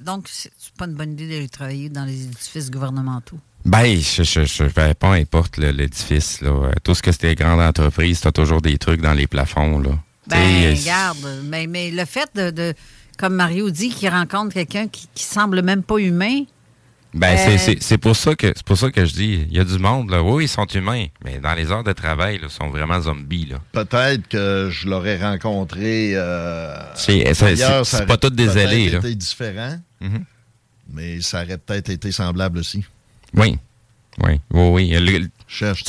[0.00, 3.38] donc, c'est pas une bonne idée d'aller travailler dans les édifices gouvernementaux?
[3.64, 6.40] Ben, je, je, je ben, pas importe l'édifice.
[6.84, 9.80] Tout ce que c'est des grandes entreprises, tu as toujours des trucs dans les plafonds.
[9.80, 9.98] Là.
[10.26, 12.74] Ben, regarde, mais, mais le fait de,
[13.18, 16.44] comme Mario dit, qu'il rencontre quelqu'un qui, qui semble même pas humain,
[17.16, 19.64] ben, c'est euh, pour ça que c'est pour ça que je dis, il y a
[19.64, 20.22] du monde, là.
[20.22, 23.56] Oui, ils sont humains, mais dans les heures de travail, ils sont vraiment zombies, là.
[23.72, 28.98] Peut-être que je l'aurais rencontré euh, C'est pas tout des allées, là.
[28.98, 30.22] été différent, mm-hmm.
[30.92, 32.84] mais ça aurait peut-être été semblable aussi.
[33.34, 33.58] Oui.
[34.22, 34.90] Oui, oui, oui.
[34.90, 35.84] Le, Cherche,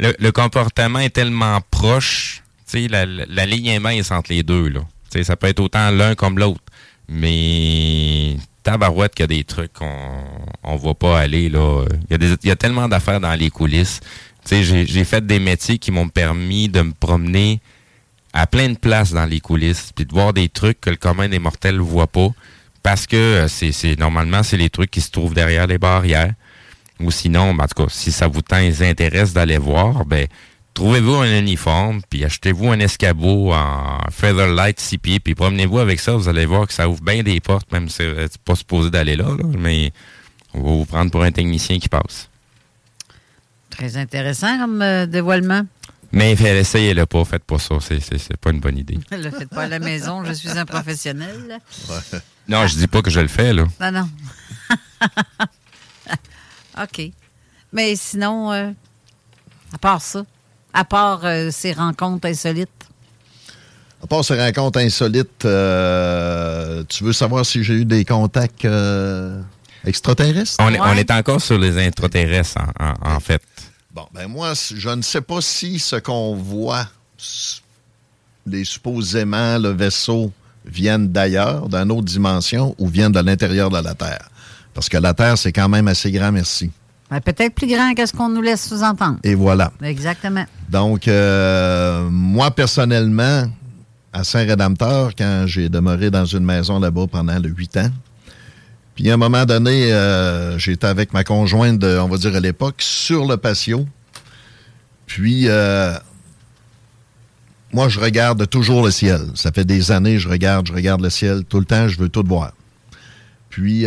[0.00, 2.42] le, le, comportement est tellement proche,
[2.74, 4.80] la, la, la ligne est mince entre les deux, là.
[5.22, 6.60] ça peut être autant l'un comme l'autre.
[7.08, 11.48] Mais tabarouette qu'il y a des trucs qu'on ne voit pas aller.
[11.48, 11.84] là.
[12.10, 14.00] Il y a, il y a tellement d'affaires dans les coulisses.
[14.50, 17.60] J'ai fait des métiers qui m'ont permis de me promener
[18.32, 21.28] à plein de places dans les coulisses, puis de voir des trucs que le commun
[21.28, 22.28] des mortels ne voit pas.
[22.82, 26.32] Parce que euh, c'est normalement, c'est les trucs qui se trouvent derrière les barrières.
[27.00, 30.26] Ou sinon, ben, en tout cas, si ça vous intéresse d'aller voir, ben
[30.78, 36.12] trouvez-vous un uniforme, puis achetez-vous un escabeau en Featherlight 6 pieds, puis promenez-vous avec ça,
[36.12, 39.16] vous allez voir que ça ouvre bien des portes, même si c'est pas supposé d'aller
[39.16, 39.26] là,
[39.58, 39.92] mais
[40.54, 42.30] on va vous prendre pour un technicien qui passe.
[43.70, 45.62] Très intéressant comme euh, dévoilement.
[46.12, 49.00] Mais essayez-le pas, faites pas ça, c'est pas une bonne idée.
[49.10, 51.58] le faites pas à la maison, je suis un professionnel.
[52.46, 53.64] Non, je dis pas que je le fais, là.
[53.80, 54.08] Non, non.
[56.84, 57.10] OK.
[57.72, 58.70] Mais sinon, euh,
[59.74, 60.24] à part ça,
[60.72, 62.68] à part euh, ces rencontres insolites?
[64.02, 69.40] À part ces rencontres insolites, euh, tu veux savoir si j'ai eu des contacts euh,
[69.84, 70.56] extraterrestres?
[70.60, 73.42] On, est, encore sur les extraterrestres, en, fait.
[73.92, 76.86] Bon, ben moi, je ne sais pas si ce qu'on voit,
[78.46, 80.32] les supposément le vaisseau,
[80.64, 84.28] viennent d'ailleurs, d'une autre dimension, ou viennent de l'intérieur de la Terre.
[84.74, 86.70] Parce que la Terre, c'est quand même assez grand, merci.
[87.10, 89.18] Peut-être plus grand que ce qu'on nous laisse sous-entendre.
[89.24, 89.72] Et voilà.
[89.82, 90.44] Exactement.
[90.68, 93.44] Donc, euh, moi, personnellement,
[94.12, 97.90] à Saint-Rédempteur, quand j'ai demeuré dans une maison là-bas pendant le huit ans,
[98.94, 102.40] puis à un moment donné, euh, j'étais avec ma conjointe, de, on va dire à
[102.40, 103.86] l'époque, sur le patio.
[105.06, 105.94] Puis, euh,
[107.72, 109.20] moi, je regarde toujours le ciel.
[109.34, 112.10] Ça fait des années, je regarde, je regarde le ciel tout le temps, je veux
[112.10, 112.52] tout voir.
[113.48, 113.86] Puis,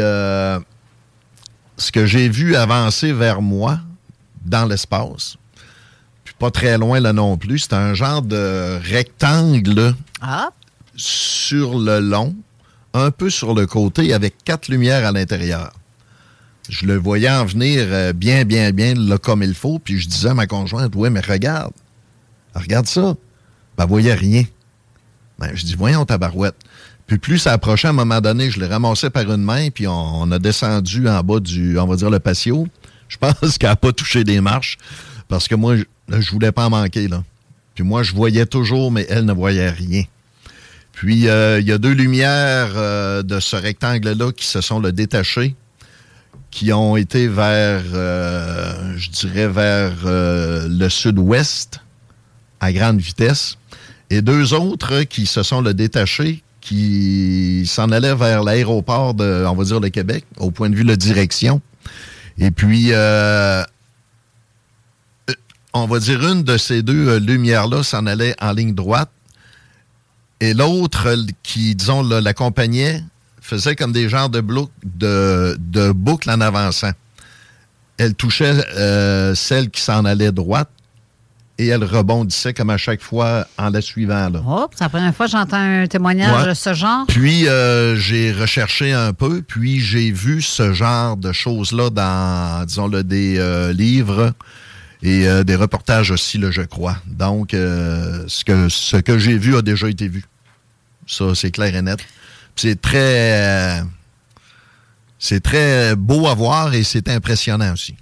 [1.82, 3.80] ce que j'ai vu avancer vers moi
[4.46, 5.36] dans l'espace,
[6.24, 10.50] puis pas très loin là non plus, c'est un genre de rectangle ah.
[10.96, 12.36] sur le long,
[12.94, 15.74] un peu sur le côté, avec quatre lumières à l'intérieur.
[16.70, 20.08] Je le voyais en venir euh, bien, bien, bien là comme il faut, puis je
[20.08, 21.74] disais à ma conjointe, oui, mais regarde,
[22.54, 23.16] regarde ça.
[23.78, 24.44] Ben, voyait rien.
[25.40, 26.56] Ben, je dis, voyons ta barouette.
[27.12, 29.86] Puis plus ça approchait, à un moment donné, je l'ai ramassé par une main, puis
[29.86, 32.70] on, a descendu en bas du, on va dire, le patio.
[33.10, 34.78] Je pense qu'elle n'a pas touché des marches,
[35.28, 37.22] parce que moi, je, ne voulais pas en manquer, là.
[37.76, 40.04] Puis moi, je voyais toujours, mais elle ne voyait rien.
[40.94, 44.94] Puis, euh, il y a deux lumières euh, de ce rectangle-là qui se sont le
[44.94, 45.58] détachées,
[46.50, 51.82] qui ont été vers, euh, je dirais, vers le sud-ouest,
[52.62, 53.58] à grande vitesse.
[54.10, 59.56] Et deux autres qui se sont le détachées, qui s'en allait vers l'aéroport de, on
[59.56, 61.60] va dire, le Québec, au point de vue de la direction.
[62.38, 63.64] Et puis, euh,
[65.74, 69.10] on va dire, une de ces deux euh, lumières-là s'en allait en ligne droite.
[70.40, 73.04] Et l'autre, qui, disons, l'accompagnait,
[73.42, 74.44] faisait comme des genres de,
[74.84, 76.92] de, de boucles en avançant.
[77.98, 80.70] Elle touchait euh, celle qui s'en allait droite
[81.62, 84.30] et elle rebondissait comme à chaque fois en la suivant.
[84.30, 84.42] Là.
[84.48, 87.06] Oh, c'est la première fois que j'entends un témoignage de ce genre.
[87.08, 93.04] Puis euh, j'ai recherché un peu, puis j'ai vu ce genre de choses-là dans, disons-le,
[93.04, 94.34] des euh, livres
[95.04, 96.98] et euh, des reportages aussi, là, je crois.
[97.06, 100.26] Donc, ce que, ce que j'ai vu a déjà été vu.
[101.06, 102.00] Ça, c'est clair et net.
[102.56, 103.84] C'est très...
[105.20, 107.96] c'est très beau à voir et c'est impressionnant aussi.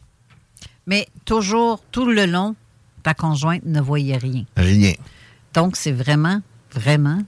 [0.87, 2.55] Mais toujours, tout le long,
[3.03, 4.45] ta conjointe ne voyait rien.
[4.57, 4.93] Rien.
[5.53, 7.21] Donc, c'est vraiment, vraiment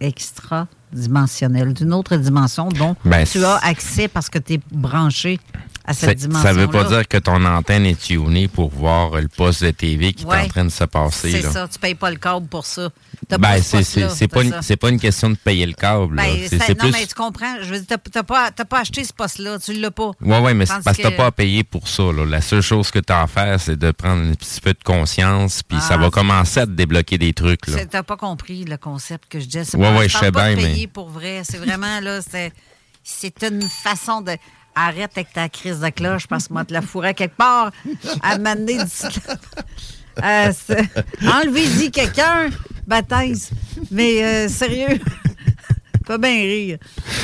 [0.00, 0.76] extraordinaire.
[0.92, 5.38] Dimensionnel, d'une autre dimension dont Ben, tu as accès parce que tu es branché
[5.84, 9.20] à cette Ça- dimension Ça veut pas dire que ton antenne est tunée pour voir
[9.20, 11.32] le poste de TV qui est en train de se passer.
[11.32, 12.88] C'est ça, tu payes pas le câble pour ça.
[13.30, 16.14] Ben, pas ce c'est- t'as pas, c'est pas une question de payer le câble.
[16.16, 17.56] Ben, non, plus- mais tu comprends.
[17.62, 20.10] Je veux dire, t'as- t'as pas, pas acheté ce poste-là, tu l'as pas.
[20.20, 22.02] Ouais, ouais, mais parce que t'as que- pas à payer pour ça.
[22.04, 22.24] là.
[22.26, 24.82] La seule chose que tu as à faire, c'est de prendre un petit peu de
[24.84, 27.60] conscience, puis ça Ah, va commencer à te débloquer des trucs.
[27.66, 29.64] C'est- T'as pas compris le concept que je disais.
[29.78, 31.42] Pas- ouais, je sais pas bien, payer pour vrai.
[31.44, 34.32] C'est vraiment, là, c'est, une façon de...
[34.74, 37.72] Arrête avec ta crise de cloche parce que moi, te la fourrais quelque part
[38.22, 38.86] à m'amener là.
[40.22, 40.52] Euh,
[41.22, 42.48] Enlevez-y quelqu'un,
[42.86, 43.50] baptise.
[43.90, 44.98] Mais euh, sérieux,
[46.06, 46.78] pas bien rire.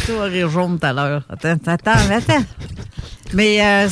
[0.06, 1.24] Toi, rire jaune tout à l'heure.
[1.28, 2.44] Attends, attends, attends.
[3.32, 3.89] Mais euh,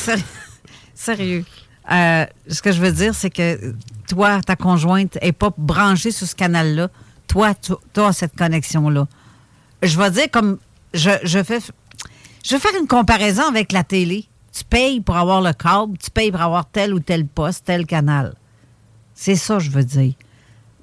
[0.94, 1.44] sérieux,
[1.90, 3.74] euh, ce que je veux dire, c'est que
[4.08, 6.88] toi, ta conjointe n'est pas branchée sur ce canal-là.
[7.26, 9.06] Toi, tu as cette connexion-là.
[9.82, 10.58] Je vais dire comme.
[10.94, 11.10] Je,
[11.44, 11.60] fais.
[12.44, 14.26] Je vais faire une comparaison avec la télé.
[14.52, 17.84] Tu payes pour avoir le câble, tu payes pour avoir tel ou tel poste, tel
[17.84, 18.34] canal.
[19.14, 20.14] C'est ça, je veux dire.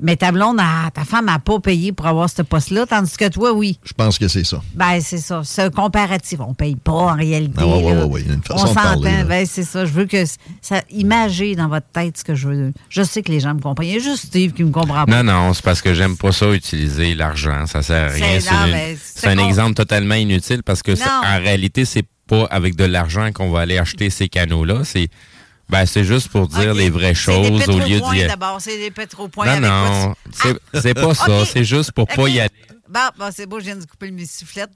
[0.05, 0.57] Mais ta blonde,
[0.93, 3.79] ta femme n'a pas payé pour avoir ce poste-là, tandis que toi, oui.
[3.85, 4.61] Je pense que c'est ça.
[4.75, 5.41] Ben, c'est ça.
[5.45, 6.39] C'est un comparatif.
[6.41, 7.55] On paye pas en réalité.
[7.61, 8.05] Ah, ouais, ouais, là.
[8.05, 8.21] ouais, ouais.
[8.21, 8.99] Il y a une façon On s'entend.
[9.25, 9.85] Ben, c'est ça.
[9.85, 10.25] Je veux que
[10.61, 12.73] ça imagez dans votre tête ce que je veux.
[12.89, 13.87] Je sais que les gens me comprennent.
[13.87, 15.23] Il y a juste Steve qui me comprend pas.
[15.23, 17.65] Non, non, c'est parce que j'aime pas ça utiliser l'argent.
[17.65, 18.39] Ça sert à rien.
[19.01, 23.31] C'est- un con- exemple totalement inutile parce que en réalité, c'est pas avec de l'argent
[23.33, 24.81] qu'on va aller acheter ces canaux-là.
[24.83, 25.07] C'est
[25.69, 28.57] ben, c'est juste pour dire les vraies choses au lieu d'y d'abord.
[28.59, 29.45] C'est des pétropoints.
[29.45, 30.79] Non, avec non, tu- c'est Ah!
[30.81, 31.45] c'est pas ça.
[31.45, 32.49] C'est juste pour pas y aller.
[32.89, 34.71] Bon, bon, c'est beau, je viens de couper le sifflette.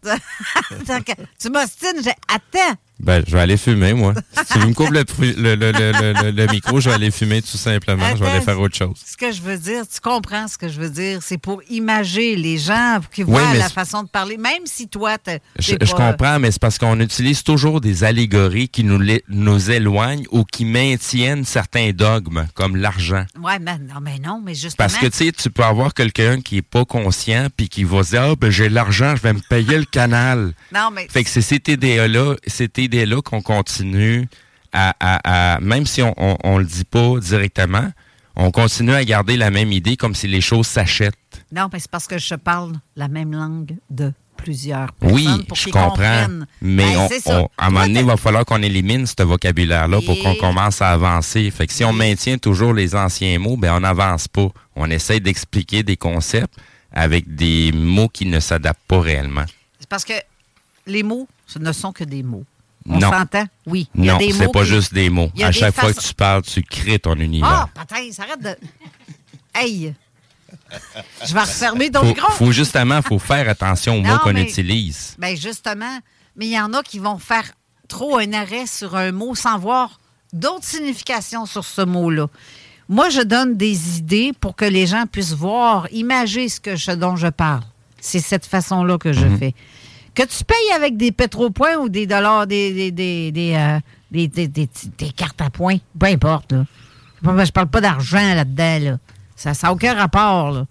[0.87, 2.13] Tant que- tu m'ostines, j'ai.
[2.27, 2.75] Attends!
[2.99, 4.13] Ben, je vais aller fumer, moi.
[4.47, 7.41] Si tu me coupes le, le, le, le, le- le micro, je vais aller fumer
[7.41, 8.15] tout simplement.
[8.15, 8.95] Je vais aller faire autre chose.
[9.05, 11.19] Ce que je veux dire, tu comprends ce que je veux dire?
[11.21, 14.87] C'est pour imager les gens, pour qu'ils voient Oui, la façon de parler, même si
[14.87, 18.99] toi, t'es Je, je comprends, mais c'est parce qu'on utilise toujours des allégories qui nous,
[19.29, 23.25] nous éloignent ou qui maintiennent certains dogmes, comme l'argent.
[23.41, 24.75] Ouais, mais non, mais non, mais justement.
[24.77, 28.03] Parce que, tu sais, tu peux avoir quelqu'un qui est pas conscient puis qui va
[28.03, 30.53] se dire, ah, ben, j'ai l'argent, je vais me payer le canal.
[30.73, 31.07] Non, mais.
[31.09, 34.27] Fait que c'est cette idée-là, cette idée-là qu'on continue
[34.73, 37.91] à, à- à- même si on, on, on le dit pas directement,
[38.35, 41.15] on continue à garder la même idée comme si les choses s'achètent.
[41.51, 45.15] Non, mais c'est parce que je parle la même langue de plusieurs personnes.
[45.15, 45.89] Oui, pour je comprends.
[45.89, 46.45] comprennent.
[46.61, 49.99] Mais Ben, on- on- à un moment donné, il va falloir qu'on élimine ce vocabulaire-là
[50.05, 51.49] pour qu'on commence à avancer.
[51.49, 54.49] Fait que si on maintient toujours les anciens mots, ben on n'avance pas.
[54.75, 56.53] On essaie d'expliquer des concepts
[56.91, 59.45] avec des mots qui ne s'adaptent pas réellement.
[59.79, 60.13] C'est parce que
[60.85, 62.45] les mots, ce ne sont que des mots.
[62.89, 63.11] On Non.
[63.11, 63.45] s'entend?
[63.65, 63.89] Oui.
[63.95, 65.29] Il y a Non, des c'est pas qui- juste des mots.
[65.41, 67.49] À chaque fois que tu parles, tu crées ton univers.
[67.49, 68.55] Ah, patin, arrête de.
[69.53, 69.93] Hey!
[71.25, 72.31] Je vais refermer ton faut, micro.
[72.33, 75.15] faut justement, faut faire attention aux Non, mots qu'on mais- utilise.
[75.17, 75.99] Ben justement,
[76.35, 77.51] mais il y en a qui vont faire
[77.87, 79.99] trop un arrêt sur un mot sans voir
[80.33, 82.27] d'autres significations sur ce mot-là.
[82.89, 86.91] Moi, je donne des idées pour que les gens puissent voir, imager ce, que je,
[86.91, 87.63] dont je parle.
[87.99, 89.39] C'est cette façon-là que je Mhm.
[89.39, 89.55] fais.
[90.17, 93.79] Que tu payes avec des pétropoints ou des dollars, des, des, des, des, euh,
[94.09, 94.67] des- des- des-
[94.97, 96.53] des cartes à points, peu importe.
[96.53, 96.65] Là.
[97.21, 98.79] Je parle pas d'argent là-dedans.
[98.79, 98.97] Là.
[99.35, 100.49] Ça n'a aucun rapport.
[100.49, 100.65] Là.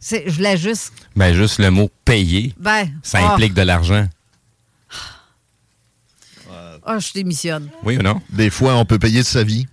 [0.00, 0.94] C'est- Je voulais juste...
[1.14, 3.32] Ben, juste le mot payer, Ben, ça ah.
[3.34, 4.08] implique de l'argent.
[6.86, 7.68] Ah, je démissionne.
[7.82, 8.22] Oui ou non?
[8.30, 9.66] Des fois, on peut payer de sa vie.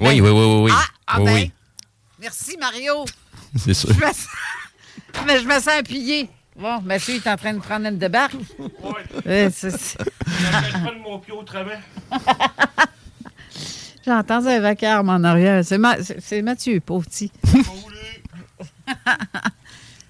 [0.00, 0.60] Oui, oui, oui, oui.
[0.64, 0.72] oui.
[0.74, 1.52] Ah, ah oui, ben, oui.
[2.20, 3.04] Merci, Mario.
[3.56, 3.90] C'est sûr.
[3.94, 4.26] Je me sens-
[5.24, 6.28] Mais je me sens appuyé.
[6.60, 8.34] Bon, monsieur est en train de prendre une débarque.
[8.58, 8.68] Oui.
[9.24, 9.98] c'est- c'est-
[11.02, 11.80] mon pied au travers.
[14.04, 15.64] J'entends un vacarme en arrière.
[15.64, 17.32] C'est Ma- c'est- c'est Mathieu, pauvre petit.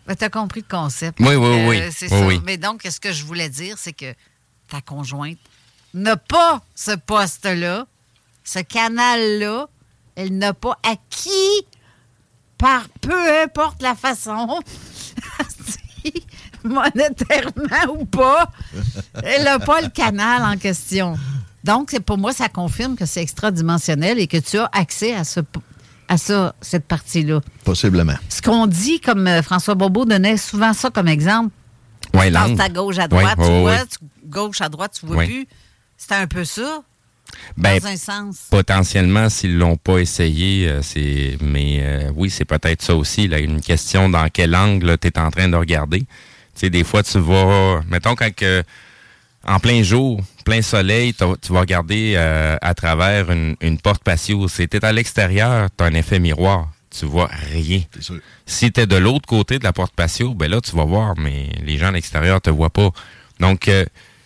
[0.07, 1.21] Ben, T'as compris le concept.
[1.21, 1.83] Oui, oui, oui.
[1.93, 2.27] c'est Oui, ça.
[2.27, 2.41] oui.
[2.45, 4.13] Mais donc, ce que je voulais dire, c'est que
[4.67, 5.39] ta conjointe
[5.95, 7.87] n'a pas ce poste-là,
[8.43, 9.69] ce canal-là.
[10.17, 11.65] Elle n'a pas acquis
[12.59, 14.59] par peu importe la façon,
[16.65, 18.51] monétairement ou pas,
[19.23, 21.17] elle n'a pas le canal en question.
[21.65, 25.25] Donc, c'est pour moi, ça confirme que c'est extradimensionnel et que tu as accès à,
[25.25, 25.41] ce,
[26.09, 27.41] à ça, cette partie-là.
[27.65, 28.15] Possiblement.
[28.29, 31.51] Ce qu'on dit, comme euh, François Bobo donnait souvent ça comme exemple,
[32.15, 32.61] Ouais, tu langue.
[32.61, 35.27] à gauche, à droite, Ouais, tu ouais, vois, tu- gauche, à droite, tu vois Ouais.
[35.27, 35.47] plus.
[35.99, 36.83] C'était un peu ça,
[37.57, 38.47] Ben, dans un sens.
[38.51, 41.37] potentiellement, s'ils l'ont pas essayé, euh, c'est.
[41.41, 43.29] Mais euh, oui, c'est peut-être ça aussi.
[43.29, 46.01] Là, une question dans quel angle tu es en train de regarder.
[46.01, 46.07] Tu
[46.55, 47.81] sais, des fois, tu vas.
[47.89, 48.63] Mettons, quand que,
[49.47, 54.49] en plein jour, plein soleil, tu vas regarder euh, à travers une, une porte patio.
[54.49, 56.69] Si t'es à l'extérieur, tu as un effet miroir.
[56.91, 57.83] tu vois rien.
[58.47, 61.15] Si tu es de l'autre côté de la porte patio, ben là, tu vas voir,
[61.17, 62.91] mais les gens à l'extérieur te voient pas.
[63.39, 63.85] Donc, euh,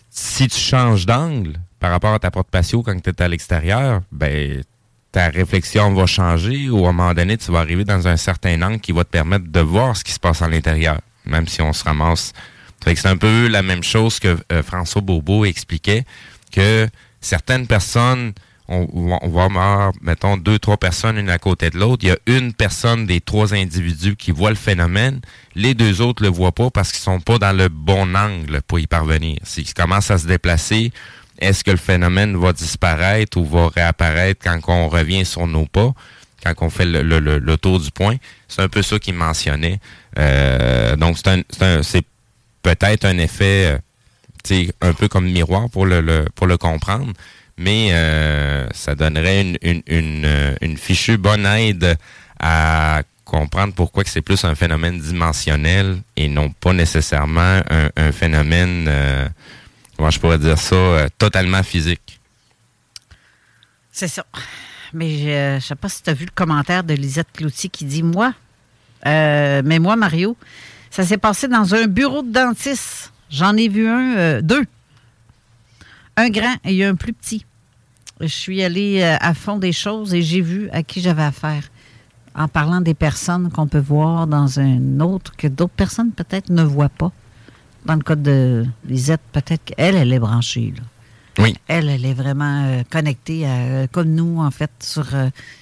[0.09, 4.01] si tu changes d'angle par rapport à ta porte patio quand tu es à l'extérieur,
[4.11, 4.63] ben
[5.11, 8.61] ta réflexion va changer ou à un moment donné, tu vas arriver dans un certain
[8.61, 11.61] angle qui va te permettre de voir ce qui se passe à l'intérieur, même si
[11.61, 12.33] on se ramasse.
[12.83, 16.03] c'est un peu la même chose que euh, François Bobo expliquait,
[16.51, 16.87] que
[17.21, 18.33] certaines personnes
[18.67, 22.03] on, va avoir, mettons, deux, trois personnes une à côté de l'autre.
[22.03, 25.21] Il y a une personne des trois individus qui voit le phénomène.
[25.55, 28.79] Les deux autres le voient pas parce qu'ils sont pas dans le bon angle pour
[28.79, 29.37] y parvenir.
[29.43, 30.91] S'ils commencent à se déplacer,
[31.39, 35.93] est-ce que le phénomène va disparaître ou va réapparaître quand on revient sur nos pas,
[36.43, 38.15] quand on fait le, tour du point?
[38.47, 39.79] C'est un peu ça qu'il mentionnait.
[40.17, 42.05] Euh, donc, c'est
[42.61, 43.79] peut-être un effet,
[44.51, 47.13] euh, un peu comme miroir pour le, comprendre
[47.57, 51.97] mais euh, ça donnerait une, une, fichue bonne aide
[52.37, 57.61] à comprendre pourquoi c'est plus un phénomène dimensionnel et non pas nécessairement
[57.95, 58.89] un, phénomène,
[59.95, 62.19] comment je pourrais dire ça, euh, totalement physique?
[63.91, 64.25] C'est ça.
[64.93, 67.85] Mais je ne sais pas si tu as vu le commentaire de Lisette Cloutier qui
[67.85, 68.33] dit Moi,
[69.03, 70.37] mais moi, Mario,
[70.89, 73.11] ça s'est passé dans un bureau de dentiste.
[73.29, 74.65] J'en ai vu un, deux
[76.17, 77.45] un grand et un plus petit.
[78.21, 81.63] Je suis allée euh, à fond des choses et j'ai vu à qui j'avais affaire.
[82.33, 86.63] En parlant des personnes qu'on peut voir dans un autre que d'autres personnes peut-être ne
[86.63, 87.11] voient pas.
[87.85, 90.73] Dans le cas de Lisette, peut-être qu'elle, elle est branchée.
[91.37, 91.55] Oui.
[91.67, 95.05] Elle, elle est vraiment euh, connectée, euh, comme nous, en fait, sur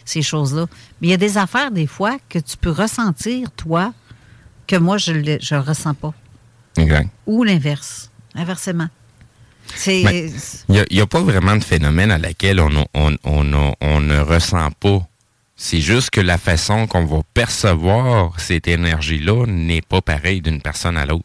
[0.06, 0.68] ces choses-là.
[1.02, 3.94] Mais il y a des affaires, des fois, que tu peux ressentir, toi,
[4.68, 6.14] que moi, je ne ressens pas.
[6.78, 7.10] Exact.
[7.28, 8.88] Ou l'inverse, inversement.
[9.88, 10.32] Il
[10.70, 15.08] n'y a, pas vraiment de phénomène à laquelle on, on, ne ressent pas.
[15.56, 20.98] C'est juste que la façon qu'on va percevoir cette énergie-là n'est pas pareille d'une personne
[20.98, 21.24] à l'autre.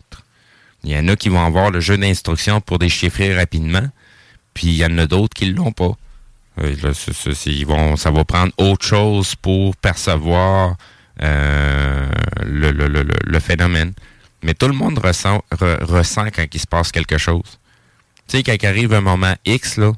[0.85, 3.89] Il y en a qui vont avoir le jeu d'instruction pour déchiffrer rapidement,
[4.55, 5.93] puis il y en a d'autres qui ne l'ont pas.
[6.61, 6.75] Euh,
[7.67, 10.77] vont, ça va prendre autre chose pour percevoir
[11.23, 12.09] euh,
[12.45, 13.93] le, phénomène.
[14.43, 17.59] Mais tout le monde ressent, ressent quand il se passe quelque chose.
[18.29, 19.93] Tu sais, quand arrive un moment X, là,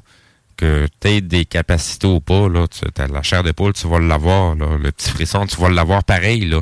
[0.57, 3.99] que tu aies des capacités ou pas, là, tu as la chair d'épaule, tu vas
[3.99, 4.77] l'avoir, là.
[4.77, 6.61] Le petit frisson, tu vas l'avoir pareil, là.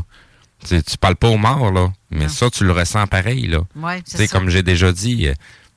[0.67, 1.91] Tu, tu parles pas aux morts, là.
[2.11, 3.59] Mais ça, tu le ressens pareil, là.
[3.75, 5.33] Ouais, tu sais, comme j'ai déjà dit, euh,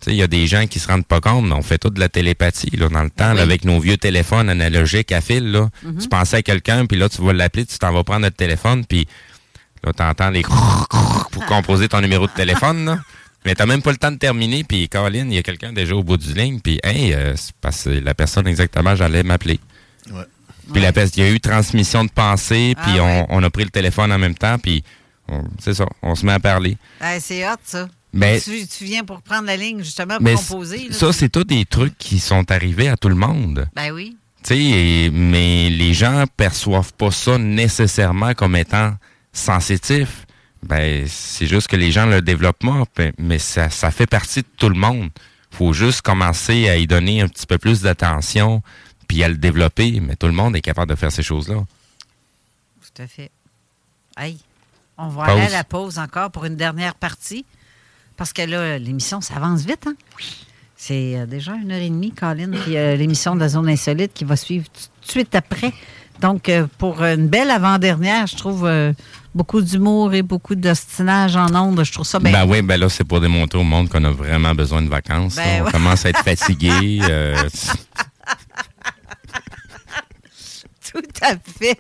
[0.07, 2.01] il y a des gens qui se rendent pas compte, mais on fait toute de
[2.01, 5.53] la télépathie là, dans le temps, avec nos vieux téléphones analogiques à fil.
[5.53, 5.69] Là.
[5.85, 6.03] Mm-hmm.
[6.03, 8.85] Tu pensais à quelqu'un, puis là, tu vas l'appeler, tu t'en vas prendre notre téléphone,
[8.87, 9.07] puis
[9.85, 12.87] là, tu entends les pour composer ton numéro de téléphone.
[12.87, 12.99] Là.
[13.45, 15.95] Mais t'as même pas le temps de terminer, puis Caroline, il y a quelqu'un déjà
[15.95, 19.61] au bout du ligne, puis hey, euh, c'est parce que la personne exactement, j'allais m'appeler.
[20.11, 20.23] Ouais.
[20.73, 23.71] Puis la il y a eu transmission de pensée, puis ah on, a pris le
[23.71, 24.85] téléphone en même temps, puis
[25.59, 26.77] c'est ça, on se met à parler.
[27.21, 27.89] c'est hot, ça.
[28.15, 30.93] Mais, tu, viens pour prendre la ligne, justement, pour composer.
[30.93, 33.67] ça, c'est tous des trucs qui sont arrivés à tout le monde.
[33.75, 34.17] Ben oui.
[34.45, 38.95] Tu sais, mais les gens perçoivent pas ça nécessairement comme étant
[39.33, 40.27] sensitif.
[40.63, 42.85] Ben, c'est juste que les gens le développent pas,
[43.19, 45.09] mais ça, ça fait partie de tout le monde.
[45.51, 48.63] faut juste commencer à y donner un petit peu plus d'attention,
[49.09, 51.65] puis à le développer, mais tout le monde est capable de faire ces choses-là.
[52.83, 53.31] Tout à fait.
[54.17, 54.39] Hey,
[54.99, 57.45] on va aller à la pause encore pour une dernière partie,
[58.17, 59.95] parce que là, l'émission, ça avance vite, hein?
[60.77, 64.13] C'est euh, déjà une heure et demie, Colin, puis euh, l'émission de la zone insolite
[64.13, 65.73] qui va suivre tout de suite après.
[66.21, 68.69] Donc, euh, pour une belle avant-dernière, je trouve
[69.35, 71.85] beaucoup d'humour et beaucoup d'ostinage en ondes.
[71.85, 72.33] Je trouve ça bien.
[72.33, 75.37] Ben oui, ben là, c'est pour démontrer au monde qu'on a vraiment besoin de vacances.
[75.37, 77.01] Ben on commence à être fatigué.
[77.13, 77.49] Euh,
[80.93, 81.79] Tout à fait.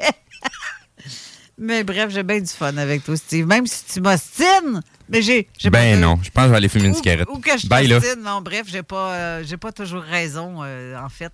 [1.62, 3.46] Mais bref, j'ai bien du fun avec toi, Steve.
[3.46, 5.48] Même si tu m'ostines, mais j'ai.
[5.70, 7.28] Ben non, je pense que je vais aller fumer une cigarette.
[7.30, 8.22] Ou que je t'ostine?
[8.24, 11.32] Non, bref, j'ai pas, euh, j'ai pas toujours raison, euh, en fait.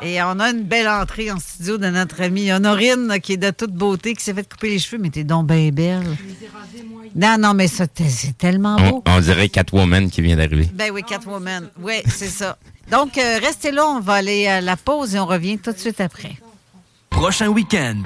[0.00, 3.50] Et on a une belle entrée en studio de notre amie Honorine, qui est de
[3.50, 6.16] toute beauté, qui s'est fait couper les cheveux, mais t'es donc bien belle.
[7.16, 9.02] Non, non, mais ça, c'est tellement beau.
[9.06, 10.68] On, dirait Catwoman qui vient d'arriver.
[10.72, 11.68] Ben oui, Catwoman.
[11.80, 12.58] Oui, c'est ça.
[12.92, 15.78] Donc, euh, restez là, on va aller à la pause et on revient tout de
[15.78, 16.36] suite après.
[17.10, 17.96] Prochain week-end.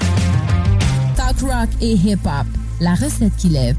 [1.32, 2.46] Talk rock et hip-hop,
[2.80, 3.76] la recette qui lève.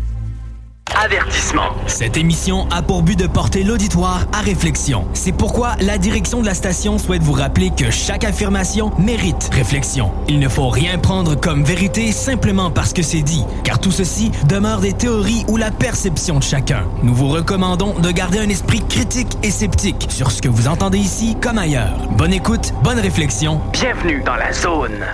[1.03, 1.69] Avertissement.
[1.88, 5.05] Cette émission a pour but de porter l'auditoire à réflexion.
[5.13, 10.11] C'est pourquoi la direction de la station souhaite vous rappeler que chaque affirmation mérite réflexion.
[10.27, 14.31] Il ne faut rien prendre comme vérité simplement parce que c'est dit, car tout ceci
[14.47, 16.85] demeure des théories ou la perception de chacun.
[17.01, 20.99] Nous vous recommandons de garder un esprit critique et sceptique sur ce que vous entendez
[20.99, 21.97] ici comme ailleurs.
[22.17, 23.59] Bonne écoute, bonne réflexion.
[23.73, 25.05] Bienvenue dans la zone.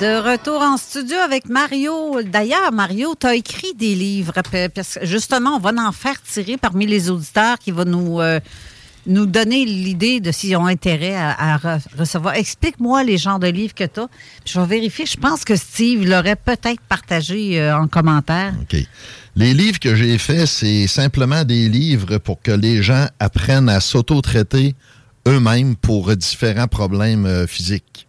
[0.00, 2.22] De retour en studio avec Mario.
[2.22, 4.32] D'ailleurs, Mario, tu as écrit des livres.
[4.74, 8.40] Parce que justement, on va en faire tirer parmi les auditeurs qui vont nous, euh,
[9.06, 11.60] nous donner l'idée de s'ils ont intérêt à,
[11.98, 12.34] recevoir.
[12.36, 14.08] Explique-moi les genres de livres que tu as.
[14.46, 15.04] Je vais vérifier.
[15.04, 18.54] Je pense que Steve l'aurait peut-être partagé euh, en commentaire.
[18.62, 18.80] OK.
[19.36, 23.80] Les livres que j'ai faits, c'est simplement des livres pour que les gens apprennent à
[23.80, 24.74] s'auto-traiter
[25.28, 28.06] eux-mêmes pour différents problèmes euh, physiques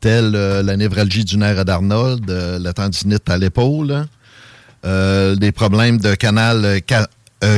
[0.00, 4.06] telle euh, la névralgie du nerf d'Arnold, euh, la tendinite à l'épaule,
[4.84, 6.80] euh, des problèmes de canal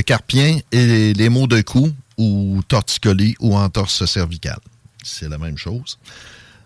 [0.04, 4.58] carpien et les, maux de cou ou torticolis ou entorse cervicale.
[5.02, 5.98] C'est la même chose.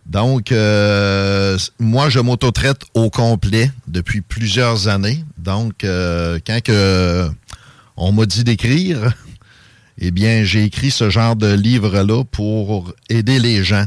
[0.06, 5.24] Donc, moi, je m'auto-traite au complet depuis plusieurs années.
[5.38, 5.86] Donc,
[6.46, 6.70] quand
[7.96, 9.14] on m'a dit d'écrire,
[9.98, 13.86] eh bien, j'ai écrit ce genre de livre-là pour aider les gens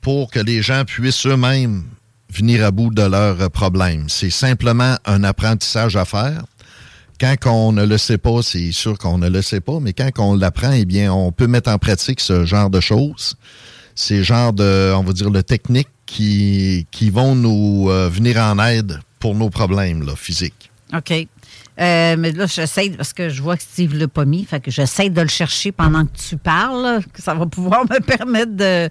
[0.00, 1.84] pour que les gens puissent eux-mêmes
[2.32, 4.08] venir à bout de leurs problèmes.
[4.08, 6.42] C'est simplement un apprentissage à faire.
[7.20, 10.10] Quand on ne le sait pas, c'est sûr qu'on ne le sait pas, mais quand
[10.18, 13.34] on l'apprend, eh bien, on peut mettre en pratique ce genre de choses.
[13.94, 18.58] Ces genres de, on va dire, de techniques qui, qui vont nous euh, venir en
[18.58, 20.70] aide pour nos problèmes là, physiques.
[20.94, 21.10] OK.
[21.12, 24.70] Euh, mais là, j'essaie, parce que je vois que Steve l'a pas mis, fait que
[24.70, 28.88] j'essaie de le chercher pendant que tu parles, que ça va pouvoir me permettre de,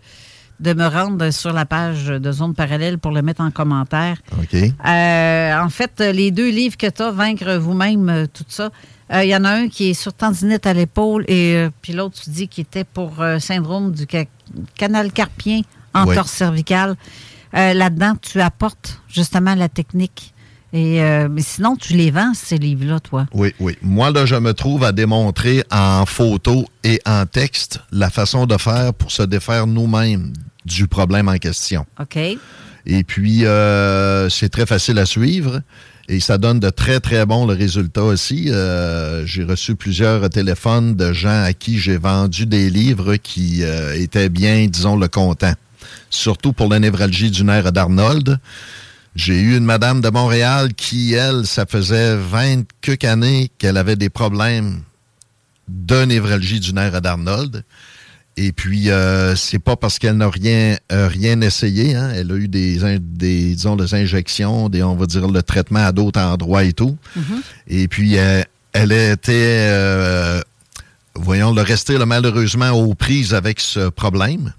[0.59, 4.17] de me rendre sur la page de Zone Parallèle pour le mettre en commentaire.
[4.37, 4.55] OK.
[4.55, 8.69] Euh, en fait, les deux livres que tu as, Vaincre vous-même, euh, tout ça,
[9.13, 12.19] euh, il y en a un qui est sur tendinite à l'épaule et puis l'autre,
[12.21, 14.05] tu dis, qui était pour syndrome du
[14.75, 15.61] canal carpien,
[15.93, 16.95] entorse cervicale.
[17.53, 20.33] Là-dedans, tu apportes justement la technique.
[20.71, 23.25] Et, mais sinon, tu les vends, ces livres-là, toi?
[23.33, 23.75] Oui, oui.
[23.81, 28.57] Moi, là, je me trouve à démontrer en photo et en texte la façon de
[28.57, 30.31] faire pour se défaire nous-mêmes
[30.65, 31.85] du problème en question.
[31.99, 32.17] OK.
[32.85, 35.61] Et puis, euh, c'est très facile à suivre.
[36.07, 38.49] Et ça donne de très, très bons résultats aussi.
[38.49, 43.93] Euh, j'ai reçu plusieurs téléphones de gens à qui j'ai vendu des livres qui euh,
[43.93, 45.53] étaient bien, disons, le content.
[46.09, 48.39] Surtout pour la névralgie du nerf d'Arnold.
[49.15, 53.95] J'ai eu une madame de Montréal qui, elle, ça faisait 20 quelques années qu'elle avait
[53.95, 54.81] des problèmes
[55.67, 57.63] de névralgie du nerf d'Arnold.
[58.37, 61.95] Et puis, euh, c'est pas parce qu'elle n'a rien euh, rien essayé.
[61.95, 62.11] Hein.
[62.15, 65.91] Elle a eu des, des, disons, des injections, des, on va dire, le traitement à
[65.91, 66.97] d'autres endroits et tout.
[67.17, 67.41] Mm-hmm.
[67.67, 68.41] Et puis, euh,
[68.71, 70.41] elle était, euh,
[71.15, 74.53] voyons, le rester malheureusement aux prises avec ce problème.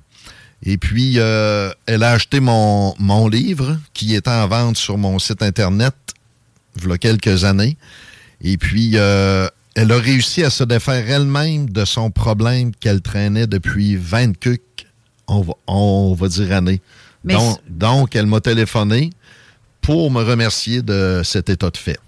[0.62, 5.42] Et puis, elle a acheté mon, mon livre qui est en vente sur mon site
[5.42, 5.94] Internet
[6.82, 7.76] il y a quelques années.
[8.42, 13.96] Et puis, elle a réussi à se défaire elle-même de son problème qu'elle traînait depuis
[13.96, 14.86] 20 cucs,
[15.26, 16.80] on va, on va dire années.
[17.68, 19.10] Donc, elle m'a téléphoné
[19.80, 21.98] pour me remercier de cet état de fait.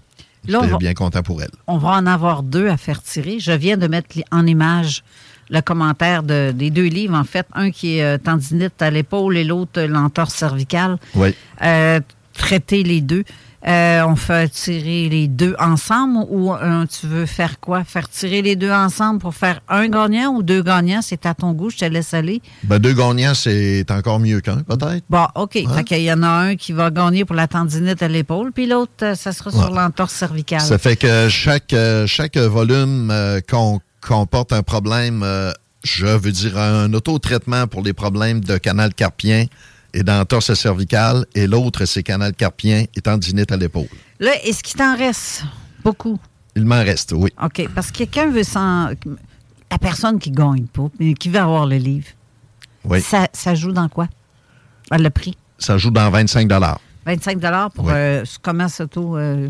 [0.45, 1.51] J'étais bien content pour elle.
[1.67, 3.39] On va en avoir deux à faire tirer.
[3.39, 5.03] Je viens de mettre en image
[5.49, 7.45] le commentaire des deux livres, en fait.
[7.53, 10.97] Un qui est euh, tendinite à l'épaule et l'autre l'entorse cervicale.
[11.15, 11.35] Oui.
[11.61, 11.99] Euh,
[12.33, 13.23] traiter les deux.
[13.65, 16.53] Euh, on fait tirer les deux ensemble ou
[16.89, 17.85] tu veux faire quoi?
[17.85, 21.01] Faire tirer les deux ensemble pour faire un gagnant ou deux gagnants?
[21.01, 22.41] C'est à ton goût, je te laisse aller.
[22.63, 25.05] Ben, deux gagnants, c'est encore mieux qu'un, peut-être.
[25.09, 25.55] Bon, OK.
[25.55, 28.91] Il y en a un qui va gagner pour la tendinite à l'épaule, puis l'autre,
[29.01, 30.59] euh, ça sera sur l'entorse cervicale.
[30.59, 33.13] Ça fait que chaque, euh, chaque volume
[34.07, 35.25] comporte un problème,
[35.83, 39.45] je veux dire, un auto-traitement pour les problèmes de canal carpien
[39.93, 43.87] et d'entorse cervicale, et l'autre, c'est canal carpien et tendinite à l'épaule.
[44.19, 45.43] Là, est-ce qu'il t'en reste
[45.83, 46.19] beaucoup?
[46.55, 47.31] Il m'en reste, oui.
[47.43, 48.89] OK, parce que quelqu'un veut s'en...
[49.71, 52.07] La personne qui gagne pas, mais qui veut avoir le livre,
[52.85, 53.01] oui.
[53.01, 54.07] ça, ça joue dans quoi?
[54.91, 55.35] Le prix?
[55.57, 56.51] Ça joue dans 25
[57.05, 57.91] 25 pour oui.
[57.95, 59.17] euh, comment s'auto...
[59.17, 59.49] Euh,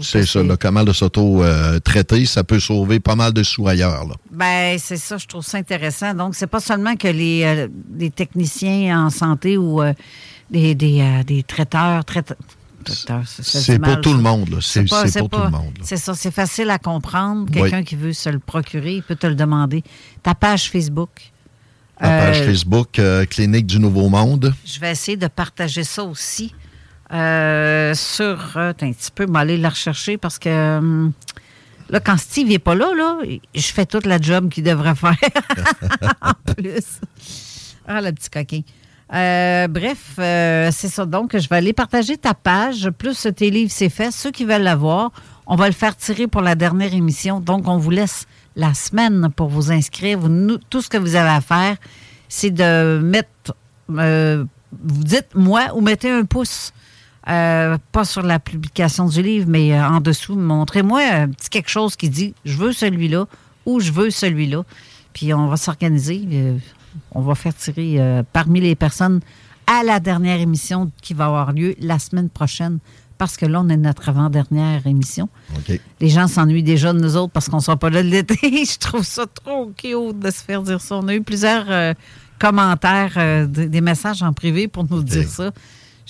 [0.00, 4.06] c'est ça, le comment de s'auto-traiter, ça peut sauver pas mal de sous ailleurs.
[4.06, 4.14] Là.
[4.30, 6.14] Ben, c'est ça, je trouve ça intéressant.
[6.14, 9.92] Donc, c'est pas seulement que les, euh, techniciens en santé ou euh,
[10.50, 12.36] des, euh, des, traiteurs, traiteurs
[12.84, 14.58] c'est pour tout le monde.
[14.60, 15.78] C'est pour tout le monde.
[15.82, 17.48] C'est ça, c'est facile à comprendre.
[17.50, 19.84] Quelqu'un qui veut se le procurer, il peut te le demander.
[20.22, 21.10] Ta page Facebook.
[22.00, 23.00] Ta page Facebook,
[23.30, 24.52] Clinique du Nouveau Monde.
[24.64, 26.52] Je vais essayer de partager ça aussi.
[27.12, 28.56] Euh, sur.
[28.56, 30.48] Euh, un petit peu m'aller la rechercher parce que.
[30.48, 31.08] Euh,
[31.90, 33.18] là, quand Steve n'est pas là, là,
[33.54, 35.16] je fais toute la job qu'il devrait faire.
[36.22, 37.00] en plus.
[37.86, 38.62] Ah, le petit coquin.
[39.68, 41.04] bref, c'est ça.
[41.04, 44.10] Donc, je vais aller partager ta page, plus tes livres, c'est fait.
[44.10, 45.12] Ceux qui veulent l'avoir,
[45.46, 47.40] on va le faire tirer pour la dernière émission.
[47.40, 48.26] Donc, on vous laisse
[48.56, 50.20] la semaine pour vous inscrire.
[50.70, 51.76] tout ce que vous avez à faire,
[52.28, 53.54] c'est de mettre
[53.88, 56.72] vous dites moi ou mettez un pouce.
[57.28, 61.70] Euh, pas sur la publication du livre, mais euh, en dessous, montrez-moi un petit quelque
[61.70, 63.26] chose qui dit je veux celui-là
[63.64, 64.64] ou je veux celui-là.
[65.12, 66.26] Puis on va s'organiser.
[66.32, 66.58] Euh,
[67.12, 69.20] on va faire tirer parmi les personnes
[69.66, 72.80] à la dernière émission qui va avoir lieu la semaine prochaine.
[73.16, 75.28] Parce que là, on est notre avant-dernière émission.
[76.00, 78.36] Les gens s'ennuient déjà de nous autres parce qu'on ne sera pas là de l'été.
[78.42, 80.96] je trouve ça trop cute de se faire dire ça.
[80.96, 81.94] On a eu plusieurs
[82.38, 85.52] commentaires, des messages en privé pour nous dire ça.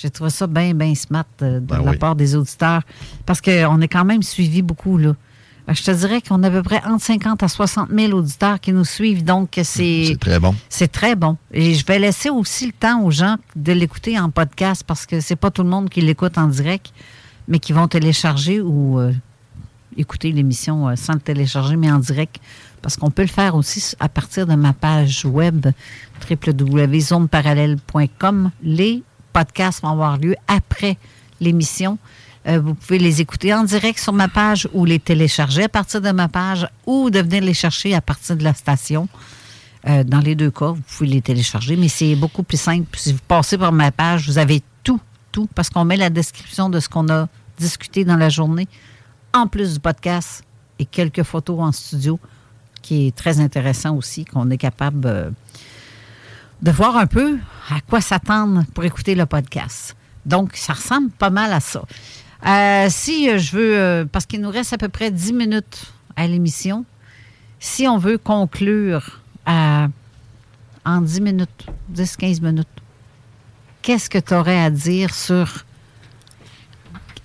[0.03, 2.83] J'ai trouvé ça bien, bien smart de, ben la part des auditeurs.
[3.25, 5.15] Parce qu'on est quand même suivi beaucoup, là.
[5.69, 8.73] Je te dirais qu'on a à peu près entre 50 à 60 000 auditeurs qui
[8.73, 9.23] nous suivent.
[9.23, 10.07] Donc, c'est.
[10.07, 10.57] C'est très bon.
[10.69, 11.37] C'est très bon.
[11.53, 15.21] Et je vais laisser aussi le temps aux gens de l'écouter en podcast parce que
[15.21, 16.93] c'est pas tout le monde qui l'écoute en direct,
[17.47, 19.13] mais qui vont télécharger ou euh,
[19.97, 22.41] écouter l'émission euh, sans le télécharger, mais en direct.
[22.83, 25.69] Parce qu'on peut le faire aussi à partir de ma page web
[26.29, 28.51] www.zoneparallèle.com.
[28.65, 30.99] Les podcasts vont avoir lieu après
[31.41, 31.99] l'émission.
[32.49, 36.01] Euh, vous pouvez les écouter en direct sur ma page ou les télécharger à partir
[36.01, 39.09] de ma page ou de venir les chercher à partir de la station.
[39.89, 42.87] Euh, dans les deux cas, vous pouvez les télécharger, mais c'est beaucoup plus simple.
[42.99, 45.01] Si vous passez par ma page, vous avez tout,
[45.31, 47.29] tout, parce qu'on met la description de ce qu'on a
[47.59, 48.69] discuté dans la journée,
[49.33, 50.45] en plus du podcast
[50.79, 52.19] et quelques photos en studio,
[52.81, 55.31] qui est très intéressant aussi, qu'on est capable euh,
[56.63, 57.39] de voir un peu
[57.71, 59.97] à quoi s'attendre pour écouter le podcast.
[60.25, 61.83] Donc, ça ressemble pas mal à ça.
[62.47, 66.27] Euh, si je veux, euh, parce qu'il nous reste à peu près 10 minutes à
[66.27, 66.85] l'émission,
[67.59, 72.69] si on veut conclure en 10 minutes, 10-15 minutes,
[73.83, 75.65] qu'est-ce que tu aurais à dire sur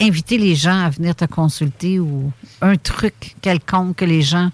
[0.01, 2.31] inviter les gens à venir te consulter ou
[2.61, 4.51] un truc quelconque que les gens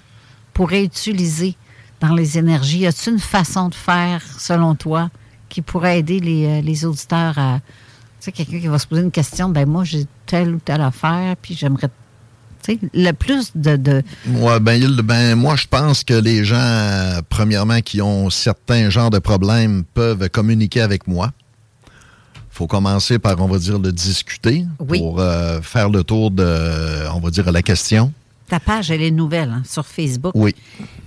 [0.53, 1.55] pourraient utiliser
[2.03, 2.79] dans les énergies?
[2.79, 5.09] Y a-t-il une façon de faire, selon toi,
[5.49, 7.59] qui pourrait aider les, euh, les auditeurs à.
[8.19, 10.81] Tu sais, quelqu'un qui va se poser une question, ben moi, j'ai telle ou telle
[10.81, 11.89] affaire, puis j'aimerais.
[12.61, 13.75] Tu sais, le plus de.
[13.77, 14.03] de...
[14.27, 19.09] Ouais, ben, ben, moi, je pense que les gens, euh, premièrement, qui ont certains genres
[19.09, 21.31] de problèmes, peuvent communiquer avec moi
[22.53, 27.19] faut commencer par, on va dire, le discuter pour euh, faire le tour de, on
[27.19, 28.13] va dire, la question.
[28.53, 30.33] Ta page, elle est nouvelle hein, sur Facebook.
[30.35, 30.53] Oui.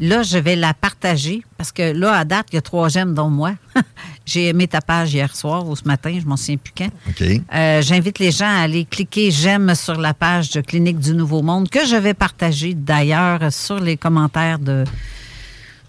[0.00, 3.14] Là, je vais la partager parce que là, à date, il y a trois j'aime
[3.14, 3.52] dont moi.
[4.26, 6.90] J'ai aimé ta page hier soir ou ce matin, je m'en souviens plus quand.
[7.08, 7.22] OK.
[7.54, 11.40] Euh, j'invite les gens à aller cliquer j'aime sur la page de Clinique du Nouveau
[11.42, 14.82] Monde que je vais partager d'ailleurs sur les commentaires de,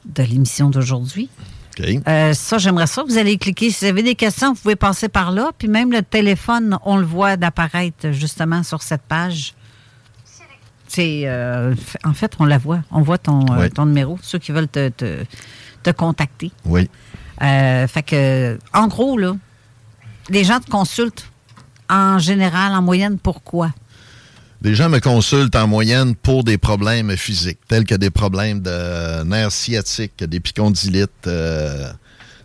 [0.05, 1.27] de l'émission d'aujourd'hui.
[1.79, 1.87] OK.
[2.07, 3.03] Euh, ça, j'aimerais ça.
[3.03, 3.71] Vous allez cliquer.
[3.71, 5.49] Si vous avez des questions, vous pouvez passer par là.
[5.57, 9.55] Puis même le téléphone, on le voit d'apparaître justement sur cette page.
[10.87, 12.81] C'est, euh, en fait, on la voit.
[12.91, 16.51] On voit ton, euh, ton numéro, ceux qui veulent te, te, contacter.
[16.65, 16.89] Oui.
[17.41, 19.35] Euh, fait que, en gros, là,
[20.29, 21.29] les gens te consultent
[21.89, 23.71] en général, en moyenne, pourquoi?
[24.61, 29.23] Les gens me consultent en moyenne pour des problèmes physiques, tels que des problèmes de
[29.23, 31.29] nerfs sciatiques, des picondylites,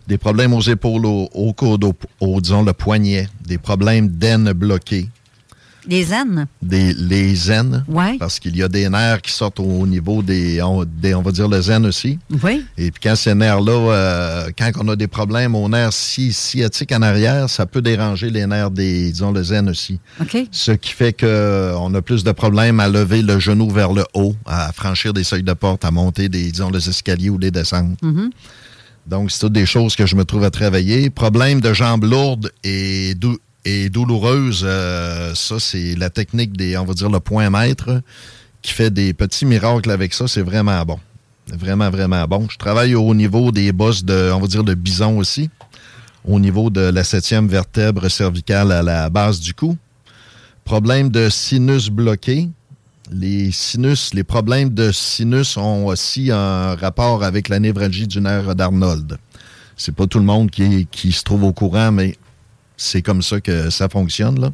[0.07, 1.83] des problèmes aux épaules, au, au coude,
[2.21, 5.09] au, disons, le poignet, des problèmes d'aine bloquées,
[5.87, 6.47] les aines?
[6.61, 7.83] Des, les aines.
[7.87, 8.17] Oui.
[8.17, 10.85] Parce qu'il y a des nerfs qui sortent au niveau des, on,
[11.21, 12.19] va dire, les aines aussi.
[12.43, 12.65] Oui.
[12.77, 17.01] Et puis quand ces nerfs-là, euh, quand on a des problèmes aux nerfs sciatiques en
[17.01, 19.99] arrière, ça peut déranger les nerfs des, disons, les aines aussi.
[20.21, 20.37] OK.
[20.51, 24.35] Ce qui fait qu'on a plus de problèmes à lever le genou vers le haut,
[24.45, 28.01] à franchir des seuils de porte, à monter des, disons, les escaliers ou des descentes.
[28.01, 28.29] Mm-hmm.
[29.07, 31.09] Donc, c'est toutes des choses que je me trouve à travailler.
[31.09, 33.15] Problème de jambes lourdes et,
[33.65, 38.01] et douloureuse, euh, ça, c'est la technique des, on va dire, le point maître
[38.61, 40.27] qui fait des petits miracles avec ça.
[40.27, 40.99] C'est vraiment bon.
[41.47, 42.47] Vraiment, vraiment bon.
[42.49, 45.49] Je travaille au niveau des bosses de, on va dire, de bison aussi.
[46.25, 49.77] Au niveau de la septième vertèbre cervicale à la base du cou.
[50.63, 52.49] Problème de sinus bloqué.
[53.11, 58.55] Les sinus, les problèmes de sinus ont aussi un rapport avec la névralgie du nerf
[58.55, 59.17] d'Arnold.
[59.75, 62.15] C'est pas tout le monde qui, qui se trouve au courant, mais
[62.83, 64.51] c'est comme ça que ça fonctionne, là.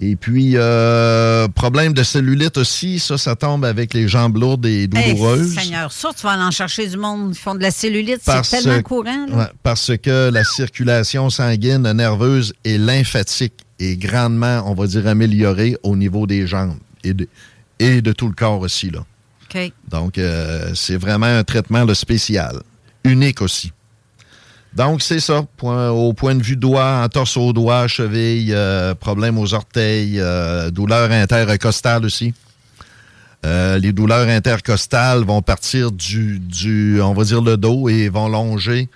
[0.00, 4.86] Et puis, euh, problème de cellulite aussi, ça, ça tombe avec les jambes lourdes et
[4.86, 5.54] douloureuses.
[5.54, 8.62] Seigneur, ça, tu vas aller en chercher du monde qui font de la cellulite, c'est
[8.62, 9.26] tellement courant.
[9.64, 15.96] parce que la circulation sanguine, nerveuse et lymphatique est grandement, on va dire, améliorée au
[15.96, 17.28] niveau des jambes et de,
[17.80, 19.04] et de tout le corps aussi, là.
[19.88, 22.60] Donc, euh, c'est vraiment un traitement spécial,
[23.02, 23.72] unique aussi.
[24.74, 25.44] Donc, c'est ça.
[25.62, 31.10] au point de vue doigt, entorse au doigt, cheville, euh, problème aux orteils, euh, douleurs
[31.10, 32.34] intercostales aussi.
[33.46, 38.28] Euh, les douleurs intercostales vont partir du, du, on va dire, le dos et vont
[38.28, 38.88] longer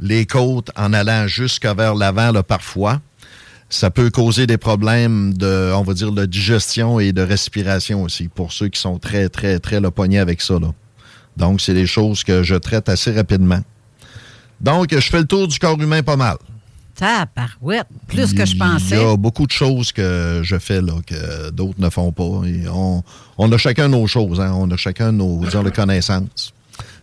[0.00, 3.00] les côtes en allant jusqu'à vers l'avant, là, parfois.
[3.70, 8.28] Ça peut causer des problèmes de, on va dire, de digestion et de respiration aussi,
[8.28, 10.54] pour ceux qui sont très, très, très le poignet avec ça.
[11.36, 13.60] Donc, c'est des choses que je traite assez rapidement.
[14.60, 16.36] Donc, je fais le tour du corps humain pas mal.
[16.98, 18.96] Tabarouette, plus que je pensais.
[18.96, 22.42] Il y a beaucoup de choses que je fais là, que d'autres ne font pas.
[23.38, 24.52] on, a chacun nos choses, hein.
[24.56, 26.52] on a chacun nos disons, connaissances.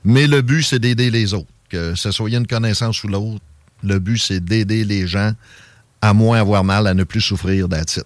[0.03, 1.47] Mais le but, c'est d'aider les autres.
[1.69, 3.41] Que ce soit une connaissance ou l'autre,
[3.83, 5.31] le but, c'est d'aider les gens
[6.01, 8.03] à moins avoir mal, à ne plus souffrir d'acide.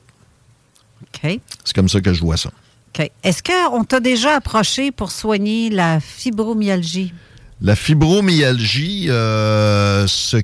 [1.01, 1.39] OK.
[1.63, 2.51] C'est comme ça que je vois ça.
[2.95, 3.11] OK.
[3.23, 7.13] Est-ce qu'on t'a déjà approché pour soigner la fibromyalgie?
[7.61, 10.37] La fibromyalgie, euh, ce,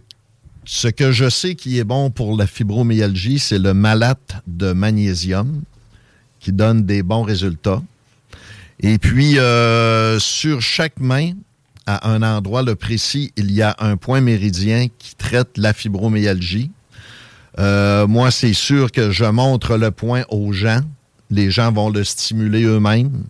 [0.89, 5.63] que je sais qui est bon pour la fibromyalgie, c'est le malate de magnésium
[6.41, 7.81] qui donne des bons résultats.
[8.81, 11.31] Et puis, euh, sur chaque main,
[11.87, 16.69] à un endroit le précis, il y a un point méridien qui traite la fibromyalgie.
[17.59, 20.81] Euh, moi, c'est sûr que je montre le point aux gens.
[21.29, 23.23] Les gens vont le stimuler eux-mêmes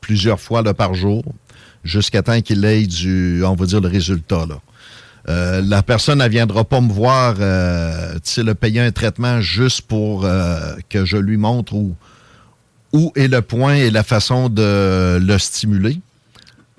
[0.00, 1.24] plusieurs fois par jour
[1.84, 4.46] jusqu'à temps qu'il ait du, on va dire, le résultat.
[4.46, 4.60] Là.
[5.28, 9.40] Euh, la personne ne viendra pas me voir, euh, tu sais, le payer un traitement
[9.40, 11.94] juste pour euh, que je lui montre où,
[12.92, 16.00] où est le point et la façon de le stimuler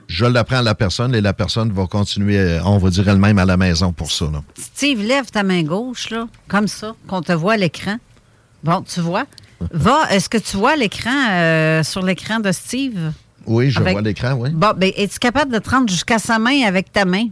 [0.08, 3.46] je l'apprends à la personne et la personne va continuer, on va dire elle-même, à
[3.46, 4.26] la maison pour ça.
[4.56, 7.98] Steve, lève ta main gauche, là, comme ça, qu'on te voit à l'écran.
[8.64, 9.26] Bon, tu vois.
[9.72, 13.14] Va, est-ce que tu vois l'écran euh, sur l'écran de Steve?
[13.48, 14.50] Oui, je vois l'écran, oui.
[14.52, 17.28] Bon, bien, es-tu capable de te rendre jusqu'à sa main avec ta main?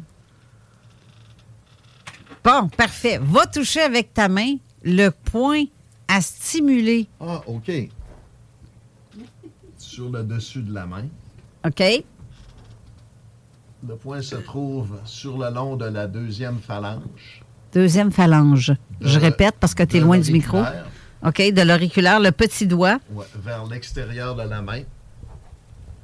[2.43, 3.19] Bon, parfait.
[3.21, 5.63] Va toucher avec ta main le point
[6.07, 7.07] à stimuler.
[7.19, 7.71] Ah, OK.
[9.77, 11.05] Sur le dessus de la main.
[11.65, 11.81] OK.
[13.87, 17.43] Le point se trouve sur le long de la deuxième phalange.
[17.73, 18.73] Deuxième phalange.
[19.01, 20.61] Je répète parce que tu es loin du micro.
[21.25, 22.99] OK, de l'auriculaire, le petit doigt.
[23.11, 24.81] Ouais, vers l'extérieur de la main.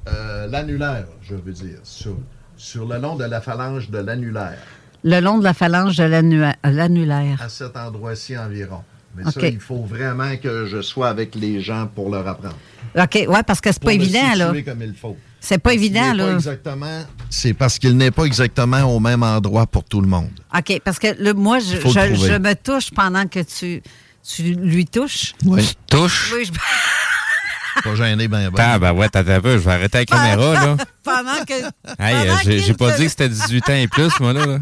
[0.08, 2.16] Euh, l'annulaire, je veux dire, sur,
[2.56, 4.58] sur le long de la phalange de l'annulaire.
[5.04, 7.42] Le long de la phalange de l'annulaire.
[7.42, 8.82] À cet endroit-ci environ.
[9.16, 12.56] Mais ça, il faut vraiment que je sois avec les gens pour leur apprendre.
[12.96, 14.52] OK, ouais, parce que c'est pas évident, là.
[14.64, 15.16] comme il faut.
[15.40, 16.34] C'est pas évident, là.
[16.34, 17.02] exactement.
[17.28, 20.30] C'est parce qu'il n'est pas exactement au même endroit pour tout le monde.
[20.56, 23.82] OK, parce que le, moi, je, je, me touche pendant que tu,
[24.22, 25.34] tu lui touches.
[25.44, 25.68] Oui.
[25.88, 26.32] Touche?
[26.36, 26.52] Oui, je...
[27.84, 28.62] pas gêné, ben, ben.
[28.62, 29.52] Ah, ben ouais, t'as peu.
[29.52, 30.76] Je vais arrêter la caméra, là.
[31.04, 31.54] pendant que.
[31.98, 34.58] Hey, euh, j'ai pas dit que c'était 18 ans et plus, moi, là.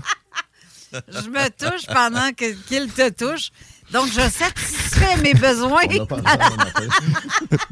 [0.92, 2.56] je me touche pendant qu'il
[2.92, 3.50] te touche.
[3.90, 5.82] Donc, je satisfais mes besoins.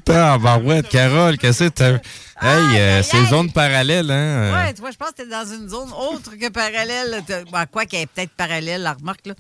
[0.09, 1.99] Ah, ben ouais, Carole, qu'est-ce que t'as?
[2.41, 4.53] Hey, euh, c'est zone parallèle, hein?
[4.55, 7.23] Ouais, toi, je pense que t'es dans une zone autre que parallèle.
[7.53, 9.35] Ben, quoi qu'elle est peut-être parallèle, la remarque, là.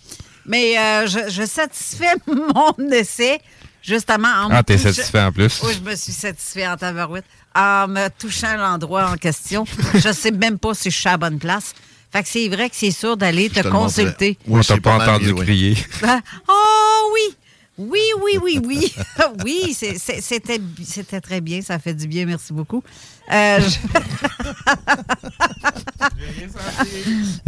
[0.44, 3.40] Mais euh, je, je, satisfais mon essai,
[3.86, 5.60] justement, en Ah, t'es satisfait en plus?
[5.64, 7.24] Oui, je me suis satisfait en tabarouette.
[7.54, 9.64] En me touchant l'endroit en question.
[9.94, 11.74] je sais même pas si je suis à la bonne place.
[12.12, 14.38] Fait que c'est vrai que c'est sûr d'aller te, consulter.
[14.46, 15.76] Oui, t'as pas entendu crier.
[16.48, 17.36] oh oui!
[17.78, 18.94] Oui, oui, oui, oui.
[19.44, 21.60] oui, c'était très bien.
[21.60, 22.24] Ça fait du bien.
[22.24, 22.82] Merci beaucoup.
[23.30, 23.60] Euh,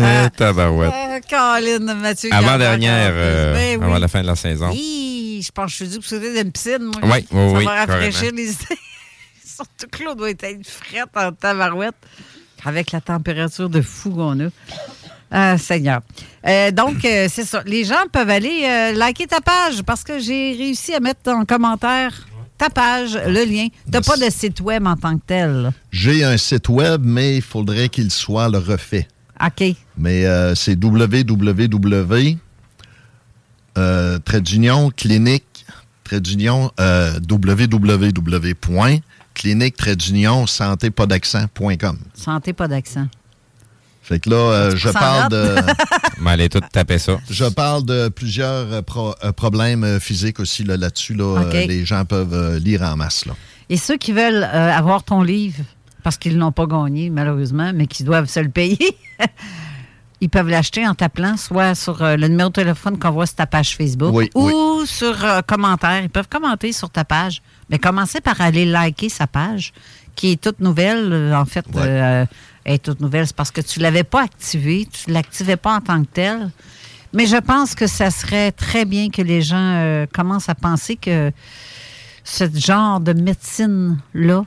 [0.01, 0.93] euh, tabarouette.
[0.93, 2.31] Euh, Caroline, Mathieu.
[2.33, 4.71] Avant dernière, euh, ben avant la fin de la saison.
[4.71, 6.79] Oui, je pense que je suis dû pour sauter d'une piscine.
[6.83, 7.01] Moi.
[7.03, 7.65] Oui, oui, Ça oui.
[7.65, 8.79] va rafraîchir les idées.
[9.45, 11.97] Surtout Claude doit être frette en tabarouette
[12.65, 14.49] avec la température de fou qu'on a.
[15.31, 16.01] Ah, Seigneur.
[16.47, 17.63] Euh, donc, euh, c'est ça.
[17.67, 21.45] Les gens peuvent aller euh, liker ta page parce que j'ai réussi à mettre en
[21.45, 22.27] commentaire
[22.57, 23.69] ta page, le lien.
[23.85, 25.71] Tu n'as pas de site web en tant que tel.
[25.93, 29.07] J'ai un site web, mais il faudrait qu'il soit le refait.
[29.45, 29.77] OK.
[29.97, 30.25] Mais
[30.57, 32.37] c'est www.
[34.25, 35.45] trait d'union clinique
[36.03, 36.73] trait d'union
[37.31, 39.03] www
[39.39, 41.99] clinique trait d'union santé pas d'accent.com.
[42.15, 43.07] Santé pas d'accent.
[44.09, 45.57] Fait que là, euh, je parle de.
[46.23, 47.19] Mais allez tout taper ça.
[47.29, 48.81] Je parle de plusieurs euh,
[49.23, 51.13] euh, problèmes physiques aussi là-dessus.
[51.13, 53.27] Là, les gens peuvent lire en masse.
[53.27, 53.35] Là.
[53.69, 55.63] Et ceux qui veulent avoir ton livre,
[56.03, 58.97] parce qu'ils n'ont pas gagné, malheureusement, mais qui doivent se le payer,
[60.23, 63.47] ils peuvent l'acheter en t'appelant soit sur le numéro de téléphone qu'on voit sur ta
[63.47, 65.17] page Facebook ou sur
[65.47, 66.03] commentaire.
[66.03, 67.43] Ils peuvent commenter sur ta page.
[67.69, 69.75] Mais commencez par aller liker sa page,
[70.17, 71.35] qui est toute nouvelle.
[71.35, 71.67] En fait,
[72.69, 75.77] est toute nouvelle, c'est parce que tu ne l'avais pas activée, tu ne l'activais pas
[75.77, 76.51] en tant que tel.
[77.13, 80.97] Mais je pense que ça serait très bien que les gens euh, commencent à penser
[80.97, 81.33] que
[82.23, 84.45] ce genre de médecine-là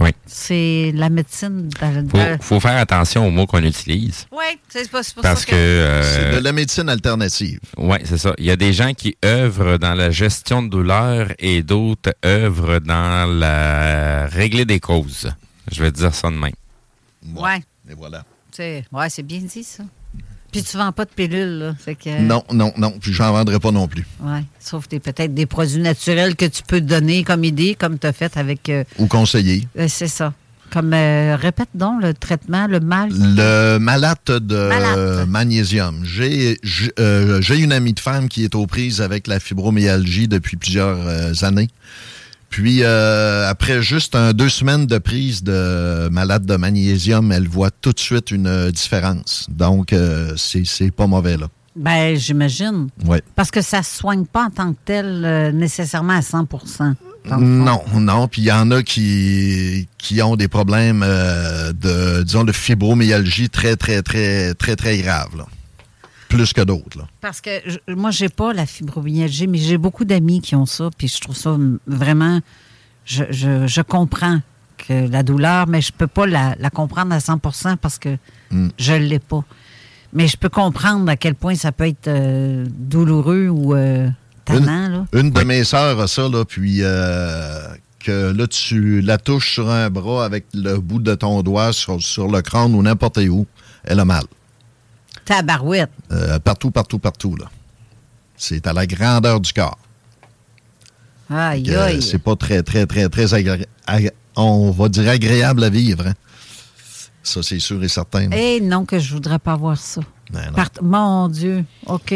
[0.00, 0.10] Oui.
[0.24, 1.68] C'est la médecine.
[1.82, 4.26] Il faut, faire attention aux mots qu'on utilise.
[4.32, 5.54] Oui, c'est pas, pour Parce ça que.
[5.54, 7.60] Euh, c'est de la médecine alternative.
[7.76, 8.32] Oui, c'est ça.
[8.38, 12.80] Il y a des gens qui œuvrent dans la gestion de douleur et d'autres œuvrent
[12.80, 15.30] dans la régler des causes.
[15.70, 16.52] Je vais dire ça de même.
[17.24, 17.50] Oui.
[17.90, 18.24] Et voilà.
[18.58, 19.84] Ouais, c'est bien dit, ça.
[20.52, 21.74] Puis tu vends pas de pilules, là.
[21.94, 22.20] Que...
[22.20, 22.92] Non, non, non.
[23.00, 24.06] Puis j'en vendrai pas non plus.
[24.20, 24.40] Oui.
[24.60, 28.12] Sauf que peut-être des produits naturels que tu peux donner comme idée, comme tu as
[28.12, 28.68] fait avec.
[28.68, 29.66] Euh, Ou conseiller.
[29.78, 30.34] Euh, c'est ça.
[30.70, 33.08] Comme, euh, répète donc le traitement, le mal.
[33.12, 36.04] Le malate de magnésium.
[36.04, 36.58] J'ai
[37.50, 41.70] une amie de femme qui est aux prises avec la fibromyalgie depuis plusieurs années.
[42.52, 47.70] Puis, euh, après juste un, deux semaines de prise de malade de magnésium, elle voit
[47.70, 49.46] tout de suite une différence.
[49.50, 51.48] Donc, euh, c'est pas mauvais, là.
[51.74, 52.88] Ben, j'imagine.
[53.06, 53.20] Oui.
[53.34, 56.92] Parce que ça ne soigne pas en tant que tel euh, nécessairement à 100%
[57.40, 58.28] Non, non.
[58.28, 63.76] Puis il y en a qui, qui ont des problèmes de, disons, de fibromyalgie très,
[63.76, 65.38] très, très, très, très graves.
[65.38, 65.46] Là
[66.32, 67.06] plus que d'autres.
[67.20, 70.90] Parce que je, moi, j'ai pas la fibromyalgie, mais j'ai beaucoup d'amis qui ont ça,
[70.96, 71.56] puis je trouve ça
[71.86, 72.40] vraiment.
[73.04, 74.40] Je, comprends
[74.78, 78.16] que la douleur, mais je peux pas la, comprendre à 100% parce que
[78.50, 78.68] hmm.
[78.78, 79.44] je l'ai pas.
[80.12, 84.08] Mais je peux comprendre à quel point ça peut être euh, douloureux ou euh,
[84.44, 85.06] tannant.
[85.14, 87.66] Une, de mes sœurs a ça, là, puis euh,
[87.98, 92.02] que là, tu la touches sur un bras avec le bout de ton doigt sur,
[92.02, 93.46] sur le crâne ou n'importe où,
[93.84, 94.24] elle a mal.
[95.24, 95.90] Tabarouette.
[96.10, 97.50] Euh, partout, partout, partout, là.
[98.36, 99.78] C'est à la grandeur du corps.
[101.30, 102.02] Aïe, aïe.
[102.02, 103.66] C'est pas très, très, très, très agréable.
[104.36, 106.08] On va dire agréable à vivre.
[106.08, 106.14] Hein?
[107.22, 108.28] Ça, c'est sûr et certain.
[108.32, 110.00] Eh non, que je voudrais pas voir ça.
[110.32, 110.50] Ben
[110.80, 111.64] mon Dieu.
[111.86, 112.14] OK.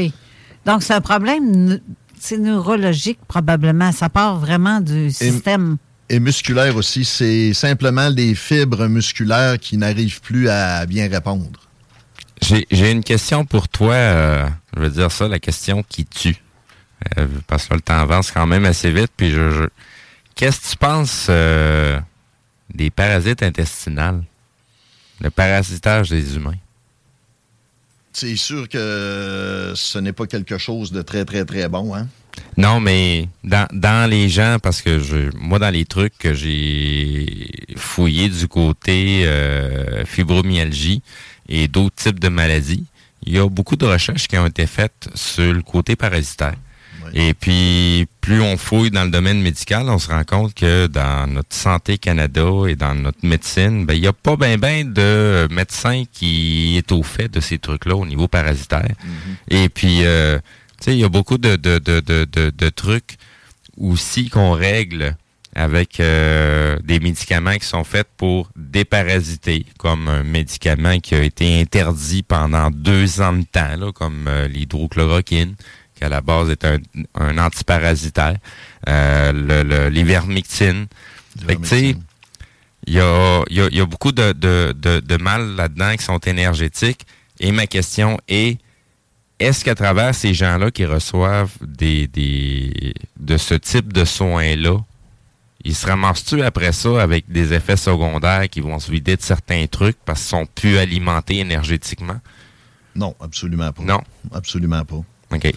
[0.64, 1.80] Donc, c'est un problème
[2.18, 3.92] c'est neurologique, probablement.
[3.92, 5.76] Ça part vraiment du système.
[6.08, 7.04] Et, et musculaire aussi.
[7.04, 11.65] C'est simplement les fibres musculaires qui n'arrivent plus à bien répondre.
[12.42, 13.94] J'ai une question pour toi.
[13.94, 16.36] Euh, je veux dire ça, la question qui tue.
[17.18, 19.10] Euh, parce que le temps avance quand même assez vite.
[19.16, 19.68] Puis je,
[20.34, 21.98] qu'est-ce que tu penses euh,
[22.72, 24.22] des parasites intestinales?
[25.20, 26.58] Le parasitage des humains?
[28.12, 32.06] C'est sûr que ce n'est pas quelque chose de très, très, très bon, hein?
[32.58, 37.48] Non, mais dans, dans les gens, parce que je, moi, dans les trucs que j'ai
[37.76, 39.26] fouillés du côté
[40.04, 41.02] fibromyalgie,
[41.48, 42.84] et d'autres types de maladies,
[43.24, 46.54] il y a beaucoup de recherches qui ont été faites sur le côté parasitaire.
[47.14, 51.30] Et puis, plus on fouille dans le domaine médical, on se rend compte que dans
[51.32, 55.46] notre santé Canada et dans notre médecine, ben, il n'y a pas bien ben de
[55.50, 58.88] médecin qui est au fait de ces trucs-là au niveau parasitaire.
[58.88, 59.56] Mm-hmm.
[59.56, 60.38] Et puis, euh,
[60.80, 63.16] tu sais, il y a beaucoup de, de, de, de, de trucs
[63.78, 65.16] aussi qu'on règle
[65.56, 71.58] avec euh, des médicaments qui sont faits pour déparasiter, comme un médicament qui a été
[71.58, 75.54] interdit pendant deux ans de temps, là, comme euh, l'hydrochloroquine,
[75.94, 76.76] qui à la base est un,
[77.14, 78.36] un antiparasitaire,
[78.86, 80.88] euh, le, l'ivermectine.
[81.48, 81.96] Tu sais,
[82.86, 86.04] il y a, y, a, y a, beaucoup de, de, de, de mal là-dedans qui
[86.04, 87.06] sont énergétiques.
[87.40, 88.58] Et ma question est,
[89.38, 94.76] est-ce qu'à travers ces gens-là qui reçoivent des, des de ce type de soins-là,
[95.66, 99.66] ils se ramassent-tu après ça avec des effets secondaires qui vont se vider de certains
[99.66, 102.20] trucs parce qu'ils sont plus alimentés énergétiquement?
[102.94, 103.82] Non, absolument pas.
[103.82, 104.00] Non?
[104.32, 105.02] Absolument pas.
[105.34, 105.52] OK.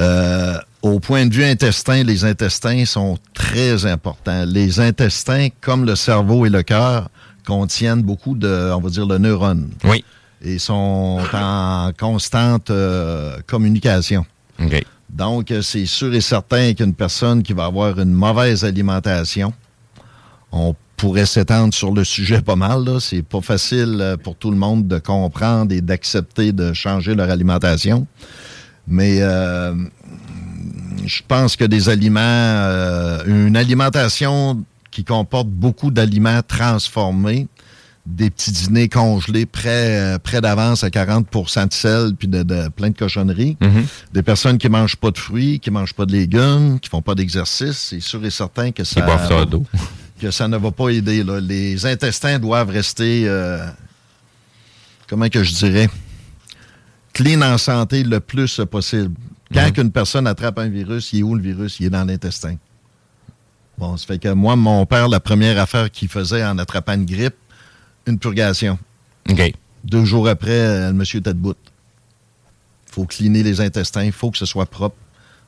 [0.00, 4.44] Euh, au point de vue intestin, les intestins sont très importants.
[4.46, 7.08] Les intestins, comme le cerveau et le cœur,
[7.46, 9.70] contiennent beaucoup de, on va dire, de neurones.
[9.84, 10.04] Oui.
[10.42, 14.26] Et sont en constante euh, communication.
[14.60, 14.84] OK.
[15.12, 19.52] Donc, euh, c'est sûr et certain qu'une personne qui va avoir une mauvaise alimentation,
[20.50, 22.86] on pourrait s'étendre sur le sujet pas mal.
[23.00, 27.28] C'est pas facile euh, pour tout le monde de comprendre et d'accepter de changer leur
[27.28, 28.06] alimentation.
[28.88, 29.74] Mais euh,
[31.04, 37.46] je pense que des aliments, une alimentation qui comporte beaucoup d'aliments transformés,
[38.04, 42.90] des petits dîners congelés près, euh, près d'avance à 40% de sel puis de, plein
[42.90, 43.56] de cochonneries.
[43.60, 43.86] Mhm.
[44.12, 47.14] Des personnes qui mangent pas de fruits, qui mangent pas de légumes, qui font pas
[47.14, 49.00] d'exercice, c'est sûr et certain que ça,
[50.20, 51.22] que ça ne va pas aider.
[51.22, 51.40] Là.
[51.40, 53.64] Les intestins doivent rester, euh,
[55.08, 55.88] comment que je dirais,
[57.12, 59.14] clean en santé le plus possible.
[59.54, 59.84] Quand mhm.
[59.84, 61.78] une personne attrape un virus, il est où le virus?
[61.78, 62.56] Il est dans l'intestin.
[63.78, 67.06] Bon, ça fait que moi, mon père, la première affaire qu'il faisait en attrapant une
[67.06, 67.34] grippe,
[68.06, 68.78] une purgation.
[69.28, 69.52] OK.
[69.84, 71.54] Deux jours après, euh, le monsieur était debout.
[72.88, 74.96] Il faut cleaner les intestins, il faut que ce soit propre.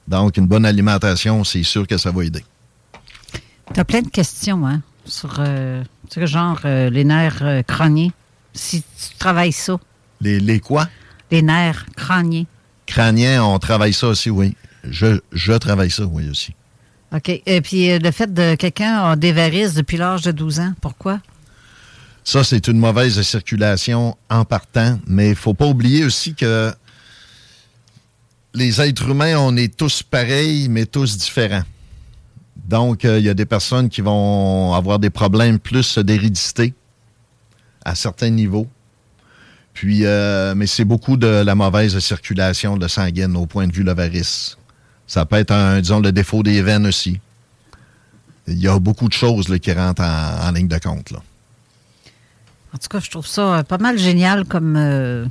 [0.08, 2.44] Donc, une bonne alimentation, c'est sûr que ça va aider.
[3.72, 4.82] Tu as plein de questions, hein?
[5.06, 8.10] Sur, euh, Tu sais, genre euh, les nerfs euh, crâniens.
[8.52, 9.78] Si tu travailles ça.
[10.20, 10.88] Les, les quoi?
[11.30, 12.44] Les nerfs crâniens.
[12.86, 14.56] Crâniens, on travaille ça aussi, oui.
[14.84, 16.54] Je, je travaille ça, oui, aussi.
[17.14, 17.28] OK.
[17.28, 20.72] Et puis, euh, le fait de quelqu'un a des varices depuis l'âge de 12 ans,
[20.80, 21.20] pourquoi?
[22.24, 26.72] Ça, c'est une mauvaise circulation en partant, mais il ne faut pas oublier aussi que
[28.54, 31.64] les êtres humains, on est tous pareils, mais tous différents.
[32.66, 36.72] Donc, euh, il y a des personnes qui vont avoir des problèmes plus d'hérédité
[37.84, 38.68] à certains niveaux.
[39.74, 43.82] Puis, euh, mais c'est beaucoup de la mauvaise circulation de sanguine au point de vue
[43.82, 44.56] de l'avarice.
[45.06, 47.20] Ça peut être, disons, le défaut des veines aussi.
[48.46, 51.10] Il y a beaucoup de choses qui rentrent en, ligne de compte.
[51.10, 51.18] Là.
[52.74, 54.76] En tout cas, je trouve ça pas mal génial comme.
[54.76, 55.24] Euh,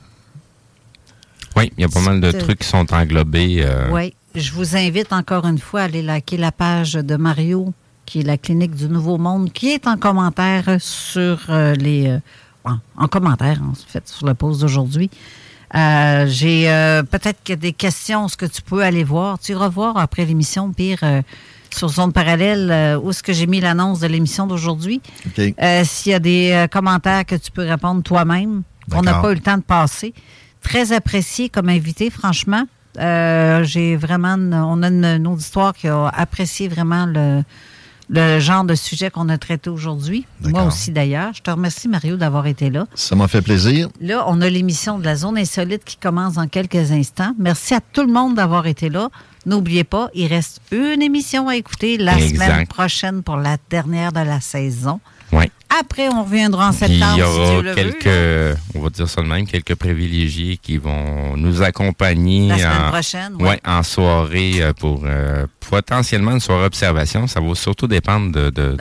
[1.56, 3.66] oui, il y a pas mal de trucs qui sont englobés.
[3.92, 4.14] Oui.
[4.36, 7.72] Je vous invite encore une fois à aller liker la page de Mario,
[8.08, 12.08] qui est la clinique du Nouveau Monde, qui est en commentaire sur euh, les.
[12.08, 12.20] Euh,
[12.98, 15.12] en, commentaire, en fait, sur la pause d'aujourd'hui.
[15.76, 16.66] Euh, j'ai
[17.12, 19.38] peut-être que des questions, ce que tu peux aller voir.
[19.38, 21.00] Tu iras voir après l'émission, pire,
[21.74, 25.02] sur Zone Parallèle, où est-ce que j'ai mis l'annonce de l'émission d'aujourd'hui.
[25.36, 29.42] S'il y a des commentaires que tu peux répondre toi-même, on n'a pas eu le
[29.42, 30.14] temps de passer.
[30.62, 32.66] Très apprécié comme invité, franchement.
[33.00, 37.44] Euh, j'ai vraiment, on a une, auditoire qui a apprécié vraiment le,
[38.14, 40.26] le genre de sujet qu'on a traité aujourd'hui.
[40.42, 41.34] Moi aussi, d'ailleurs.
[41.34, 42.86] Je te remercie, Mario, d'avoir été là.
[42.94, 43.90] Ça m'a fait plaisir.
[44.00, 47.34] Là, on a l'émission de la zone insolite qui commence dans quelques instants.
[47.40, 49.10] Merci à tout le monde d'avoir été là.
[49.46, 54.22] N'oubliez pas, il reste une émission à écouter la semaine prochaine pour la dernière de
[54.22, 55.02] la saison.
[55.74, 55.80] Oui.
[55.80, 57.14] Après, on reviendra en septembre.
[57.16, 61.62] il y aura quelques, on va dire ça de même, quelques privilégiés qui vont nous
[61.62, 63.60] accompagner la semaine en, prochaine, ouais.
[63.66, 67.28] en soirée euh, pour euh, potentiellement une soirée observation.
[67.28, 68.78] Ça va surtout dépendre de,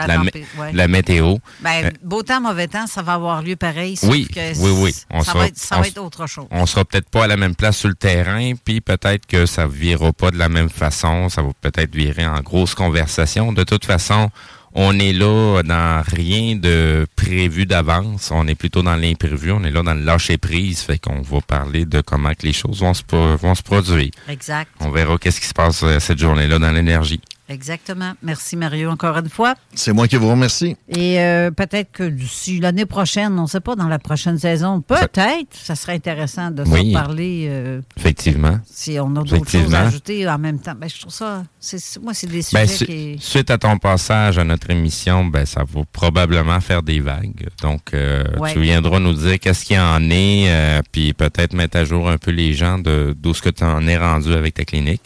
[0.72, 1.36] la, météo.
[1.60, 3.98] Ben, euh, beau temps, mauvais temps, ça va avoir lieu pareil.
[4.02, 4.28] Oui,
[4.58, 4.92] oui, oui.
[5.22, 6.46] ça, va, être, ça va être autre chose.
[6.50, 9.66] On sera peut-être pas à la même place sur le terrain, puis peut-être que ça
[9.66, 11.28] ne virera pas de la même façon.
[11.28, 13.52] Ça va peut-être virer en grosse conversation.
[13.52, 14.30] De toute façon,
[14.74, 18.30] on est là dans rien de prévu d'avance.
[18.32, 19.52] On est plutôt dans l'imprévu.
[19.52, 20.80] On est là dans le lâcher prise.
[20.80, 23.02] Fait qu'on va parler de comment que les choses vont se,
[23.36, 24.10] vont se produire.
[24.28, 24.70] Exact.
[24.80, 27.20] On verra qu'est-ce qui se passe euh, cette journée-là dans l'énergie.
[27.52, 28.12] Exactement.
[28.22, 29.54] Merci Mario encore une fois.
[29.74, 30.74] C'est moi qui vous remercie.
[30.88, 34.80] Et euh, peut-être que d'ici l'année prochaine, on ne sait pas, dans la prochaine saison,
[34.80, 37.46] peut-être, ça, serait intéressant de se parler.
[37.50, 38.58] Euh, Effectivement.
[38.64, 40.74] Si on a d'autres choses à ajouter en même temps.
[40.74, 41.44] Ben, je trouve ça,
[42.00, 43.16] moi, c'est des ben, sujets qui...
[43.20, 47.48] Suite à ton passage à notre émission, ben, ça va probablement faire des vagues.
[47.60, 51.84] Donc, euh, tu viendras nous dire qu'est-ce qu'il y en est, puis peut-être mettre à
[51.84, 54.64] jour un peu les gens de d'où ce que tu en es rendu avec ta
[54.64, 55.02] clinique.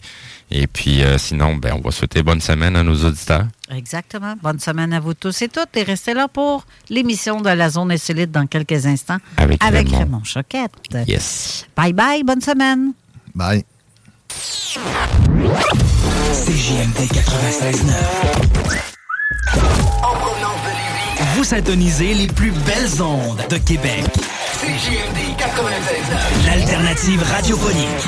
[0.49, 3.47] Et puis, euh, sinon, ben, on va souhaiter bonne semaine à nos auditeurs.
[3.69, 4.35] Exactement.
[4.41, 5.75] Bonne semaine à vous tous et toutes.
[5.75, 9.17] Et restez là pour l'émission de la Zone Insolite dans quelques instants.
[9.35, 10.23] Avec, avec Raymond.
[10.23, 10.71] Choquette.
[11.05, 11.65] Yes.
[11.75, 12.23] Bye bye.
[12.23, 12.93] Bonne semaine.
[13.35, 13.65] Bye.
[16.45, 17.93] CJMD 96.9.
[20.03, 21.35] En provenance de Lévis.
[21.35, 24.05] Vous syntonisez les plus belles ondes de Québec.
[24.61, 26.45] CJMD 96.9.
[26.47, 28.07] L'alternative radiophonique.